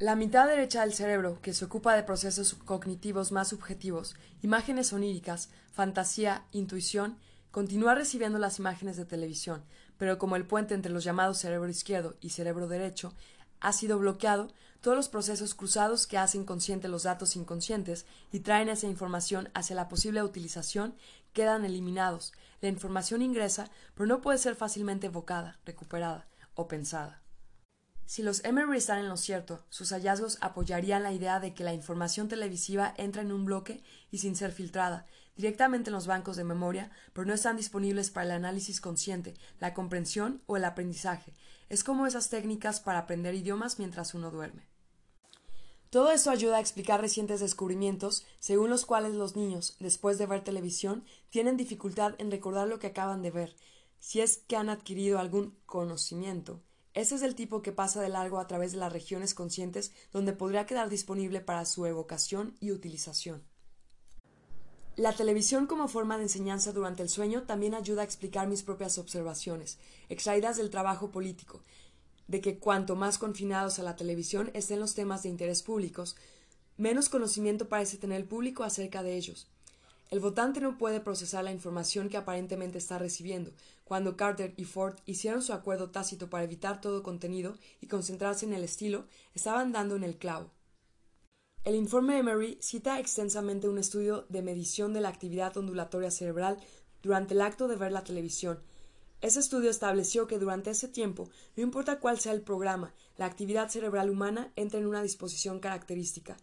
La 0.00 0.16
mitad 0.16 0.48
derecha 0.48 0.80
del 0.80 0.92
cerebro, 0.92 1.40
que 1.40 1.54
se 1.54 1.64
ocupa 1.64 1.94
de 1.94 2.02
procesos 2.02 2.54
cognitivos 2.54 3.30
más 3.30 3.48
subjetivos, 3.48 4.16
imágenes 4.42 4.92
oníricas, 4.92 5.50
fantasía, 5.72 6.44
intuición, 6.50 7.16
continúa 7.52 7.94
recibiendo 7.94 8.40
las 8.40 8.58
imágenes 8.58 8.96
de 8.96 9.04
televisión, 9.04 9.64
pero 9.96 10.18
como 10.18 10.34
el 10.34 10.46
puente 10.46 10.74
entre 10.74 10.90
los 10.90 11.04
llamados 11.04 11.38
cerebro 11.38 11.68
izquierdo 11.68 12.16
y 12.20 12.30
cerebro 12.30 12.66
derecho 12.66 13.14
ha 13.60 13.72
sido 13.72 13.96
bloqueado, 14.00 14.48
todos 14.80 14.96
los 14.96 15.08
procesos 15.08 15.54
cruzados 15.54 16.08
que 16.08 16.18
hacen 16.18 16.44
consciente 16.44 16.88
los 16.88 17.04
datos 17.04 17.36
inconscientes 17.36 18.04
y 18.32 18.40
traen 18.40 18.68
esa 18.68 18.88
información 18.88 19.48
hacia 19.54 19.76
la 19.76 19.88
posible 19.88 20.24
utilización 20.24 20.96
quedan 21.32 21.64
eliminados. 21.64 22.32
La 22.60 22.68
información 22.68 23.22
ingresa, 23.22 23.70
pero 23.94 24.08
no 24.08 24.20
puede 24.20 24.38
ser 24.38 24.56
fácilmente 24.56 25.06
evocada, 25.06 25.60
recuperada 25.64 26.26
o 26.54 26.66
pensada. 26.66 27.23
Si 28.06 28.22
los 28.22 28.44
Emery 28.44 28.76
están 28.76 28.98
en 28.98 29.08
lo 29.08 29.16
cierto, 29.16 29.64
sus 29.70 29.90
hallazgos 29.90 30.36
apoyarían 30.42 31.02
la 31.02 31.12
idea 31.12 31.40
de 31.40 31.54
que 31.54 31.64
la 31.64 31.72
información 31.72 32.28
televisiva 32.28 32.92
entra 32.98 33.22
en 33.22 33.32
un 33.32 33.46
bloque 33.46 33.82
y 34.10 34.18
sin 34.18 34.36
ser 34.36 34.52
filtrada, 34.52 35.06
directamente 35.36 35.88
en 35.88 35.94
los 35.94 36.06
bancos 36.06 36.36
de 36.36 36.44
memoria, 36.44 36.90
pero 37.14 37.26
no 37.26 37.32
están 37.32 37.56
disponibles 37.56 38.10
para 38.10 38.26
el 38.26 38.32
análisis 38.32 38.82
consciente, 38.82 39.34
la 39.58 39.72
comprensión 39.72 40.42
o 40.46 40.58
el 40.58 40.64
aprendizaje. 40.64 41.32
Es 41.70 41.82
como 41.82 42.06
esas 42.06 42.28
técnicas 42.28 42.78
para 42.78 42.98
aprender 42.98 43.34
idiomas 43.34 43.78
mientras 43.78 44.12
uno 44.12 44.30
duerme. 44.30 44.68
Todo 45.88 46.10
esto 46.10 46.30
ayuda 46.30 46.58
a 46.58 46.60
explicar 46.60 47.00
recientes 47.00 47.40
descubrimientos, 47.40 48.26
según 48.38 48.68
los 48.68 48.84
cuales 48.84 49.14
los 49.14 49.34
niños, 49.34 49.76
después 49.80 50.18
de 50.18 50.26
ver 50.26 50.44
televisión, 50.44 51.04
tienen 51.30 51.56
dificultad 51.56 52.16
en 52.18 52.30
recordar 52.30 52.68
lo 52.68 52.78
que 52.78 52.88
acaban 52.88 53.22
de 53.22 53.30
ver, 53.30 53.56
si 53.98 54.20
es 54.20 54.38
que 54.46 54.56
han 54.56 54.68
adquirido 54.68 55.18
algún 55.18 55.56
conocimiento 55.64 56.60
ese 56.94 57.16
es 57.16 57.22
el 57.22 57.34
tipo 57.34 57.60
que 57.60 57.72
pasa 57.72 58.00
de 58.00 58.08
largo 58.08 58.38
a 58.38 58.46
través 58.46 58.72
de 58.72 58.78
las 58.78 58.92
regiones 58.92 59.34
conscientes 59.34 59.92
donde 60.12 60.32
podría 60.32 60.64
quedar 60.64 60.88
disponible 60.88 61.40
para 61.40 61.64
su 61.64 61.84
evocación 61.86 62.56
y 62.60 62.70
utilización. 62.70 63.42
La 64.96 65.12
televisión 65.12 65.66
como 65.66 65.88
forma 65.88 66.16
de 66.16 66.22
enseñanza 66.22 66.72
durante 66.72 67.02
el 67.02 67.08
sueño 67.08 67.42
también 67.42 67.74
ayuda 67.74 68.02
a 68.02 68.04
explicar 68.04 68.46
mis 68.46 68.62
propias 68.62 68.96
observaciones, 68.98 69.78
extraídas 70.08 70.56
del 70.56 70.70
trabajo 70.70 71.10
político, 71.10 71.62
de 72.28 72.40
que 72.40 72.60
cuanto 72.60 72.94
más 72.94 73.18
confinados 73.18 73.80
a 73.80 73.82
la 73.82 73.96
televisión 73.96 74.52
estén 74.54 74.78
los 74.78 74.94
temas 74.94 75.24
de 75.24 75.30
interés 75.30 75.64
públicos, 75.64 76.14
menos 76.76 77.08
conocimiento 77.08 77.68
parece 77.68 77.98
tener 77.98 78.20
el 78.20 78.28
público 78.28 78.62
acerca 78.62 79.02
de 79.02 79.16
ellos. 79.16 79.48
El 80.10 80.20
votante 80.20 80.60
no 80.60 80.78
puede 80.78 81.00
procesar 81.00 81.42
la 81.42 81.50
información 81.50 82.08
que 82.08 82.16
aparentemente 82.16 82.78
está 82.78 82.96
recibiendo. 82.96 83.50
Cuando 83.84 84.16
Carter 84.16 84.54
y 84.56 84.64
Ford 84.64 84.96
hicieron 85.04 85.42
su 85.42 85.52
acuerdo 85.52 85.90
tácito 85.90 86.28
para 86.28 86.44
evitar 86.44 86.80
todo 86.80 87.02
contenido 87.02 87.56
y 87.80 87.86
concentrarse 87.86 88.46
en 88.46 88.54
el 88.54 88.64
estilo, 88.64 89.06
estaban 89.34 89.72
dando 89.72 89.94
en 89.96 90.04
el 90.04 90.16
clavo. 90.16 90.50
El 91.64 91.74
informe 91.76 92.18
Emery 92.18 92.58
cita 92.60 92.98
extensamente 92.98 93.68
un 93.68 93.78
estudio 93.78 94.26
de 94.28 94.42
medición 94.42 94.92
de 94.92 95.00
la 95.00 95.08
actividad 95.08 95.56
ondulatoria 95.56 96.10
cerebral 96.10 96.58
durante 97.02 97.34
el 97.34 97.42
acto 97.42 97.68
de 97.68 97.76
ver 97.76 97.92
la 97.92 98.04
televisión. 98.04 98.60
Ese 99.20 99.40
estudio 99.40 99.70
estableció 99.70 100.26
que 100.26 100.38
durante 100.38 100.70
ese 100.70 100.88
tiempo, 100.88 101.30
no 101.56 101.62
importa 101.62 102.00
cuál 102.00 102.18
sea 102.18 102.32
el 102.32 102.42
programa, 102.42 102.94
la 103.16 103.26
actividad 103.26 103.68
cerebral 103.68 104.10
humana 104.10 104.52
entra 104.56 104.80
en 104.80 104.86
una 104.86 105.02
disposición 105.02 105.60
característica. 105.60 106.36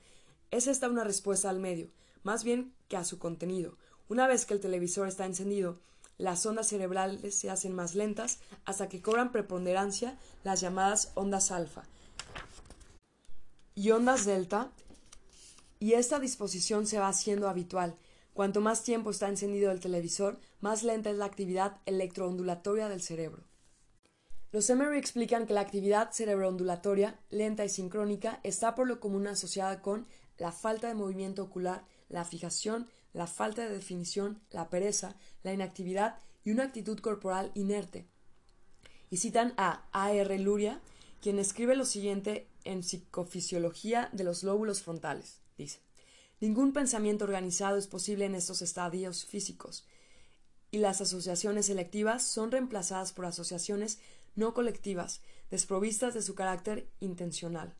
Es 0.49 0.67
esta 0.67 0.89
una 0.89 1.03
respuesta 1.03 1.49
al 1.49 1.59
medio 1.59 1.91
más 2.23 2.43
bien 2.43 2.73
que 2.87 2.97
a 2.97 3.03
su 3.03 3.19
contenido. 3.19 3.77
Una 4.07 4.27
vez 4.27 4.45
que 4.45 4.53
el 4.53 4.59
televisor 4.59 5.07
está 5.07 5.25
encendido, 5.25 5.79
las 6.17 6.45
ondas 6.45 6.67
cerebrales 6.67 7.35
se 7.35 7.49
hacen 7.49 7.73
más 7.73 7.95
lentas 7.95 8.39
hasta 8.65 8.89
que 8.89 9.01
cobran 9.01 9.31
preponderancia 9.31 10.17
las 10.43 10.61
llamadas 10.61 11.11
ondas 11.15 11.51
alfa 11.51 11.83
y 13.75 13.91
ondas 13.91 14.25
delta, 14.25 14.69
y 15.79 15.93
esta 15.93 16.19
disposición 16.19 16.85
se 16.85 16.99
va 16.99 17.07
haciendo 17.07 17.49
habitual. 17.49 17.95
Cuanto 18.33 18.61
más 18.61 18.83
tiempo 18.83 19.09
está 19.09 19.27
encendido 19.27 19.71
el 19.71 19.79
televisor, 19.79 20.39
más 20.59 20.83
lenta 20.83 21.09
es 21.09 21.17
la 21.17 21.25
actividad 21.25 21.77
electroondulatoria 21.85 22.89
del 22.89 23.01
cerebro. 23.01 23.43
Los 24.51 24.69
Emery 24.69 24.97
explican 24.97 25.47
que 25.47 25.53
la 25.53 25.61
actividad 25.61 26.11
cerebroondulatoria, 26.11 27.19
lenta 27.29 27.65
y 27.65 27.69
sincrónica, 27.69 28.39
está 28.43 28.75
por 28.75 28.87
lo 28.87 28.99
común 28.99 29.27
asociada 29.27 29.81
con 29.81 30.05
la 30.37 30.51
falta 30.51 30.87
de 30.87 30.93
movimiento 30.93 31.43
ocular 31.43 31.83
la 32.09 32.25
fijación 32.25 32.87
la 33.13 33.27
falta 33.27 33.63
de 33.63 33.69
definición, 33.69 34.41
la 34.51 34.69
pereza, 34.69 35.15
la 35.43 35.53
inactividad 35.53 36.17
y 36.43 36.51
una 36.51 36.63
actitud 36.63 36.99
corporal 36.99 37.51
inerte. 37.53 38.07
Y 39.09 39.17
citan 39.17 39.53
a 39.57 39.83
A. 39.91 40.13
R. 40.13 40.39
Luria, 40.39 40.79
quien 41.21 41.39
escribe 41.39 41.75
lo 41.75 41.85
siguiente 41.85 42.47
en 42.63 42.83
Psicofisiología 42.83 44.09
de 44.13 44.23
los 44.23 44.43
lóbulos 44.43 44.81
frontales. 44.81 45.39
Dice, 45.57 45.79
Ningún 46.39 46.73
pensamiento 46.73 47.25
organizado 47.25 47.77
es 47.77 47.85
posible 47.85 48.25
en 48.25 48.33
estos 48.33 48.63
estadios 48.63 49.25
físicos, 49.25 49.85
y 50.71 50.79
las 50.79 50.99
asociaciones 51.01 51.67
selectivas 51.67 52.23
son 52.23 52.49
reemplazadas 52.49 53.13
por 53.13 53.25
asociaciones 53.25 53.99
no 54.35 54.53
colectivas, 54.53 55.21
desprovistas 55.51 56.13
de 56.13 56.23
su 56.23 56.33
carácter 56.33 56.87
intencional. 56.99 57.75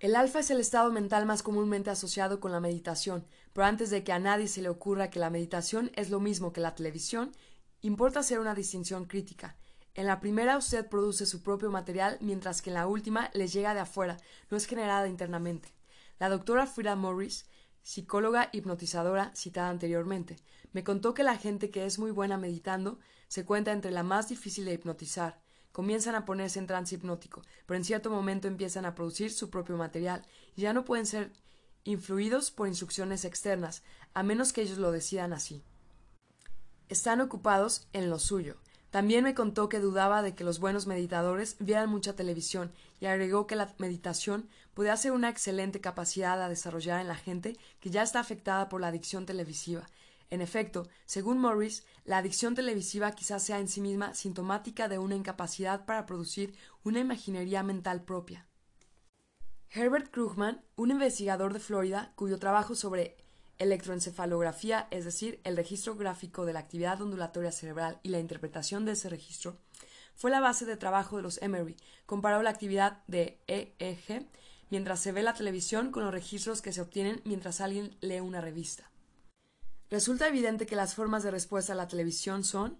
El 0.00 0.16
alfa 0.16 0.40
es 0.40 0.50
el 0.50 0.60
estado 0.60 0.92
mental 0.92 1.24
más 1.24 1.42
comúnmente 1.42 1.88
asociado 1.88 2.40
con 2.40 2.52
la 2.52 2.60
meditación, 2.60 3.24
pero 3.54 3.66
antes 3.66 3.88
de 3.88 4.04
que 4.04 4.12
a 4.12 4.18
nadie 4.18 4.48
se 4.48 4.60
le 4.60 4.68
ocurra 4.68 5.08
que 5.08 5.20
la 5.20 5.30
meditación 5.30 5.90
es 5.94 6.10
lo 6.10 6.20
mismo 6.20 6.52
que 6.52 6.60
la 6.60 6.74
televisión, 6.74 7.32
importa 7.80 8.20
hacer 8.20 8.40
una 8.40 8.54
distinción 8.54 9.06
crítica. 9.06 9.56
En 9.94 10.06
la 10.06 10.18
primera 10.18 10.58
usted 10.58 10.88
produce 10.88 11.24
su 11.24 11.42
propio 11.42 11.70
material, 11.70 12.18
mientras 12.20 12.60
que 12.60 12.70
en 12.70 12.74
la 12.74 12.88
última 12.88 13.30
les 13.32 13.52
llega 13.52 13.72
de 13.72 13.80
afuera, 13.80 14.16
no 14.50 14.56
es 14.56 14.66
generada 14.66 15.06
internamente. 15.06 15.72
La 16.18 16.28
doctora 16.28 16.66
Frida 16.66 16.96
Morris, 16.96 17.46
psicóloga 17.82 18.50
hipnotizadora 18.52 19.30
citada 19.36 19.70
anteriormente, 19.70 20.36
me 20.72 20.82
contó 20.82 21.14
que 21.14 21.22
la 21.22 21.36
gente 21.36 21.70
que 21.70 21.86
es 21.86 22.00
muy 22.00 22.10
buena 22.10 22.36
meditando 22.36 22.98
se 23.28 23.44
cuenta 23.44 23.70
entre 23.70 23.92
la 23.92 24.02
más 24.02 24.28
difícil 24.28 24.64
de 24.64 24.74
hipnotizar. 24.74 25.40
Comienzan 25.70 26.16
a 26.16 26.24
ponerse 26.24 26.58
en 26.58 26.66
trance 26.66 26.96
hipnótico, 26.96 27.42
pero 27.66 27.78
en 27.78 27.84
cierto 27.84 28.10
momento 28.10 28.48
empiezan 28.48 28.84
a 28.84 28.96
producir 28.96 29.32
su 29.32 29.48
propio 29.48 29.76
material 29.76 30.26
y 30.56 30.62
ya 30.62 30.72
no 30.72 30.84
pueden 30.84 31.06
ser 31.06 31.32
influidos 31.84 32.50
por 32.50 32.66
instrucciones 32.66 33.24
externas, 33.24 33.82
a 34.14 34.22
menos 34.22 34.52
que 34.52 34.62
ellos 34.62 34.78
lo 34.78 34.90
decidan 34.90 35.32
así. 35.32 35.62
Están 36.88 37.20
ocupados 37.20 37.86
en 37.92 38.10
lo 38.10 38.18
suyo. 38.18 38.56
También 38.90 39.24
me 39.24 39.34
contó 39.34 39.68
que 39.68 39.80
dudaba 39.80 40.22
de 40.22 40.34
que 40.34 40.44
los 40.44 40.60
buenos 40.60 40.86
meditadores 40.86 41.56
vieran 41.58 41.90
mucha 41.90 42.14
televisión 42.14 42.72
y 43.00 43.06
agregó 43.06 43.46
que 43.46 43.56
la 43.56 43.74
meditación 43.78 44.48
podía 44.72 44.96
ser 44.96 45.12
una 45.12 45.28
excelente 45.28 45.80
capacidad 45.80 46.40
a 46.40 46.48
desarrollar 46.48 47.00
en 47.00 47.08
la 47.08 47.16
gente 47.16 47.56
que 47.80 47.90
ya 47.90 48.02
está 48.02 48.20
afectada 48.20 48.68
por 48.68 48.80
la 48.80 48.88
adicción 48.88 49.26
televisiva. 49.26 49.88
En 50.30 50.40
efecto, 50.40 50.88
según 51.06 51.38
Morris, 51.38 51.84
la 52.04 52.18
adicción 52.18 52.54
televisiva 52.54 53.12
quizás 53.12 53.42
sea 53.42 53.58
en 53.58 53.68
sí 53.68 53.80
misma 53.80 54.14
sintomática 54.14 54.88
de 54.88 54.98
una 54.98 55.16
incapacidad 55.16 55.84
para 55.84 56.06
producir 56.06 56.54
una 56.84 57.00
imaginería 57.00 57.62
mental 57.62 58.04
propia. 58.04 58.46
Herbert 59.76 60.08
Krugman, 60.12 60.62
un 60.76 60.92
investigador 60.92 61.52
de 61.52 61.58
Florida 61.58 62.12
cuyo 62.14 62.38
trabajo 62.38 62.76
sobre 62.76 63.16
electroencefalografía, 63.58 64.86
es 64.92 65.04
decir, 65.04 65.40
el 65.42 65.56
registro 65.56 65.96
gráfico 65.96 66.46
de 66.46 66.52
la 66.52 66.60
actividad 66.60 67.02
ondulatoria 67.02 67.50
cerebral 67.50 67.98
y 68.04 68.10
la 68.10 68.20
interpretación 68.20 68.84
de 68.84 68.92
ese 68.92 69.08
registro, 69.08 69.58
fue 70.14 70.30
la 70.30 70.38
base 70.38 70.64
de 70.64 70.76
trabajo 70.76 71.16
de 71.16 71.24
los 71.24 71.42
Emery. 71.42 71.76
Comparó 72.06 72.40
la 72.40 72.50
actividad 72.50 73.02
de 73.08 73.40
EEG 73.48 74.28
mientras 74.70 75.00
se 75.00 75.10
ve 75.10 75.24
la 75.24 75.34
televisión 75.34 75.90
con 75.90 76.04
los 76.04 76.14
registros 76.14 76.62
que 76.62 76.72
se 76.72 76.80
obtienen 76.80 77.20
mientras 77.24 77.60
alguien 77.60 77.96
lee 78.00 78.20
una 78.20 78.40
revista. 78.40 78.92
Resulta 79.90 80.28
evidente 80.28 80.66
que 80.66 80.76
las 80.76 80.94
formas 80.94 81.24
de 81.24 81.32
respuesta 81.32 81.72
a 81.72 81.76
la 81.76 81.88
televisión 81.88 82.44
son 82.44 82.78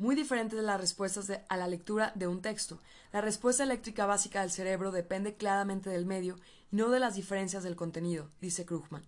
muy 0.00 0.16
diferentes 0.16 0.56
de 0.58 0.64
las 0.64 0.80
respuestas 0.80 1.30
a 1.46 1.56
la 1.58 1.68
lectura 1.68 2.10
de 2.14 2.26
un 2.26 2.40
texto. 2.40 2.80
La 3.12 3.20
respuesta 3.20 3.64
eléctrica 3.64 4.06
básica 4.06 4.40
del 4.40 4.50
cerebro 4.50 4.92
depende 4.92 5.34
claramente 5.34 5.90
del 5.90 6.06
medio 6.06 6.36
y 6.72 6.76
no 6.76 6.88
de 6.88 6.98
las 6.98 7.16
diferencias 7.16 7.64
del 7.64 7.76
contenido, 7.76 8.30
dice 8.40 8.64
Krugman. 8.64 9.04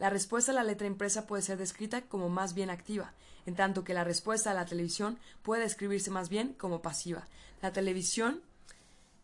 La 0.00 0.10
respuesta 0.10 0.50
a 0.50 0.56
la 0.56 0.64
letra 0.64 0.88
impresa 0.88 1.28
puede 1.28 1.42
ser 1.42 1.56
descrita 1.56 2.02
como 2.02 2.28
más 2.28 2.54
bien 2.54 2.68
activa, 2.68 3.12
en 3.46 3.54
tanto 3.54 3.84
que 3.84 3.94
la 3.94 4.02
respuesta 4.02 4.50
a 4.50 4.54
la 4.54 4.66
televisión 4.66 5.20
puede 5.42 5.62
describirse 5.62 6.10
más 6.10 6.28
bien 6.28 6.52
como 6.54 6.82
pasiva. 6.82 7.28
La 7.62 7.72
televisión 7.72 8.42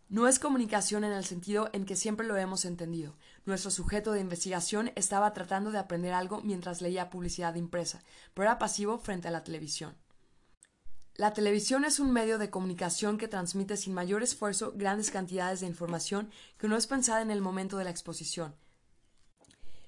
no 0.07 0.29
es 0.29 0.39
comunicación 0.39 1.03
en 1.03 1.11
el 1.11 1.25
sentido 1.25 1.69
en 1.73 1.85
que 1.85 1.97
siempre 1.97 2.25
lo 2.25 2.37
hemos 2.37 2.63
entendido. 2.63 3.15
Nuestro 3.45 3.69
sujeto 3.69 4.13
de 4.13 4.21
investigación 4.21 4.93
estaba 4.95 5.33
tratando 5.33 5.71
de 5.71 5.79
aprender 5.79 6.13
algo 6.13 6.39
mientras 6.41 6.81
leía 6.81 7.09
publicidad 7.09 7.55
impresa, 7.55 8.01
pero 8.33 8.47
era 8.49 8.59
pasivo 8.59 8.97
frente 8.97 9.27
a 9.27 9.31
la 9.31 9.43
televisión. 9.43 9.93
La 11.17 11.33
televisión 11.33 11.85
es 11.85 12.01
un 12.01 12.11
medio 12.11 12.37
de 12.37 12.49
comunicación 12.49 13.17
que 13.17 13.29
transmite 13.29 13.77
sin 13.77 13.93
mayor 13.93 14.21
esfuerzo 14.21 14.73
grandes 14.75 15.11
cantidades 15.11 15.61
de 15.61 15.67
información 15.67 16.29
que 16.57 16.67
no 16.67 16.75
es 16.75 16.87
pensada 16.87 17.21
en 17.21 17.31
el 17.31 17.39
momento 17.39 17.77
de 17.77 17.85
la 17.85 17.89
exposición. 17.89 18.53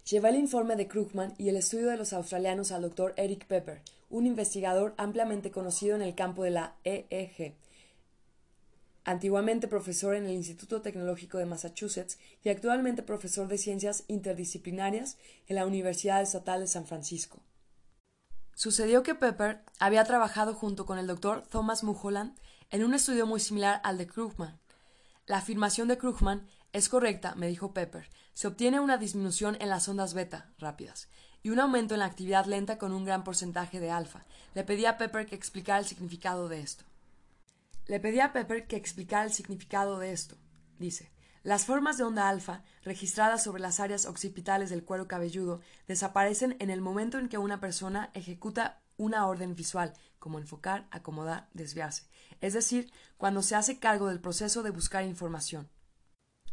Llevé 0.09 0.29
el 0.29 0.37
informe 0.37 0.77
de 0.77 0.87
Krugman 0.87 1.33
y 1.37 1.49
el 1.49 1.57
estudio 1.57 1.87
de 1.87 1.97
los 1.97 2.13
australianos 2.13 2.71
al 2.71 2.83
doctor 2.83 3.13
Eric 3.17 3.45
Pepper, 3.45 3.81
un 4.09 4.25
investigador 4.25 4.93
ampliamente 4.95 5.51
conocido 5.51 5.97
en 5.97 6.01
el 6.01 6.15
campo 6.15 6.43
de 6.43 6.51
la 6.51 6.75
EEG, 6.85 7.55
antiguamente 9.03 9.67
profesor 9.67 10.15
en 10.15 10.27
el 10.27 10.31
Instituto 10.31 10.81
Tecnológico 10.81 11.39
de 11.39 11.45
Massachusetts 11.45 12.19
y 12.41 12.47
actualmente 12.47 13.03
profesor 13.03 13.49
de 13.49 13.57
ciencias 13.57 14.05
interdisciplinarias 14.07 15.17
en 15.49 15.57
la 15.57 15.65
Universidad 15.65 16.21
Estatal 16.21 16.61
de 16.61 16.67
San 16.67 16.85
Francisco. 16.85 17.41
Sucedió 18.57 19.03
que 19.03 19.13
Pepper 19.13 19.63
había 19.77 20.03
trabajado 20.03 20.55
junto 20.55 20.87
con 20.87 20.97
el 20.97 21.05
doctor 21.05 21.43
Thomas 21.43 21.83
Mulholland 21.83 22.35
en 22.71 22.83
un 22.83 22.95
estudio 22.95 23.27
muy 23.27 23.39
similar 23.39 23.79
al 23.83 23.99
de 23.99 24.07
Krugman. 24.07 24.59
La 25.27 25.37
afirmación 25.37 25.87
de 25.87 25.99
Krugman 25.99 26.47
es 26.73 26.89
correcta, 26.89 27.35
me 27.35 27.47
dijo 27.47 27.71
Pepper. 27.71 28.09
Se 28.33 28.47
obtiene 28.47 28.79
una 28.79 28.97
disminución 28.97 29.57
en 29.59 29.69
las 29.69 29.87
ondas 29.87 30.15
beta 30.15 30.49
rápidas 30.57 31.07
y 31.43 31.51
un 31.51 31.59
aumento 31.59 31.93
en 31.93 31.99
la 31.99 32.07
actividad 32.07 32.47
lenta 32.47 32.79
con 32.79 32.93
un 32.93 33.05
gran 33.05 33.23
porcentaje 33.23 33.79
de 33.79 33.91
alfa. 33.91 34.25
Le 34.55 34.63
pedí 34.63 34.87
a 34.87 34.97
Pepper 34.97 35.27
que 35.27 35.35
explicara 35.35 35.77
el 35.77 35.85
significado 35.85 36.49
de 36.49 36.61
esto. 36.61 36.83
Le 37.85 37.99
pedí 37.99 38.21
a 38.21 38.33
Pepper 38.33 38.65
que 38.65 38.75
explicara 38.75 39.23
el 39.23 39.33
significado 39.33 39.99
de 39.99 40.13
esto. 40.13 40.35
Dice, 40.79 41.11
las 41.47 41.63
formas 41.63 41.97
de 41.97 42.03
onda 42.03 42.27
alfa, 42.27 42.61
registradas 42.83 43.41
sobre 43.41 43.61
las 43.61 43.79
áreas 43.79 44.05
occipitales 44.05 44.69
del 44.69 44.83
cuero 44.83 45.07
cabelludo, 45.07 45.61
desaparecen 45.87 46.57
en 46.59 46.69
el 46.69 46.81
momento 46.81 47.19
en 47.19 47.29
que 47.29 47.37
una 47.37 47.61
persona 47.61 48.11
ejecuta 48.13 48.81
una 48.97 49.25
orden 49.25 49.55
visual, 49.55 49.93
como 50.19 50.39
enfocar, 50.39 50.87
acomodar, 50.91 51.47
desviarse, 51.53 52.03
es 52.41 52.51
decir, 52.51 52.91
cuando 53.15 53.41
se 53.41 53.55
hace 53.55 53.79
cargo 53.79 54.09
del 54.09 54.19
proceso 54.19 54.61
de 54.61 54.71
buscar 54.71 55.05
información. 55.05 55.69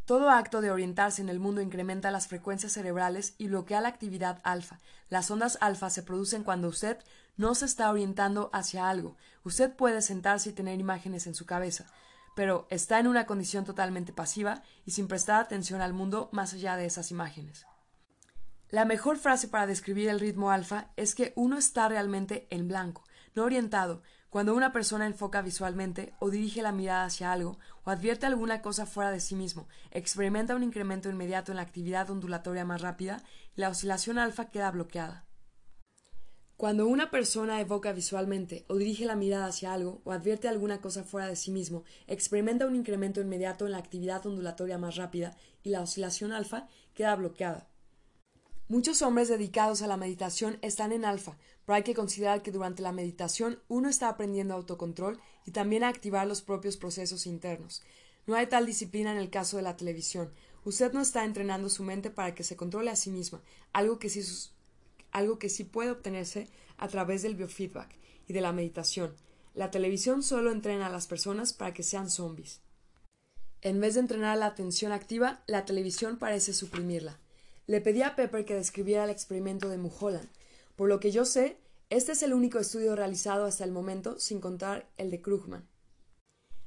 Todo 0.05 0.30
acto 0.30 0.61
de 0.61 0.70
orientarse 0.70 1.20
en 1.22 1.28
el 1.28 1.40
mundo 1.40 1.61
incrementa 1.61 2.12
las 2.12 2.28
frecuencias 2.28 2.70
cerebrales 2.70 3.34
y 3.36 3.49
bloquea 3.49 3.80
la 3.80 3.88
actividad 3.88 4.40
alfa. 4.45 4.78
Las 5.09 5.28
ondas 5.28 5.59
alfa 5.61 5.90
se 5.90 6.05
producen 6.05 6.45
cuando 6.45 6.68
usted 6.68 6.99
no 7.36 7.57
se 7.57 7.64
está 7.64 7.90
orientando 7.90 8.49
hacia 8.53 8.88
algo. 8.88 9.16
Usted 9.42 9.74
puede 9.74 10.03
sentarse 10.03 10.51
y 10.51 10.53
tener 10.53 10.78
imágenes 10.78 11.26
en 11.26 11.34
su 11.34 11.47
cabeza, 11.47 11.86
pero 12.35 12.66
está 12.70 12.99
en 12.99 13.07
una 13.07 13.26
condición 13.26 13.64
totalmente 13.64 14.12
pasiva 14.12 14.62
y 14.85 14.93
sin 14.93 15.09
prestar 15.09 15.41
atención 15.41 15.80
al 15.80 15.93
mundo 15.93 16.28
más 16.32 16.55
allá 16.55 16.76
de 16.76 16.87
esas 16.87 17.11
imágenes. 17.11 17.66
La 18.70 18.85
mejor 18.85 19.18
frase 19.18 19.49
para 19.49 19.66
describir 19.66 20.09
el 20.09 20.20
ritmo 20.20 20.51
alfa 20.51 20.91
es 20.97 21.14
que 21.14 21.32
uno 21.37 21.59
está 21.59 21.89
realmente 21.89 22.49
en 22.51 22.66
blanco, 22.66 23.05
no 23.35 23.45
orientado, 23.45 24.03
cuando 24.30 24.55
una 24.57 24.72
persona 24.72 25.07
enfoca 25.07 25.43
visualmente 25.43 26.12
o 26.18 26.28
dirige 26.28 26.61
la 26.61 26.72
mirada 26.72 27.05
hacia 27.05 27.30
algo 27.30 27.57
o 27.85 27.91
advierte 27.91 28.26
alguna 28.26 28.62
cosa 28.62 28.85
fuera 28.85 29.12
de 29.12 29.20
sí 29.20 29.37
mismo, 29.37 29.68
experimenta 29.93 30.57
un 30.57 30.64
incremento 30.64 31.09
inmediato 31.09 31.53
en 31.53 31.57
la 31.57 31.62
actividad 31.62 32.11
ondulatoria 32.11 32.64
más 32.64 32.80
rápida 32.80 33.22
y 33.57 33.61
la 33.61 33.68
oscilación 33.68 34.18
alfa 34.18 34.51
queda 34.51 34.72
bloqueada. 34.72 35.24
Cuando 36.65 36.87
una 36.87 37.11
persona 37.11 37.61
evoca 37.61 37.93
visualmente 37.93 38.65
o 38.69 38.77
dirige 38.77 39.05
la 39.05 39.17
mirada 39.17 39.49
hacia 39.49 39.75
algo 39.75 40.01
o 40.05 40.12
advierte 40.12 40.49
alguna 40.49 40.81
cosa 40.81 41.05
fuera 41.05 41.27
de 41.27 41.37
sí 41.37 41.51
mismo, 41.51 41.85
experimenta 42.07 42.67
un 42.67 42.75
incremento 42.75 43.21
inmediato 43.21 43.67
en 43.67 43.73
la 43.73 43.77
actividad 43.77 44.25
ondulatoria 44.25 44.79
más 44.79 44.97
rápida 44.97 45.37
y 45.62 45.69
la 45.69 45.83
oscilación 45.83 46.33
alfa 46.33 46.67
queda 46.95 47.17
bloqueada. 47.17 47.69
Muchos 48.67 49.03
hombres 49.03 49.29
dedicados 49.29 49.83
a 49.83 49.87
la 49.87 49.99
meditación 49.99 50.57
están 50.62 50.93
en 50.93 51.05
alfa, 51.05 51.37
pero 51.67 51.77
hay 51.77 51.83
que 51.83 51.95
considerar 51.95 52.41
que 52.41 52.51
durante 52.51 52.81
la 52.81 52.93
meditación 52.93 53.61
uno 53.69 53.91
está 53.91 54.09
aprendiendo 54.09 54.55
autocontrol 54.55 55.21
y 55.45 55.51
también 55.51 55.85
a 55.85 55.89
activar 55.89 56.27
los 56.27 56.41
propios 56.41 56.79
procesos 56.79 57.27
internos. 57.27 57.83
No 58.27 58.37
hay 58.37 58.47
tal 58.47 58.65
disciplina 58.65 59.12
en 59.12 59.19
el 59.19 59.29
caso 59.29 59.59
de 59.59 59.65
la 59.65 59.77
televisión. 59.77 60.33
Usted 60.65 60.95
no 60.95 61.03
está 61.03 61.27
entrenando 61.27 61.69
su 61.69 61.83
mente 61.83 62.09
para 62.09 62.35
que 62.35 62.43
se 62.43 62.57
controle 62.57 62.91
a 62.91 62.97
sí 62.97 63.11
misma, 63.11 63.43
algo 63.75 63.99
que 63.99 64.09
sí, 64.09 64.23
algo 65.15 65.39
que 65.39 65.49
sí 65.49 65.65
puede 65.65 65.91
obtenerse 65.91 66.49
a 66.77 66.89
través 66.89 67.23
del 67.23 67.37
biofeedback 67.37 67.97
y 68.29 68.35
de 68.35 68.43
la 68.43 68.53
meditación. 68.53 69.15
La 69.55 69.71
televisión 69.71 70.23
solo 70.23 70.51
entrena 70.51 70.89
a 70.89 70.91
las 70.91 71.07
personas 71.07 71.55
para 71.55 71.73
que 71.73 71.83
sean 71.83 72.11
zombies. 72.11 72.61
En 73.62 73.81
vez 73.81 73.95
de 73.95 74.01
entrenar 74.01 74.37
la 74.37 74.47
atención 74.47 74.93
activa, 74.93 75.43
la 75.47 75.65
televisión 75.65 76.19
parece 76.19 76.53
suprimirla. 76.53 77.19
Le 77.67 77.81
pedí 77.81 78.03
a 78.03 78.15
Pepper 78.17 78.45
que 78.45 78.57
describiera 78.57 79.05
el 79.05 79.11
experimento 79.11 79.71
de 79.71 79.79
Mulholland. 79.79 80.29
Por 80.77 80.89
lo 80.89 81.01
que 81.01 81.12
yo 81.12 81.25
sé, 81.25 81.57
este 81.89 82.12
es 82.12 82.23
el 82.23 82.35
único 82.35 82.59
estudio 82.59 82.97
realizado 82.97 83.47
hasta 83.47 83.65
el 83.65 83.71
momento, 83.71 84.19
sin 84.19 84.41
contar 84.41 84.91
el 84.99 85.11
de 85.11 85.23
Krugman. 85.23 85.67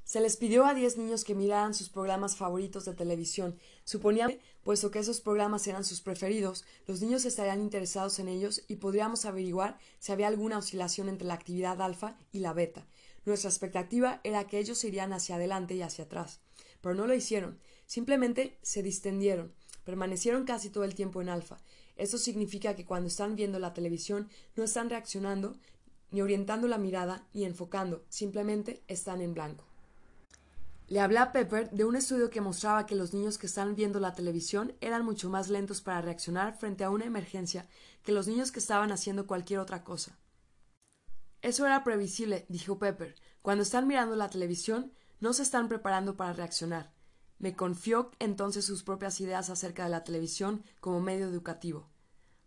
Se 0.07 0.21
les 0.21 0.37
pidió 0.37 0.65
a 0.65 0.73
diez 0.73 0.95
niños 0.95 1.25
que 1.25 1.35
miraran 1.35 1.73
sus 1.73 1.89
programas 1.89 2.37
favoritos 2.37 2.85
de 2.85 2.93
televisión. 2.93 3.59
Suponía, 3.83 4.29
puesto 4.63 4.89
que 4.89 4.99
esos 4.99 5.19
programas 5.19 5.67
eran 5.67 5.83
sus 5.83 5.99
preferidos, 5.99 6.63
los 6.85 7.01
niños 7.01 7.25
estarían 7.25 7.59
interesados 7.59 8.17
en 8.19 8.29
ellos 8.29 8.63
y 8.69 8.77
podríamos 8.77 9.25
averiguar 9.25 9.77
si 9.99 10.13
había 10.13 10.29
alguna 10.29 10.59
oscilación 10.59 11.09
entre 11.09 11.27
la 11.27 11.33
actividad 11.33 11.81
alfa 11.81 12.17
y 12.31 12.39
la 12.39 12.53
beta. 12.53 12.87
Nuestra 13.25 13.49
expectativa 13.49 14.21
era 14.23 14.47
que 14.47 14.59
ellos 14.59 14.81
irían 14.85 15.11
hacia 15.11 15.35
adelante 15.35 15.75
y 15.75 15.81
hacia 15.81 16.05
atrás. 16.05 16.39
Pero 16.79 16.95
no 16.95 17.05
lo 17.05 17.13
hicieron. 17.13 17.59
Simplemente 17.85 18.57
se 18.61 18.83
distendieron. 18.83 19.53
Permanecieron 19.83 20.45
casi 20.45 20.69
todo 20.69 20.85
el 20.85 20.95
tiempo 20.95 21.21
en 21.21 21.27
alfa. 21.27 21.57
Eso 21.97 22.17
significa 22.17 22.77
que 22.77 22.85
cuando 22.85 23.09
están 23.09 23.35
viendo 23.35 23.59
la 23.59 23.73
televisión 23.73 24.29
no 24.55 24.63
están 24.63 24.89
reaccionando, 24.89 25.57
ni 26.11 26.21
orientando 26.21 26.69
la 26.69 26.77
mirada, 26.77 27.27
ni 27.33 27.43
enfocando, 27.43 28.05
simplemente 28.07 28.81
están 28.87 29.19
en 29.19 29.33
blanco. 29.33 29.66
Le 30.89 31.01
hablé 31.01 31.17
a 31.17 31.33
Pepper 31.33 31.69
de 31.71 31.83
un 31.83 31.97
estudio 31.97 32.29
que 32.29 32.39
mostraba 32.39 32.85
que 32.85 32.95
los 32.95 33.13
niños 33.13 33.37
que 33.37 33.47
están 33.47 33.75
viendo 33.75 33.99
la 33.99 34.13
televisión 34.13 34.73
eran 34.79 35.03
mucho 35.03 35.29
más 35.29 35.49
lentos 35.49 35.81
para 35.81 35.99
reaccionar 35.99 36.57
frente 36.57 36.85
a 36.85 36.89
una 36.89 37.03
emergencia 37.03 37.67
que 38.03 38.13
los 38.13 38.25
niños 38.25 38.53
que 38.53 38.59
estaban 38.59 38.93
haciendo 38.93 39.27
cualquier 39.27 39.59
otra 39.59 39.83
cosa. 39.83 40.17
Eso 41.41 41.65
era 41.65 41.83
previsible, 41.83 42.45
dijo 42.47 42.79
Pepper. 42.79 43.15
Cuando 43.41 43.63
están 43.63 43.85
mirando 43.85 44.15
la 44.15 44.29
televisión, 44.29 44.93
no 45.19 45.33
se 45.33 45.43
están 45.43 45.67
preparando 45.67 46.15
para 46.15 46.31
reaccionar. 46.31 46.93
Me 47.37 47.53
confió 47.53 48.11
entonces 48.19 48.63
sus 48.63 48.83
propias 48.83 49.19
ideas 49.19 49.49
acerca 49.49 49.83
de 49.83 49.89
la 49.89 50.05
televisión 50.05 50.63
como 50.79 51.01
medio 51.01 51.27
educativo. 51.27 51.89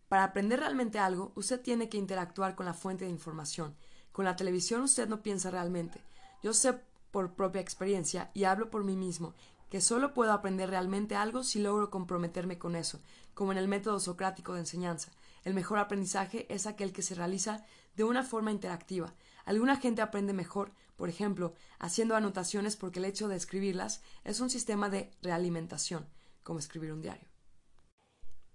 Para 0.09 0.25
aprender 0.25 0.61
realmente 0.61 0.99
algo, 0.99 1.33
usted 1.37 1.61
tiene 1.61 1.91
que 1.91 1.99
interactuar 1.99 2.57
con 2.57 2.65
la 2.65 2.75
fuente 2.75 3.05
de 3.05 3.11
información. 3.11 3.77
Con 4.13 4.25
la 4.25 4.35
televisión 4.35 4.81
usted 4.81 5.09
no 5.09 5.23
piensa 5.23 5.51
realmente. 5.51 6.03
Yo 6.43 6.55
sé 6.55 6.81
por 7.11 7.35
propia 7.35 7.61
experiencia 7.61 8.31
y 8.35 8.45
hablo 8.45 8.71
por 8.71 8.85
mí 8.85 8.97
mismo, 8.97 9.35
que 9.69 9.81
solo 9.81 10.15
puedo 10.15 10.33
aprender 10.33 10.69
realmente 10.69 11.15
algo 11.15 11.45
si 11.45 11.61
logro 11.61 11.91
comprometerme 11.91 12.59
con 12.59 12.75
eso, 12.75 13.01
como 13.35 13.53
en 13.53 13.59
el 13.59 13.69
método 13.69 14.01
socrático 14.01 14.55
de 14.55 14.61
enseñanza. 14.61 15.13
El 15.45 15.55
mejor 15.55 15.79
aprendizaje 15.79 16.53
es 16.53 16.67
aquel 16.67 16.93
que 16.93 17.03
se 17.03 17.15
realiza 17.15 17.65
de 17.97 18.05
una 18.05 18.23
forma 18.23 18.51
interactiva. 18.51 19.15
Alguna 19.45 19.77
gente 19.77 20.03
aprende 20.03 20.33
mejor, 20.33 20.73
por 20.97 21.09
ejemplo, 21.09 21.55
haciendo 21.79 22.17
anotaciones 22.17 22.77
porque 22.77 22.99
el 22.99 23.07
hecho 23.07 23.29
de 23.29 23.37
escribirlas 23.37 24.03
es 24.25 24.41
un 24.41 24.51
sistema 24.51 24.91
de 24.91 25.11
realimentación, 25.23 26.09
como 26.43 26.59
escribir 26.59 26.93
un 26.93 27.01
diario. 27.01 27.29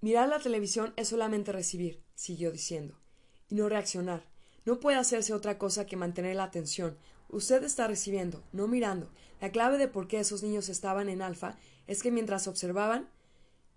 Mirar 0.02 0.30
la 0.30 0.40
televisión 0.40 0.94
es 0.98 1.08
solamente 1.08 1.52
recibir, 1.52 2.04
siguió 2.14 2.52
diciendo, 2.52 3.00
y 3.48 3.56
no 3.56 3.70
reaccionar. 3.70 4.30
No 4.66 4.80
puede 4.80 4.98
hacerse 4.98 5.34
otra 5.34 5.58
cosa 5.58 5.86
que 5.86 5.98
mantener 5.98 6.36
la 6.36 6.44
atención, 6.44 6.98
Usted 7.30 7.64
está 7.64 7.88
recibiendo, 7.88 8.44
no 8.52 8.68
mirando. 8.68 9.10
La 9.42 9.52
clave 9.52 9.78
de 9.78 9.88
por 9.88 10.08
qué 10.08 10.20
esos 10.20 10.44
niños 10.44 10.70
estaban 10.70 11.10
en 11.10 11.22
alfa 11.22 11.58
es 11.88 12.02
que 12.02 12.12
mientras 12.12 12.48
observaban, 12.48 13.10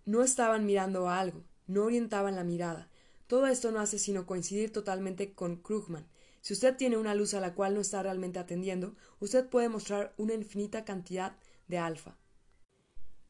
no 0.04 0.22
estaban 0.22 0.64
mirando 0.64 1.08
a 1.08 1.18
algo, 1.18 1.44
no 1.66 1.84
orientaban 1.84 2.36
la 2.36 2.44
mirada. 2.44 2.88
Todo 3.26 3.46
esto 3.46 3.70
no 3.72 3.80
hace 3.80 3.98
sino 3.98 4.26
coincidir 4.26 4.72
totalmente 4.72 5.32
con 5.32 5.56
Krugman. 5.56 6.06
Si 6.40 6.54
usted 6.54 6.76
tiene 6.76 6.96
una 6.96 7.14
luz 7.14 7.34
a 7.34 7.40
la 7.40 7.54
cual 7.54 7.74
no 7.74 7.80
está 7.80 8.02
realmente 8.02 8.38
atendiendo, 8.38 8.94
usted 9.20 9.46
puede 9.48 9.68
mostrar 9.68 10.14
una 10.16 10.34
infinita 10.34 10.84
cantidad 10.84 11.36
de 11.66 11.78
alfa. 11.78 12.16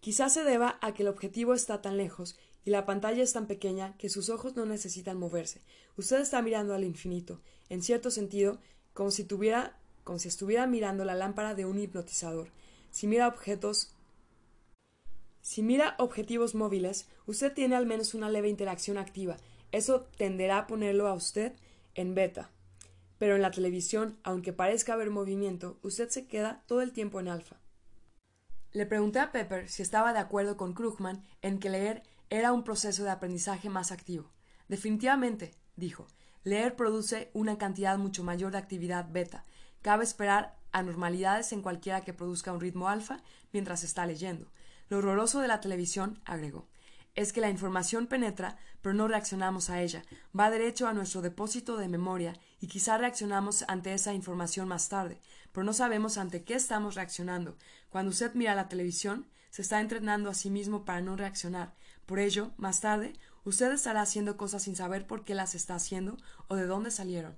Quizás 0.01 0.35
se 0.35 0.45
deba 0.45 0.79
a 0.81 0.95
que 0.95 1.03
el 1.03 1.09
objetivo 1.09 1.55
está 1.55 1.83
tan 1.83 1.97
lejos 1.97 2.39
y 2.65 2.71
la 2.71 2.87
pantalla 2.87 3.23
es 3.23 3.33
tan 3.33 3.47
pequeña 3.47 3.97
que 3.97 4.09
sus 4.09 4.29
ojos 4.29 4.55
no 4.55 4.67
necesitan 4.67 5.19
moverse. 5.19 5.63
Usted 5.97 6.21
está 6.21 6.41
mirando 6.43 6.75
al 6.75 6.85
infinito, 6.85 7.41
en 7.69 7.83
cierto 7.83 8.11
sentido, 8.11 8.61
como 8.93 9.11
si 9.11 9.25
tuviera 9.25 9.81
como 10.09 10.19
si 10.19 10.29
estuviera 10.29 10.67
mirando 10.67 11.05
la 11.05 11.15
lámpara 11.15 11.55
de 11.55 11.67
un 11.67 11.79
hipnotizador. 11.79 12.49
Si 12.91 13.07
mira 13.07 13.29
objetos 13.29 13.93
si 15.43 15.63
mira 15.63 15.97
objetivos 15.99 16.55
móviles, 16.55 17.07
usted 17.27 17.53
tiene 17.53 17.77
al 17.77 17.85
menos 17.85 18.15
una 18.15 18.31
leve 18.31 18.49
interacción 18.49 18.97
activa. 18.97 19.37
Eso 19.71 20.07
tenderá 20.17 20.61
a 20.61 20.67
ponerlo 20.67 21.09
a 21.09 21.13
usted 21.13 21.53
en 21.95 22.15
beta. 22.15 22.49
Pero 23.19 23.37
en 23.37 23.43
la 23.43 23.51
televisión, 23.51 24.17
aunque 24.23 24.55
parezca 24.55 24.95
haber 24.95 25.11
movimiento, 25.11 25.79
usted 25.83 26.09
se 26.09 26.27
queda 26.27 26.63
todo 26.67 26.81
el 26.81 26.95
tiempo 26.95 27.21
en 27.21 27.29
alfa. 27.29 27.61
Le 28.73 28.87
pregunté 28.87 29.19
a 29.19 29.31
Pepper 29.31 29.69
si 29.69 29.83
estaba 29.83 30.15
de 30.15 30.21
acuerdo 30.21 30.57
con 30.57 30.73
Krugman 30.73 31.23
en 31.43 31.59
que 31.59 31.69
leer 31.69 32.03
era 32.31 32.55
un 32.55 32.65
proceso 32.65 33.05
de 33.05 33.11
aprendizaje 33.11 33.69
más 33.69 33.93
activo. 33.93 34.31
Definitivamente, 34.69 35.55
dijo, 35.77 36.07
leer 36.45 36.77
produce 36.77 37.31
una 37.35 37.59
cantidad 37.59 37.99
mucho 37.99 38.25
mayor 38.25 38.53
de 38.53 38.59
actividad 38.59 39.07
beta, 39.11 39.45
Cabe 39.83 40.05
esperar 40.05 40.57
anormalidades 40.73 41.53
en 41.53 41.63
cualquiera 41.63 42.03
que 42.03 42.15
produzca 42.15 42.53
un 42.53 42.61
ritmo 42.61 42.89
alfa 42.89 43.23
mientras 43.53 43.85
está 43.85 44.07
leyendo. 44.07 44.51
Lo 44.89 44.99
horroroso 44.99 45.41
de 45.41 45.49
la 45.49 45.61
televisión, 45.61 46.21
agregó, 46.25 46.67
es 47.15 47.33
que 47.33 47.41
la 47.41 47.51
información 47.51 48.07
penetra, 48.07 48.57
pero 48.81 48.95
no 48.95 49.09
reaccionamos 49.09 49.71
a 49.71 49.83
ella. 49.83 50.05
Va 50.39 50.51
derecho 50.51 50.87
a 50.87 50.93
nuestro 50.93 51.21
depósito 51.21 51.77
de 51.77 51.89
memoria 51.89 52.35
y 52.61 52.69
quizá 52.69 52.97
reaccionamos 52.97 53.65
ante 53.67 53.93
esa 53.93 54.15
información 54.15 54.69
más 54.69 54.89
tarde, 54.89 55.21
pero 55.53 55.65
no 55.65 55.73
sabemos 55.73 56.17
ante 56.17 56.45
qué 56.45 56.55
estamos 56.55 56.95
reaccionando. 56.95 57.57
Cuando 57.91 58.11
usted 58.11 58.35
mira 58.35 58.55
la 58.55 58.69
televisión, 58.69 59.27
se 59.51 59.63
está 59.63 59.81
entrenando 59.81 60.31
a 60.31 60.35
sí 60.35 60.51
mismo 60.51 60.85
para 60.85 61.01
no 61.01 61.17
reaccionar. 61.17 61.75
Por 62.07 62.21
ello, 62.21 62.53
más 62.57 62.81
tarde, 62.81 63.15
usted 63.45 63.73
estará 63.73 64.03
haciendo 64.03 64.37
cosas 64.37 64.63
sin 64.63 64.77
saber 64.77 65.07
por 65.07 65.25
qué 65.25 65.35
las 65.35 65.55
está 65.55 65.75
haciendo 65.75 66.17
o 66.47 66.55
de 66.55 66.67
dónde 66.67 66.91
salieron. 66.91 67.37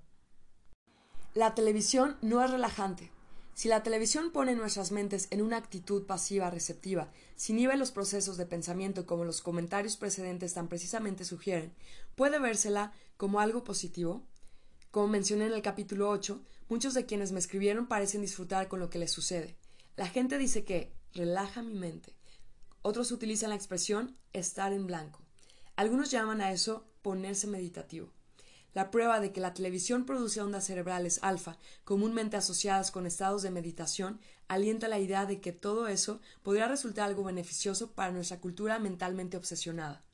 La 1.34 1.54
televisión 1.54 2.16
no 2.22 2.42
es 2.44 2.50
relajante. 2.50 3.12
Si 3.54 3.68
la 3.68 3.84
televisión 3.84 4.32
pone 4.32 4.56
nuestras 4.56 4.90
mentes 4.90 5.28
en 5.30 5.42
una 5.42 5.58
actitud 5.58 6.04
pasiva 6.04 6.50
receptiva, 6.50 7.12
si 7.36 7.52
inhibe 7.52 7.76
los 7.76 7.92
procesos 7.92 8.36
de 8.36 8.46
pensamiento 8.46 9.06
como 9.06 9.24
los 9.24 9.40
comentarios 9.40 9.96
precedentes 9.96 10.54
tan 10.54 10.66
precisamente 10.66 11.24
sugieren, 11.24 11.72
¿puede 12.16 12.40
vérsela 12.40 12.92
como 13.16 13.38
algo 13.38 13.62
positivo? 13.62 14.24
Como 14.90 15.06
mencioné 15.06 15.46
en 15.46 15.52
el 15.52 15.62
capítulo 15.62 16.10
8, 16.10 16.42
muchos 16.68 16.94
de 16.94 17.06
quienes 17.06 17.30
me 17.30 17.38
escribieron 17.38 17.86
parecen 17.86 18.22
disfrutar 18.22 18.66
con 18.66 18.80
lo 18.80 18.90
que 18.90 18.98
les 18.98 19.12
sucede. 19.12 19.56
La 19.94 20.08
gente 20.08 20.36
dice 20.36 20.64
que 20.64 20.92
relaja 21.14 21.62
mi 21.62 21.74
mente. 21.74 22.16
Otros 22.82 23.12
utilizan 23.12 23.50
la 23.50 23.56
expresión 23.56 24.16
estar 24.32 24.72
en 24.72 24.88
blanco. 24.88 25.20
Algunos 25.76 26.10
llaman 26.10 26.40
a 26.40 26.50
eso 26.50 26.90
ponerse 27.02 27.46
meditativo. 27.46 28.10
La 28.72 28.90
prueba 28.90 29.20
de 29.20 29.32
que 29.32 29.40
la 29.40 29.54
televisión 29.54 30.06
produce 30.06 30.40
ondas 30.40 30.64
cerebrales 30.64 31.18
alfa, 31.22 31.58
comúnmente 31.84 32.36
asociadas 32.36 32.90
con 32.90 33.06
estados 33.06 33.42
de 33.42 33.50
meditación, 33.50 34.20
alienta 34.48 34.88
la 34.88 34.98
idea 34.98 35.26
de 35.26 35.40
que 35.40 35.52
todo 35.52 35.88
eso 35.88 36.20
podría 36.42 36.68
resultar 36.68 37.06
algo 37.06 37.24
beneficioso 37.24 37.92
para 37.92 38.12
nuestra 38.12 38.40
cultura 38.40 38.78
mentalmente 38.78 39.36
obsesionada. 39.36 40.04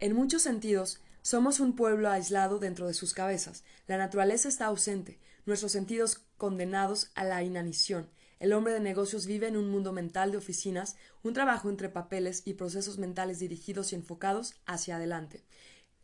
En 0.00 0.14
muchos 0.14 0.42
sentidos, 0.42 1.00
somos 1.22 1.60
un 1.60 1.74
pueblo 1.74 2.10
aislado 2.10 2.58
dentro 2.58 2.86
de 2.86 2.94
sus 2.94 3.14
cabezas. 3.14 3.64
La 3.86 3.96
naturaleza 3.96 4.48
está 4.48 4.66
ausente, 4.66 5.18
nuestros 5.46 5.72
sentidos 5.72 6.20
condenados 6.36 7.10
a 7.14 7.24
la 7.24 7.42
inanición. 7.42 8.10
El 8.40 8.52
hombre 8.52 8.74
de 8.74 8.80
negocios 8.80 9.24
vive 9.24 9.46
en 9.46 9.56
un 9.56 9.70
mundo 9.70 9.92
mental 9.92 10.32
de 10.32 10.36
oficinas, 10.36 10.96
un 11.22 11.32
trabajo 11.32 11.70
entre 11.70 11.88
papeles 11.88 12.42
y 12.44 12.54
procesos 12.54 12.98
mentales 12.98 13.38
dirigidos 13.38 13.92
y 13.92 13.94
enfocados 13.94 14.54
hacia 14.66 14.96
adelante. 14.96 15.44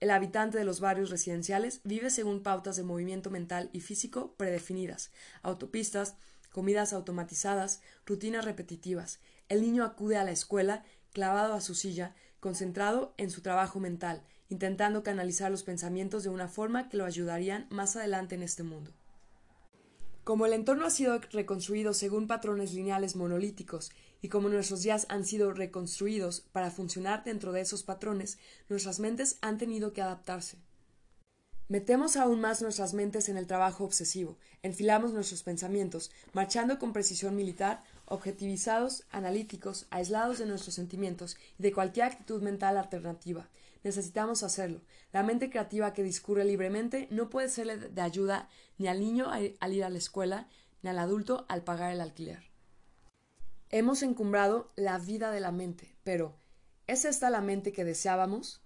El 0.01 0.11
habitante 0.11 0.57
de 0.57 0.64
los 0.64 0.80
barrios 0.80 1.11
residenciales 1.11 1.82
vive 1.84 2.09
según 2.09 2.42
pautas 2.42 2.76
de 2.76 2.82
movimiento 2.82 3.30
mental 3.30 3.68
y 3.74 3.80
físico 3.80 4.34
predefinidas, 4.38 5.12
autopistas, 5.42 6.16
comidas 6.51 6.94
automatizadas, 6.94 7.82
rutinas 8.07 8.46
repetitivas. 8.46 9.20
El 9.51 9.61
niño 9.61 9.84
acude 9.84 10.16
a 10.16 10.24
la 10.24 10.30
escuela, 10.30 10.84
clavado 11.12 11.53
a 11.53 11.61
su 11.61 11.74
silla, 11.74 12.14
concentrado 12.40 13.12
en 13.18 13.30
su 13.30 13.42
trabajo 13.42 13.78
mental, 13.78 14.22
intentando 14.48 15.03
canalizar 15.03 15.51
los 15.51 15.64
pensamientos 15.64 16.24
de 16.24 16.30
una 16.30 16.48
forma 16.48 16.88
que 16.88 16.96
lo 16.96 17.05
ayudarían 17.05 17.66
más 17.68 17.94
adelante 17.94 18.34
en 18.34 18.42
este 18.42 18.62
mundo. 18.62 18.92
Como 20.24 20.46
el 20.46 20.55
entorno 20.55 20.86
ha 20.86 20.90
sido 20.90 21.18
reconstruido 21.30 21.92
según 21.92 22.26
patrones 22.26 22.72
lineales 22.72 23.16
monolíticos 23.16 23.90
y 24.23 24.29
como 24.29 24.49
nuestros 24.49 24.83
días 24.83 25.07
han 25.09 25.25
sido 25.25 25.53
reconstruidos 25.53 26.43
para 26.53 26.71
funcionar 26.71 27.25
dentro 27.25 27.53
de 27.53 27.61
esos 27.61 27.83
patrones, 27.83 28.39
nuestras 28.68 29.01
mentes 29.01 29.39
han 29.41 29.59
tenido 29.59 29.93
que 29.93 30.03
adaptarse. 30.03 30.59
Metemos 31.68 32.16
aún 32.16 32.41
más 32.41 32.62
nuestras 32.62 32.95
mentes 32.95 33.29
en 33.29 33.37
el 33.37 33.47
trabajo 33.47 33.85
obsesivo, 33.85 34.37
enfilamos 34.62 35.12
nuestros 35.12 35.45
pensamientos, 35.45 36.11
marchando 36.33 36.81
con 36.81 36.93
precisión 36.93 37.37
militar, 37.37 37.85
objetivizados, 38.07 39.05
analíticos, 39.12 39.87
aislados 39.91 40.39
de 40.39 40.47
nuestros 40.47 40.75
sentimientos 40.75 41.37
y 41.61 41.62
de 41.62 41.73
cualquier 41.73 42.07
actitud 42.07 42.43
mental 42.43 42.77
alternativa. 42.77 43.49
Necesitamos 43.85 44.43
hacerlo. 44.43 44.81
La 45.12 45.23
mente 45.23 45.49
creativa 45.49 45.93
que 45.93 46.03
discurre 46.03 46.45
libremente 46.45 47.07
no 47.12 47.31
puede 47.31 47.49
serle 47.49 47.77
de 47.77 48.01
ayuda 48.03 48.49
ni 48.77 48.89
al 48.89 48.99
niño 48.99 49.31
al 49.31 49.73
ir 49.73 49.85
a 49.85 49.91
la 49.91 49.99
escuela, 49.99 50.49
ni 50.83 50.91
al 50.91 50.99
adulto 50.99 51.47
al 51.49 51.62
pagar 51.62 51.93
el 51.93 52.01
alquiler. 52.01 52.49
Hemos 53.73 54.03
encumbrado 54.03 54.73
la 54.75 54.99
vida 54.99 55.31
de 55.31 55.39
la 55.39 55.53
mente, 55.53 55.95
pero 56.03 56.35
¿es 56.89 57.05
esta 57.05 57.31
la 57.31 57.41
mente 57.41 57.73
que 57.73 57.85
deseábamos? 57.85 58.61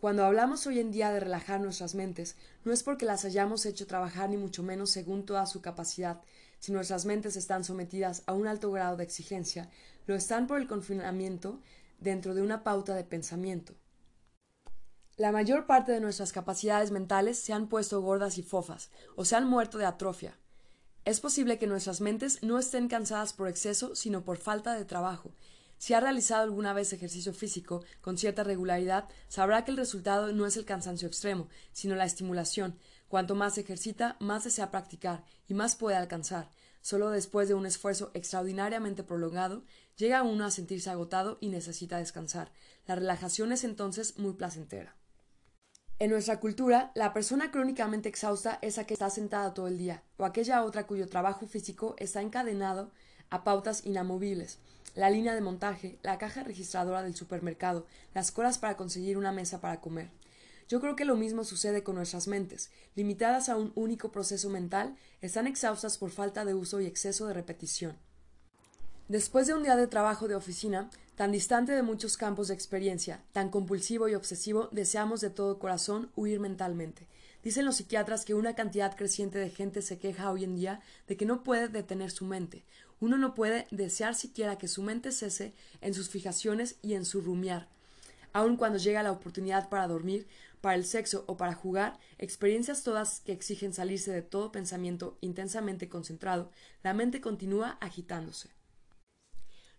Cuando 0.00 0.24
hablamos 0.24 0.66
hoy 0.66 0.80
en 0.80 0.90
día 0.90 1.12
de 1.12 1.20
relajar 1.20 1.60
nuestras 1.60 1.94
mentes, 1.94 2.36
no 2.64 2.72
es 2.72 2.82
porque 2.82 3.04
las 3.04 3.26
hayamos 3.26 3.66
hecho 3.66 3.86
trabajar 3.86 4.30
ni 4.30 4.38
mucho 4.38 4.62
menos 4.62 4.88
según 4.88 5.26
toda 5.26 5.44
su 5.44 5.60
capacidad. 5.60 6.22
si 6.58 6.72
nuestras 6.72 7.04
mentes 7.04 7.36
están 7.36 7.64
sometidas 7.64 8.22
a 8.24 8.32
un 8.32 8.46
alto 8.46 8.72
grado 8.72 8.96
de 8.96 9.04
exigencia, 9.04 9.68
lo 10.06 10.14
están 10.14 10.46
por 10.46 10.58
el 10.58 10.66
confinamiento 10.66 11.60
dentro 11.98 12.34
de 12.34 12.40
una 12.40 12.64
pauta 12.64 12.94
de 12.94 13.04
pensamiento. 13.04 13.74
La 15.18 15.32
mayor 15.32 15.66
parte 15.66 15.92
de 15.92 16.00
nuestras 16.00 16.32
capacidades 16.32 16.92
mentales 16.92 17.38
se 17.38 17.52
han 17.52 17.68
puesto 17.68 18.00
gordas 18.00 18.38
y 18.38 18.42
fofas, 18.42 18.90
o 19.16 19.26
se 19.26 19.36
han 19.36 19.46
muerto 19.46 19.76
de 19.76 19.84
atrofia. 19.84 20.38
Es 21.06 21.20
posible 21.20 21.56
que 21.56 21.68
nuestras 21.68 22.00
mentes 22.00 22.42
no 22.42 22.58
estén 22.58 22.88
cansadas 22.88 23.32
por 23.32 23.46
exceso, 23.46 23.94
sino 23.94 24.24
por 24.24 24.38
falta 24.38 24.74
de 24.74 24.84
trabajo. 24.84 25.30
Si 25.78 25.94
ha 25.94 26.00
realizado 26.00 26.42
alguna 26.42 26.72
vez 26.72 26.92
ejercicio 26.92 27.32
físico 27.32 27.84
con 28.00 28.18
cierta 28.18 28.42
regularidad, 28.42 29.08
sabrá 29.28 29.64
que 29.64 29.70
el 29.70 29.76
resultado 29.76 30.32
no 30.32 30.46
es 30.46 30.56
el 30.56 30.64
cansancio 30.64 31.06
extremo, 31.06 31.46
sino 31.70 31.94
la 31.94 32.06
estimulación. 32.06 32.76
Cuanto 33.06 33.36
más 33.36 33.56
ejercita, 33.56 34.16
más 34.18 34.42
desea 34.42 34.72
practicar 34.72 35.24
y 35.46 35.54
más 35.54 35.76
puede 35.76 35.96
alcanzar. 35.96 36.50
Solo 36.80 37.10
después 37.10 37.46
de 37.46 37.54
un 37.54 37.66
esfuerzo 37.66 38.10
extraordinariamente 38.12 39.04
prolongado, 39.04 39.62
llega 39.96 40.24
uno 40.24 40.44
a 40.44 40.50
sentirse 40.50 40.90
agotado 40.90 41.38
y 41.40 41.50
necesita 41.50 41.98
descansar. 41.98 42.50
La 42.88 42.96
relajación 42.96 43.52
es 43.52 43.62
entonces 43.62 44.18
muy 44.18 44.32
placentera. 44.32 44.96
En 45.98 46.10
nuestra 46.10 46.40
cultura, 46.40 46.92
la 46.94 47.14
persona 47.14 47.50
crónicamente 47.50 48.10
exhausta 48.10 48.58
es 48.60 48.76
aquella 48.76 48.86
que 48.86 48.94
está 48.94 49.08
sentada 49.08 49.54
todo 49.54 49.66
el 49.66 49.78
día, 49.78 50.02
o 50.18 50.26
aquella 50.26 50.62
otra 50.62 50.86
cuyo 50.86 51.08
trabajo 51.08 51.46
físico 51.46 51.94
está 51.96 52.20
encadenado 52.20 52.90
a 53.30 53.44
pautas 53.44 53.86
inamovibles, 53.86 54.58
la 54.94 55.08
línea 55.08 55.34
de 55.34 55.40
montaje, 55.40 55.98
la 56.02 56.18
caja 56.18 56.42
registradora 56.42 57.02
del 57.02 57.16
supermercado, 57.16 57.86
las 58.12 58.30
colas 58.30 58.58
para 58.58 58.76
conseguir 58.76 59.16
una 59.16 59.32
mesa 59.32 59.62
para 59.62 59.80
comer. 59.80 60.10
Yo 60.68 60.82
creo 60.82 60.96
que 60.96 61.06
lo 61.06 61.16
mismo 61.16 61.44
sucede 61.44 61.82
con 61.82 61.94
nuestras 61.94 62.28
mentes, 62.28 62.70
limitadas 62.94 63.48
a 63.48 63.56
un 63.56 63.72
único 63.74 64.12
proceso 64.12 64.50
mental, 64.50 64.96
están 65.22 65.46
exhaustas 65.46 65.96
por 65.96 66.10
falta 66.10 66.44
de 66.44 66.52
uso 66.52 66.78
y 66.78 66.84
exceso 66.84 67.26
de 67.26 67.32
repetición. 67.32 67.96
Después 69.08 69.46
de 69.46 69.54
un 69.54 69.62
día 69.62 69.76
de 69.76 69.86
trabajo 69.86 70.26
de 70.26 70.34
oficina, 70.34 70.90
tan 71.14 71.30
distante 71.30 71.70
de 71.70 71.84
muchos 71.84 72.16
campos 72.16 72.48
de 72.48 72.54
experiencia, 72.54 73.22
tan 73.32 73.50
compulsivo 73.50 74.08
y 74.08 74.16
obsesivo, 74.16 74.68
deseamos 74.72 75.20
de 75.20 75.30
todo 75.30 75.60
corazón 75.60 76.10
huir 76.16 76.40
mentalmente. 76.40 77.06
Dicen 77.44 77.64
los 77.64 77.76
psiquiatras 77.76 78.24
que 78.24 78.34
una 78.34 78.56
cantidad 78.56 78.96
creciente 78.96 79.38
de 79.38 79.50
gente 79.50 79.80
se 79.80 80.00
queja 80.00 80.32
hoy 80.32 80.42
en 80.42 80.56
día 80.56 80.80
de 81.06 81.16
que 81.16 81.24
no 81.24 81.44
puede 81.44 81.68
detener 81.68 82.10
su 82.10 82.24
mente. 82.24 82.64
Uno 82.98 83.16
no 83.16 83.36
puede 83.36 83.68
desear 83.70 84.16
siquiera 84.16 84.58
que 84.58 84.66
su 84.66 84.82
mente 84.82 85.12
cese 85.12 85.52
en 85.82 85.94
sus 85.94 86.08
fijaciones 86.08 86.74
y 86.82 86.94
en 86.94 87.04
su 87.04 87.20
rumiar. 87.20 87.68
Aun 88.32 88.56
cuando 88.56 88.78
llega 88.78 89.04
la 89.04 89.12
oportunidad 89.12 89.68
para 89.68 89.86
dormir, 89.86 90.26
para 90.60 90.74
el 90.74 90.84
sexo 90.84 91.22
o 91.28 91.36
para 91.36 91.54
jugar, 91.54 91.96
experiencias 92.18 92.82
todas 92.82 93.20
que 93.20 93.30
exigen 93.30 93.72
salirse 93.72 94.10
de 94.10 94.22
todo 94.22 94.50
pensamiento 94.50 95.16
intensamente 95.20 95.88
concentrado, 95.88 96.50
la 96.82 96.92
mente 96.92 97.20
continúa 97.20 97.78
agitándose. 97.80 98.55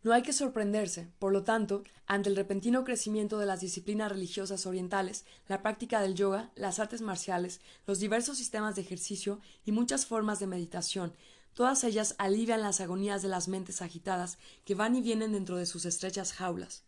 No 0.07 0.13
hay 0.13 0.21
que 0.21 0.31
sorprenderse, 0.31 1.09
por 1.19 1.33
lo 1.33 1.43
tanto, 1.43 1.83
ante 2.05 2.29
el 2.29 2.37
repentino 2.37 2.85
crecimiento 2.85 3.39
de 3.39 3.45
las 3.45 3.59
disciplinas 3.59 4.09
religiosas 4.09 4.65
orientales, 4.65 5.25
la 5.49 5.61
práctica 5.61 5.99
del 5.99 6.15
yoga, 6.15 6.49
las 6.55 6.79
artes 6.79 7.01
marciales, 7.01 7.59
los 7.85 7.99
diversos 7.99 8.37
sistemas 8.37 8.77
de 8.77 8.83
ejercicio 8.83 9.41
y 9.65 9.73
muchas 9.73 10.05
formas 10.05 10.39
de 10.39 10.47
meditación, 10.47 11.13
todas 11.53 11.83
ellas 11.83 12.15
alivian 12.19 12.61
las 12.61 12.79
agonías 12.79 13.21
de 13.21 13.27
las 13.27 13.49
mentes 13.49 13.81
agitadas 13.81 14.37
que 14.63 14.75
van 14.75 14.95
y 14.95 15.01
vienen 15.01 15.33
dentro 15.33 15.57
de 15.57 15.65
sus 15.65 15.83
estrechas 15.83 16.31
jaulas 16.31 16.86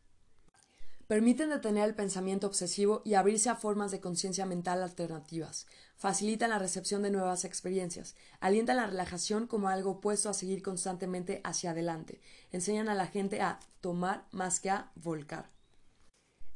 permiten 1.09 1.49
detener 1.49 1.89
el 1.89 1.95
pensamiento 1.95 2.45
obsesivo 2.45 3.01
y 3.03 3.15
abrirse 3.15 3.49
a 3.49 3.55
formas 3.55 3.89
de 3.89 3.99
conciencia 3.99 4.45
mental 4.45 4.83
alternativas, 4.83 5.65
facilitan 5.97 6.51
la 6.51 6.59
recepción 6.59 7.01
de 7.01 7.09
nuevas 7.09 7.45
experiencias, 7.45 8.15
alientan 8.39 8.77
la 8.77 8.85
relajación 8.85 9.47
como 9.47 9.69
algo 9.69 9.89
opuesto 9.89 10.29
a 10.29 10.35
seguir 10.35 10.61
constantemente 10.61 11.41
hacia 11.43 11.71
adelante, 11.71 12.21
enseñan 12.51 12.89
a 12.89 12.93
la 12.93 13.07
gente 13.07 13.41
a 13.41 13.59
tomar 13.81 14.27
más 14.29 14.59
que 14.59 14.69
a 14.69 14.91
volcar. 14.93 15.49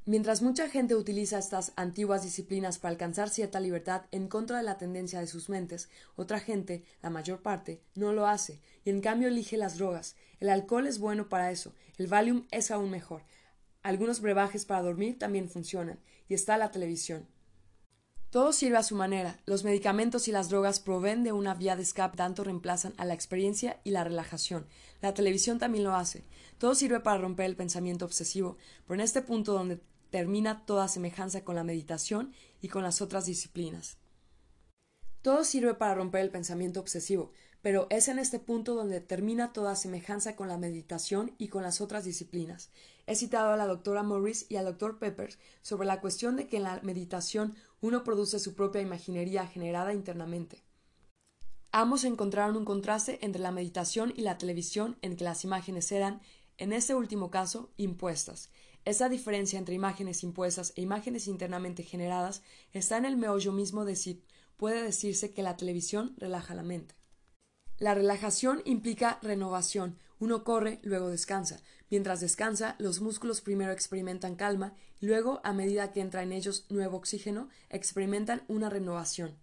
Mientras 0.06 0.44
mucha 0.44 0.70
gente 0.70 0.94
utiliza 0.94 1.40
estas 1.40 1.72
antiguas 1.76 2.22
disciplinas 2.22 2.78
para 2.78 2.92
alcanzar 2.92 3.32
cierta 3.32 3.60
libertad 3.60 4.04
en 4.12 4.28
contra 4.28 4.58
de 4.58 4.64
la 4.64 4.78
tendencia 4.78 5.20
de 5.20 5.26
sus 5.26 5.50
mentes, 5.50 5.90
otra 6.16 6.40
gente, 6.40 6.84
la 7.02 7.10
mayor 7.10 7.42
parte, 7.42 7.82
no 7.96 8.14
lo 8.14 8.28
hace 8.28 8.62
y 8.86 8.92
en 8.92 9.02
cambio 9.02 9.30
elige 9.30 9.58
las 9.58 9.80
drogas. 9.80 10.16
El 10.40 10.50
alcohol 10.50 10.86
es 10.86 11.00
bueno 11.00 11.28
para 11.28 11.50
eso, 11.50 11.74
el 11.98 12.06
Valium 12.06 12.46
es 12.52 12.70
aún 12.70 12.92
mejor, 12.92 13.24
algunos 13.84 14.22
brebajes 14.22 14.66
para 14.66 14.82
dormir 14.82 15.20
también 15.20 15.50
funcionan, 15.50 16.00
y 16.28 16.34
está 16.34 16.58
la 16.58 16.72
televisión. 16.72 17.28
Todo 18.34 18.52
sirve 18.52 18.78
a 18.78 18.84
su 18.84 18.96
manera. 18.96 19.40
Los 19.46 19.64
medicamentos 19.64 20.28
y 20.28 20.32
las 20.32 20.50
drogas 20.50 20.80
proveen 20.80 21.24
de 21.24 21.32
una 21.32 21.54
vía 21.54 21.76
de 21.76 21.84
escape, 21.84 22.18
tanto 22.18 22.44
reemplazan 22.44 22.96
a 22.98 23.06
la 23.06 23.14
experiencia 23.14 23.80
y 23.84 23.92
la 23.92 24.04
relajación. 24.04 24.66
La 25.02 25.14
televisión 25.14 25.60
también 25.60 25.84
lo 25.84 25.94
hace. 25.94 26.24
Todo 26.58 26.74
sirve 26.74 27.00
para 27.00 27.20
romper 27.20 27.46
el 27.46 27.56
pensamiento 27.56 28.06
obsesivo, 28.06 28.58
pero 28.88 28.96
en 28.96 29.02
este 29.02 29.22
punto 29.22 29.54
donde 29.54 29.80
termina 30.10 30.66
toda 30.66 30.88
semejanza 30.88 31.44
con 31.44 31.54
la 31.54 31.64
meditación 31.64 32.34
y 32.60 32.70
con 32.70 32.82
las 32.82 33.02
otras 33.02 33.28
disciplinas. 33.28 33.98
Todo 35.22 35.44
sirve 35.44 35.76
para 35.76 35.94
romper 35.94 36.22
el 36.22 36.32
pensamiento 36.32 36.80
obsesivo, 36.80 37.32
pero 37.62 37.88
es 37.90 38.08
en 38.08 38.20
este 38.20 38.40
punto 38.40 38.76
donde 38.76 39.00
termina 39.00 39.54
toda 39.54 39.76
semejanza 39.76 40.36
con 40.36 40.48
la 40.48 40.58
meditación 40.58 41.34
y 41.38 41.48
con 41.48 41.64
las 41.64 41.82
otras 41.82 42.04
disciplinas. 42.04 42.72
He 43.06 43.16
citado 43.16 43.52
a 43.52 43.58
la 43.58 43.68
doctora 43.68 44.04
Morris 44.04 44.46
y 44.50 44.56
al 44.56 44.66
doctor 44.66 44.98
Peppers 44.98 45.38
sobre 45.62 45.86
la 45.88 46.00
cuestión 46.00 46.36
de 46.36 46.48
que 46.48 46.58
en 46.58 46.64
la 46.64 46.80
meditación 46.84 47.56
uno 47.82 48.04
produce 48.04 48.40
su 48.40 48.56
propia 48.56 48.82
imaginería 48.82 49.46
generada 49.46 49.94
internamente. 49.94 50.64
Ambos 51.72 52.04
encontraron 52.04 52.56
un 52.56 52.66
contraste 52.66 53.20
entre 53.26 53.42
la 53.42 53.52
meditación 53.52 54.14
y 54.16 54.22
la 54.22 54.38
televisión 54.38 54.98
en 55.02 55.18
que 55.18 55.24
las 55.24 55.44
imágenes 55.44 55.92
eran, 55.92 56.22
en 56.58 56.72
este 56.72 56.94
último 56.94 57.32
caso, 57.32 57.72
impuestas. 57.78 58.50
Esa 58.86 59.10
diferencia 59.10 59.58
entre 59.58 59.76
imágenes 59.76 60.24
impuestas 60.24 60.74
e 60.76 60.82
imágenes 60.82 61.28
internamente 61.28 61.84
generadas 61.84 62.42
está 62.74 62.98
en 62.98 63.06
el 63.06 63.18
meollo 63.18 63.52
mismo 63.52 63.86
de 63.86 63.96
si 63.96 64.24
puede 64.56 64.84
decirse 64.84 65.34
que 65.34 65.42
la 65.42 65.58
televisión 65.58 66.14
relaja 66.18 66.54
la 66.54 66.64
mente. 66.64 66.96
La 67.80 67.96
relajación 67.96 68.62
implica 68.66 69.20
renovación. 69.22 69.98
Uno 70.24 70.46
corre, 70.46 70.80
luego 70.84 71.10
descansa. 71.10 71.60
Mientras 71.90 72.22
descansa, 72.22 72.78
los 72.80 73.02
músculos 73.02 73.42
primero 73.42 73.74
experimentan 73.74 74.38
calma 74.38 74.74
y 75.02 75.08
luego, 75.08 75.42
a 75.44 75.52
medida 75.52 75.92
que 75.92 76.00
entra 76.00 76.24
en 76.24 76.32
ellos 76.32 76.66
nuevo 76.70 76.96
oxígeno, 76.96 77.50
experimentan 77.70 78.46
una 78.48 78.70
renovación. 78.70 79.36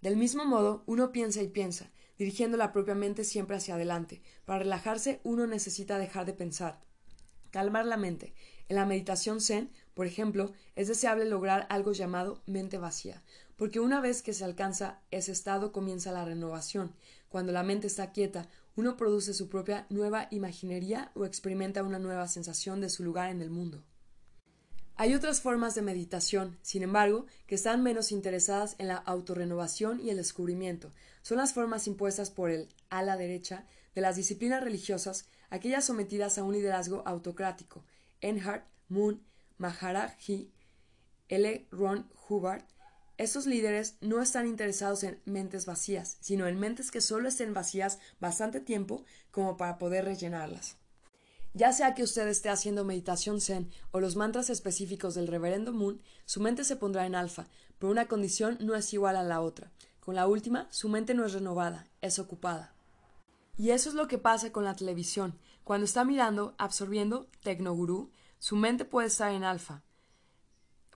Del 0.00 0.16
mismo 0.16 0.44
modo, 0.44 0.84
uno 0.86 1.10
piensa 1.10 1.42
y 1.42 1.48
piensa, 1.48 1.90
dirigiendo 2.16 2.56
la 2.56 2.72
propia 2.72 2.94
mente 2.94 3.24
siempre 3.24 3.56
hacia 3.56 3.74
adelante. 3.74 4.22
Para 4.44 4.60
relajarse, 4.60 5.20
uno 5.24 5.48
necesita 5.48 5.98
dejar 5.98 6.26
de 6.26 6.34
pensar. 6.34 6.78
Calmar 7.50 7.84
la 7.84 7.96
mente. 7.96 8.34
En 8.68 8.76
la 8.76 8.86
meditación 8.86 9.40
zen, 9.40 9.72
por 9.94 10.06
ejemplo, 10.06 10.52
es 10.76 10.86
deseable 10.86 11.24
lograr 11.24 11.66
algo 11.70 11.90
llamado 11.90 12.40
mente 12.46 12.78
vacía, 12.78 13.24
porque 13.56 13.80
una 13.80 14.00
vez 14.00 14.22
que 14.22 14.32
se 14.32 14.44
alcanza 14.44 15.00
ese 15.10 15.32
estado 15.32 15.72
comienza 15.72 16.12
la 16.12 16.24
renovación. 16.24 16.94
Cuando 17.28 17.50
la 17.50 17.62
mente 17.62 17.86
está 17.86 18.12
quieta, 18.12 18.48
uno 18.76 18.96
produce 18.96 19.34
su 19.34 19.48
propia 19.48 19.86
nueva 19.90 20.28
imaginería 20.30 21.10
o 21.14 21.24
experimenta 21.24 21.82
una 21.82 21.98
nueva 21.98 22.28
sensación 22.28 22.80
de 22.80 22.88
su 22.88 23.04
lugar 23.04 23.30
en 23.30 23.42
el 23.42 23.50
mundo. 23.50 23.84
Hay 24.96 25.14
otras 25.14 25.40
formas 25.40 25.74
de 25.74 25.82
meditación, 25.82 26.58
sin 26.62 26.82
embargo, 26.82 27.26
que 27.46 27.54
están 27.54 27.82
menos 27.82 28.12
interesadas 28.12 28.76
en 28.78 28.88
la 28.88 28.96
autorrenovación 28.96 30.00
y 30.00 30.10
el 30.10 30.16
descubrimiento. 30.16 30.92
Son 31.22 31.38
las 31.38 31.54
formas 31.54 31.86
impuestas 31.86 32.30
por 32.30 32.50
el 32.50 32.68
a 32.90 33.02
la 33.02 33.16
derecha 33.16 33.66
de 33.94 34.00
las 34.00 34.16
disciplinas 34.16 34.62
religiosas, 34.62 35.28
aquellas 35.50 35.84
sometidas 35.84 36.38
a 36.38 36.44
un 36.44 36.52
liderazgo 36.52 37.02
autocrático. 37.06 37.84
Enhart, 38.20 38.66
Moon, 38.88 39.22
Maharaji, 39.58 40.52
L. 41.28 41.66
Ron 41.70 42.10
Hubbard, 42.28 42.64
estos 43.22 43.46
líderes 43.46 43.96
no 44.00 44.20
están 44.20 44.46
interesados 44.46 45.04
en 45.04 45.20
mentes 45.24 45.66
vacías, 45.66 46.16
sino 46.20 46.46
en 46.46 46.58
mentes 46.58 46.90
que 46.90 47.00
solo 47.00 47.28
estén 47.28 47.54
vacías 47.54 47.98
bastante 48.20 48.60
tiempo 48.60 49.04
como 49.30 49.56
para 49.56 49.78
poder 49.78 50.04
rellenarlas. 50.04 50.76
Ya 51.54 51.72
sea 51.72 51.94
que 51.94 52.02
usted 52.02 52.26
esté 52.28 52.48
haciendo 52.48 52.84
meditación 52.84 53.40
zen 53.40 53.70
o 53.90 54.00
los 54.00 54.16
mantras 54.16 54.48
específicos 54.50 55.14
del 55.14 55.28
reverendo 55.28 55.72
Moon, 55.72 56.00
su 56.24 56.40
mente 56.40 56.64
se 56.64 56.76
pondrá 56.76 57.04
en 57.06 57.14
alfa, 57.14 57.46
pero 57.78 57.92
una 57.92 58.06
condición 58.06 58.56
no 58.60 58.74
es 58.74 58.92
igual 58.92 59.16
a 59.16 59.22
la 59.22 59.40
otra. 59.40 59.70
Con 60.00 60.14
la 60.14 60.26
última, 60.26 60.66
su 60.70 60.88
mente 60.88 61.14
no 61.14 61.24
es 61.24 61.32
renovada, 61.32 61.86
es 62.00 62.18
ocupada. 62.18 62.74
Y 63.56 63.70
eso 63.70 63.90
es 63.90 63.94
lo 63.94 64.08
que 64.08 64.18
pasa 64.18 64.50
con 64.50 64.64
la 64.64 64.74
televisión. 64.74 65.38
Cuando 65.62 65.84
está 65.84 66.04
mirando, 66.04 66.54
absorbiendo 66.58 67.28
Tecnogurú, 67.42 68.10
su 68.38 68.56
mente 68.56 68.84
puede 68.84 69.08
estar 69.08 69.30
en 69.30 69.44
alfa, 69.44 69.82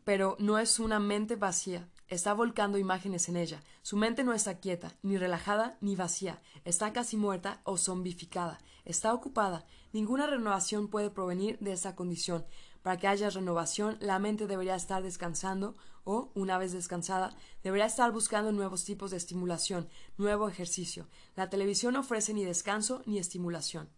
pero 0.04 0.36
no 0.38 0.58
es 0.58 0.78
una 0.78 0.98
mente 0.98 1.36
vacía, 1.36 1.88
está 2.08 2.34
volcando 2.34 2.78
imágenes 2.78 3.28
en 3.28 3.36
ella. 3.36 3.62
Su 3.82 3.96
mente 3.96 4.24
no 4.24 4.32
está 4.32 4.58
quieta, 4.58 4.94
ni 5.02 5.18
relajada, 5.18 5.76
ni 5.80 5.96
vacía, 5.96 6.40
está 6.64 6.92
casi 6.92 7.16
muerta 7.16 7.60
o 7.64 7.76
zombificada, 7.76 8.58
está 8.84 9.12
ocupada. 9.12 9.64
Ninguna 9.92 10.26
renovación 10.26 10.88
puede 10.88 11.10
provenir 11.10 11.58
de 11.58 11.72
esa 11.72 11.94
condición. 11.96 12.44
Para 12.82 12.98
que 12.98 13.08
haya 13.08 13.30
renovación, 13.30 13.96
la 14.00 14.18
mente 14.18 14.46
debería 14.46 14.76
estar 14.76 15.02
descansando 15.02 15.74
o, 16.04 16.30
una 16.34 16.56
vez 16.56 16.72
descansada, 16.72 17.36
debería 17.64 17.86
estar 17.86 18.12
buscando 18.12 18.52
nuevos 18.52 18.84
tipos 18.84 19.10
de 19.10 19.16
estimulación, 19.16 19.88
nuevo 20.16 20.48
ejercicio. 20.48 21.08
La 21.34 21.50
televisión 21.50 21.94
no 21.94 22.00
ofrece 22.00 22.32
ni 22.32 22.44
descanso 22.44 23.02
ni 23.06 23.18
estimulación. 23.18 23.88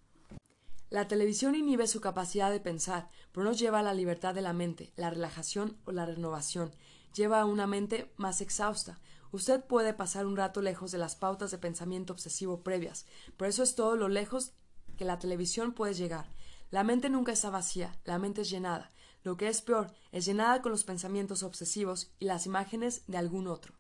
La 0.91 1.07
televisión 1.07 1.55
inhibe 1.55 1.87
su 1.87 2.01
capacidad 2.01 2.51
de 2.51 2.61
pensar, 2.61 3.11
pero 3.33 3.45
no 3.45 3.53
lleva 3.53 3.81
a 3.81 3.83
la 3.83 3.93
libertad 3.93 4.35
de 4.35 4.41
la 4.41 4.55
mente, 4.55 4.91
la 4.97 5.11
relajación 5.11 5.77
o 5.85 5.93
la 5.93 6.07
renovación. 6.07 6.73
Lleva 7.15 7.41
a 7.41 7.45
una 7.45 7.67
mente 7.67 8.13
más 8.17 8.41
exhausta. 8.41 8.99
Usted 9.31 9.65
puede 9.65 9.93
pasar 9.93 10.27
un 10.27 10.37
rato 10.37 10.63
lejos 10.63 10.91
de 10.91 10.99
las 10.99 11.17
pautas 11.17 11.51
de 11.51 11.59
pensamiento 11.59 12.13
obsesivo 12.13 12.63
previas, 12.63 13.07
pero 13.37 13.51
eso 13.51 13.63
es 13.63 13.75
todo 13.75 13.97
lo 13.97 14.09
lejos 14.09 14.53
que 14.97 15.05
la 15.05 15.19
televisión 15.19 15.73
puede 15.73 15.95
llegar. 15.95 16.31
La 16.71 16.85
mente 16.85 17.11
nunca 17.11 17.33
está 17.33 17.51
vacía, 17.51 17.99
la 18.05 18.19
mente 18.19 18.43
es 18.43 18.51
llenada. 18.51 18.91
Lo 19.25 19.37
que 19.37 19.49
es 19.49 19.63
peor, 19.63 19.93
es 20.13 20.25
llenada 20.25 20.63
con 20.63 20.73
los 20.73 20.85
pensamientos 20.85 21.43
obsesivos 21.43 22.11
y 22.19 22.27
las 22.27 22.47
imágenes 22.47 23.03
de 23.07 23.19
algún 23.19 23.49
otro. 23.49 23.75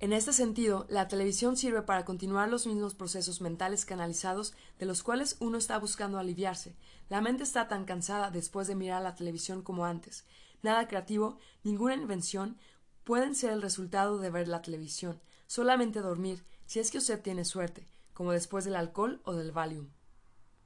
En 0.00 0.12
este 0.12 0.32
sentido, 0.32 0.86
la 0.90 1.08
televisión 1.08 1.56
sirve 1.56 1.82
para 1.82 2.04
continuar 2.04 2.48
los 2.48 2.66
mismos 2.66 2.94
procesos 2.94 3.40
mentales 3.40 3.84
canalizados 3.84 4.52
de 4.78 4.86
los 4.86 5.02
cuales 5.02 5.36
uno 5.40 5.56
está 5.56 5.78
buscando 5.78 6.18
aliviarse. 6.18 6.76
La 7.08 7.20
mente 7.20 7.42
está 7.42 7.68
tan 7.68 7.84
cansada 7.84 8.30
después 8.30 8.66
de 8.66 8.74
mirar 8.74 9.02
la 9.02 9.14
televisión 9.14 9.62
como 9.62 9.86
antes. 9.86 10.26
Nada 10.64 10.88
creativo, 10.88 11.36
ninguna 11.62 11.94
invención 11.94 12.56
pueden 13.04 13.34
ser 13.34 13.52
el 13.52 13.60
resultado 13.60 14.16
de 14.16 14.30
ver 14.30 14.48
la 14.48 14.62
televisión. 14.62 15.20
Solamente 15.46 16.00
dormir, 16.00 16.42
si 16.64 16.80
es 16.80 16.90
que 16.90 16.96
usted 16.96 17.20
tiene 17.20 17.44
suerte, 17.44 17.86
como 18.14 18.32
después 18.32 18.64
del 18.64 18.76
alcohol 18.76 19.20
o 19.24 19.34
del 19.34 19.52
Valium. 19.52 19.90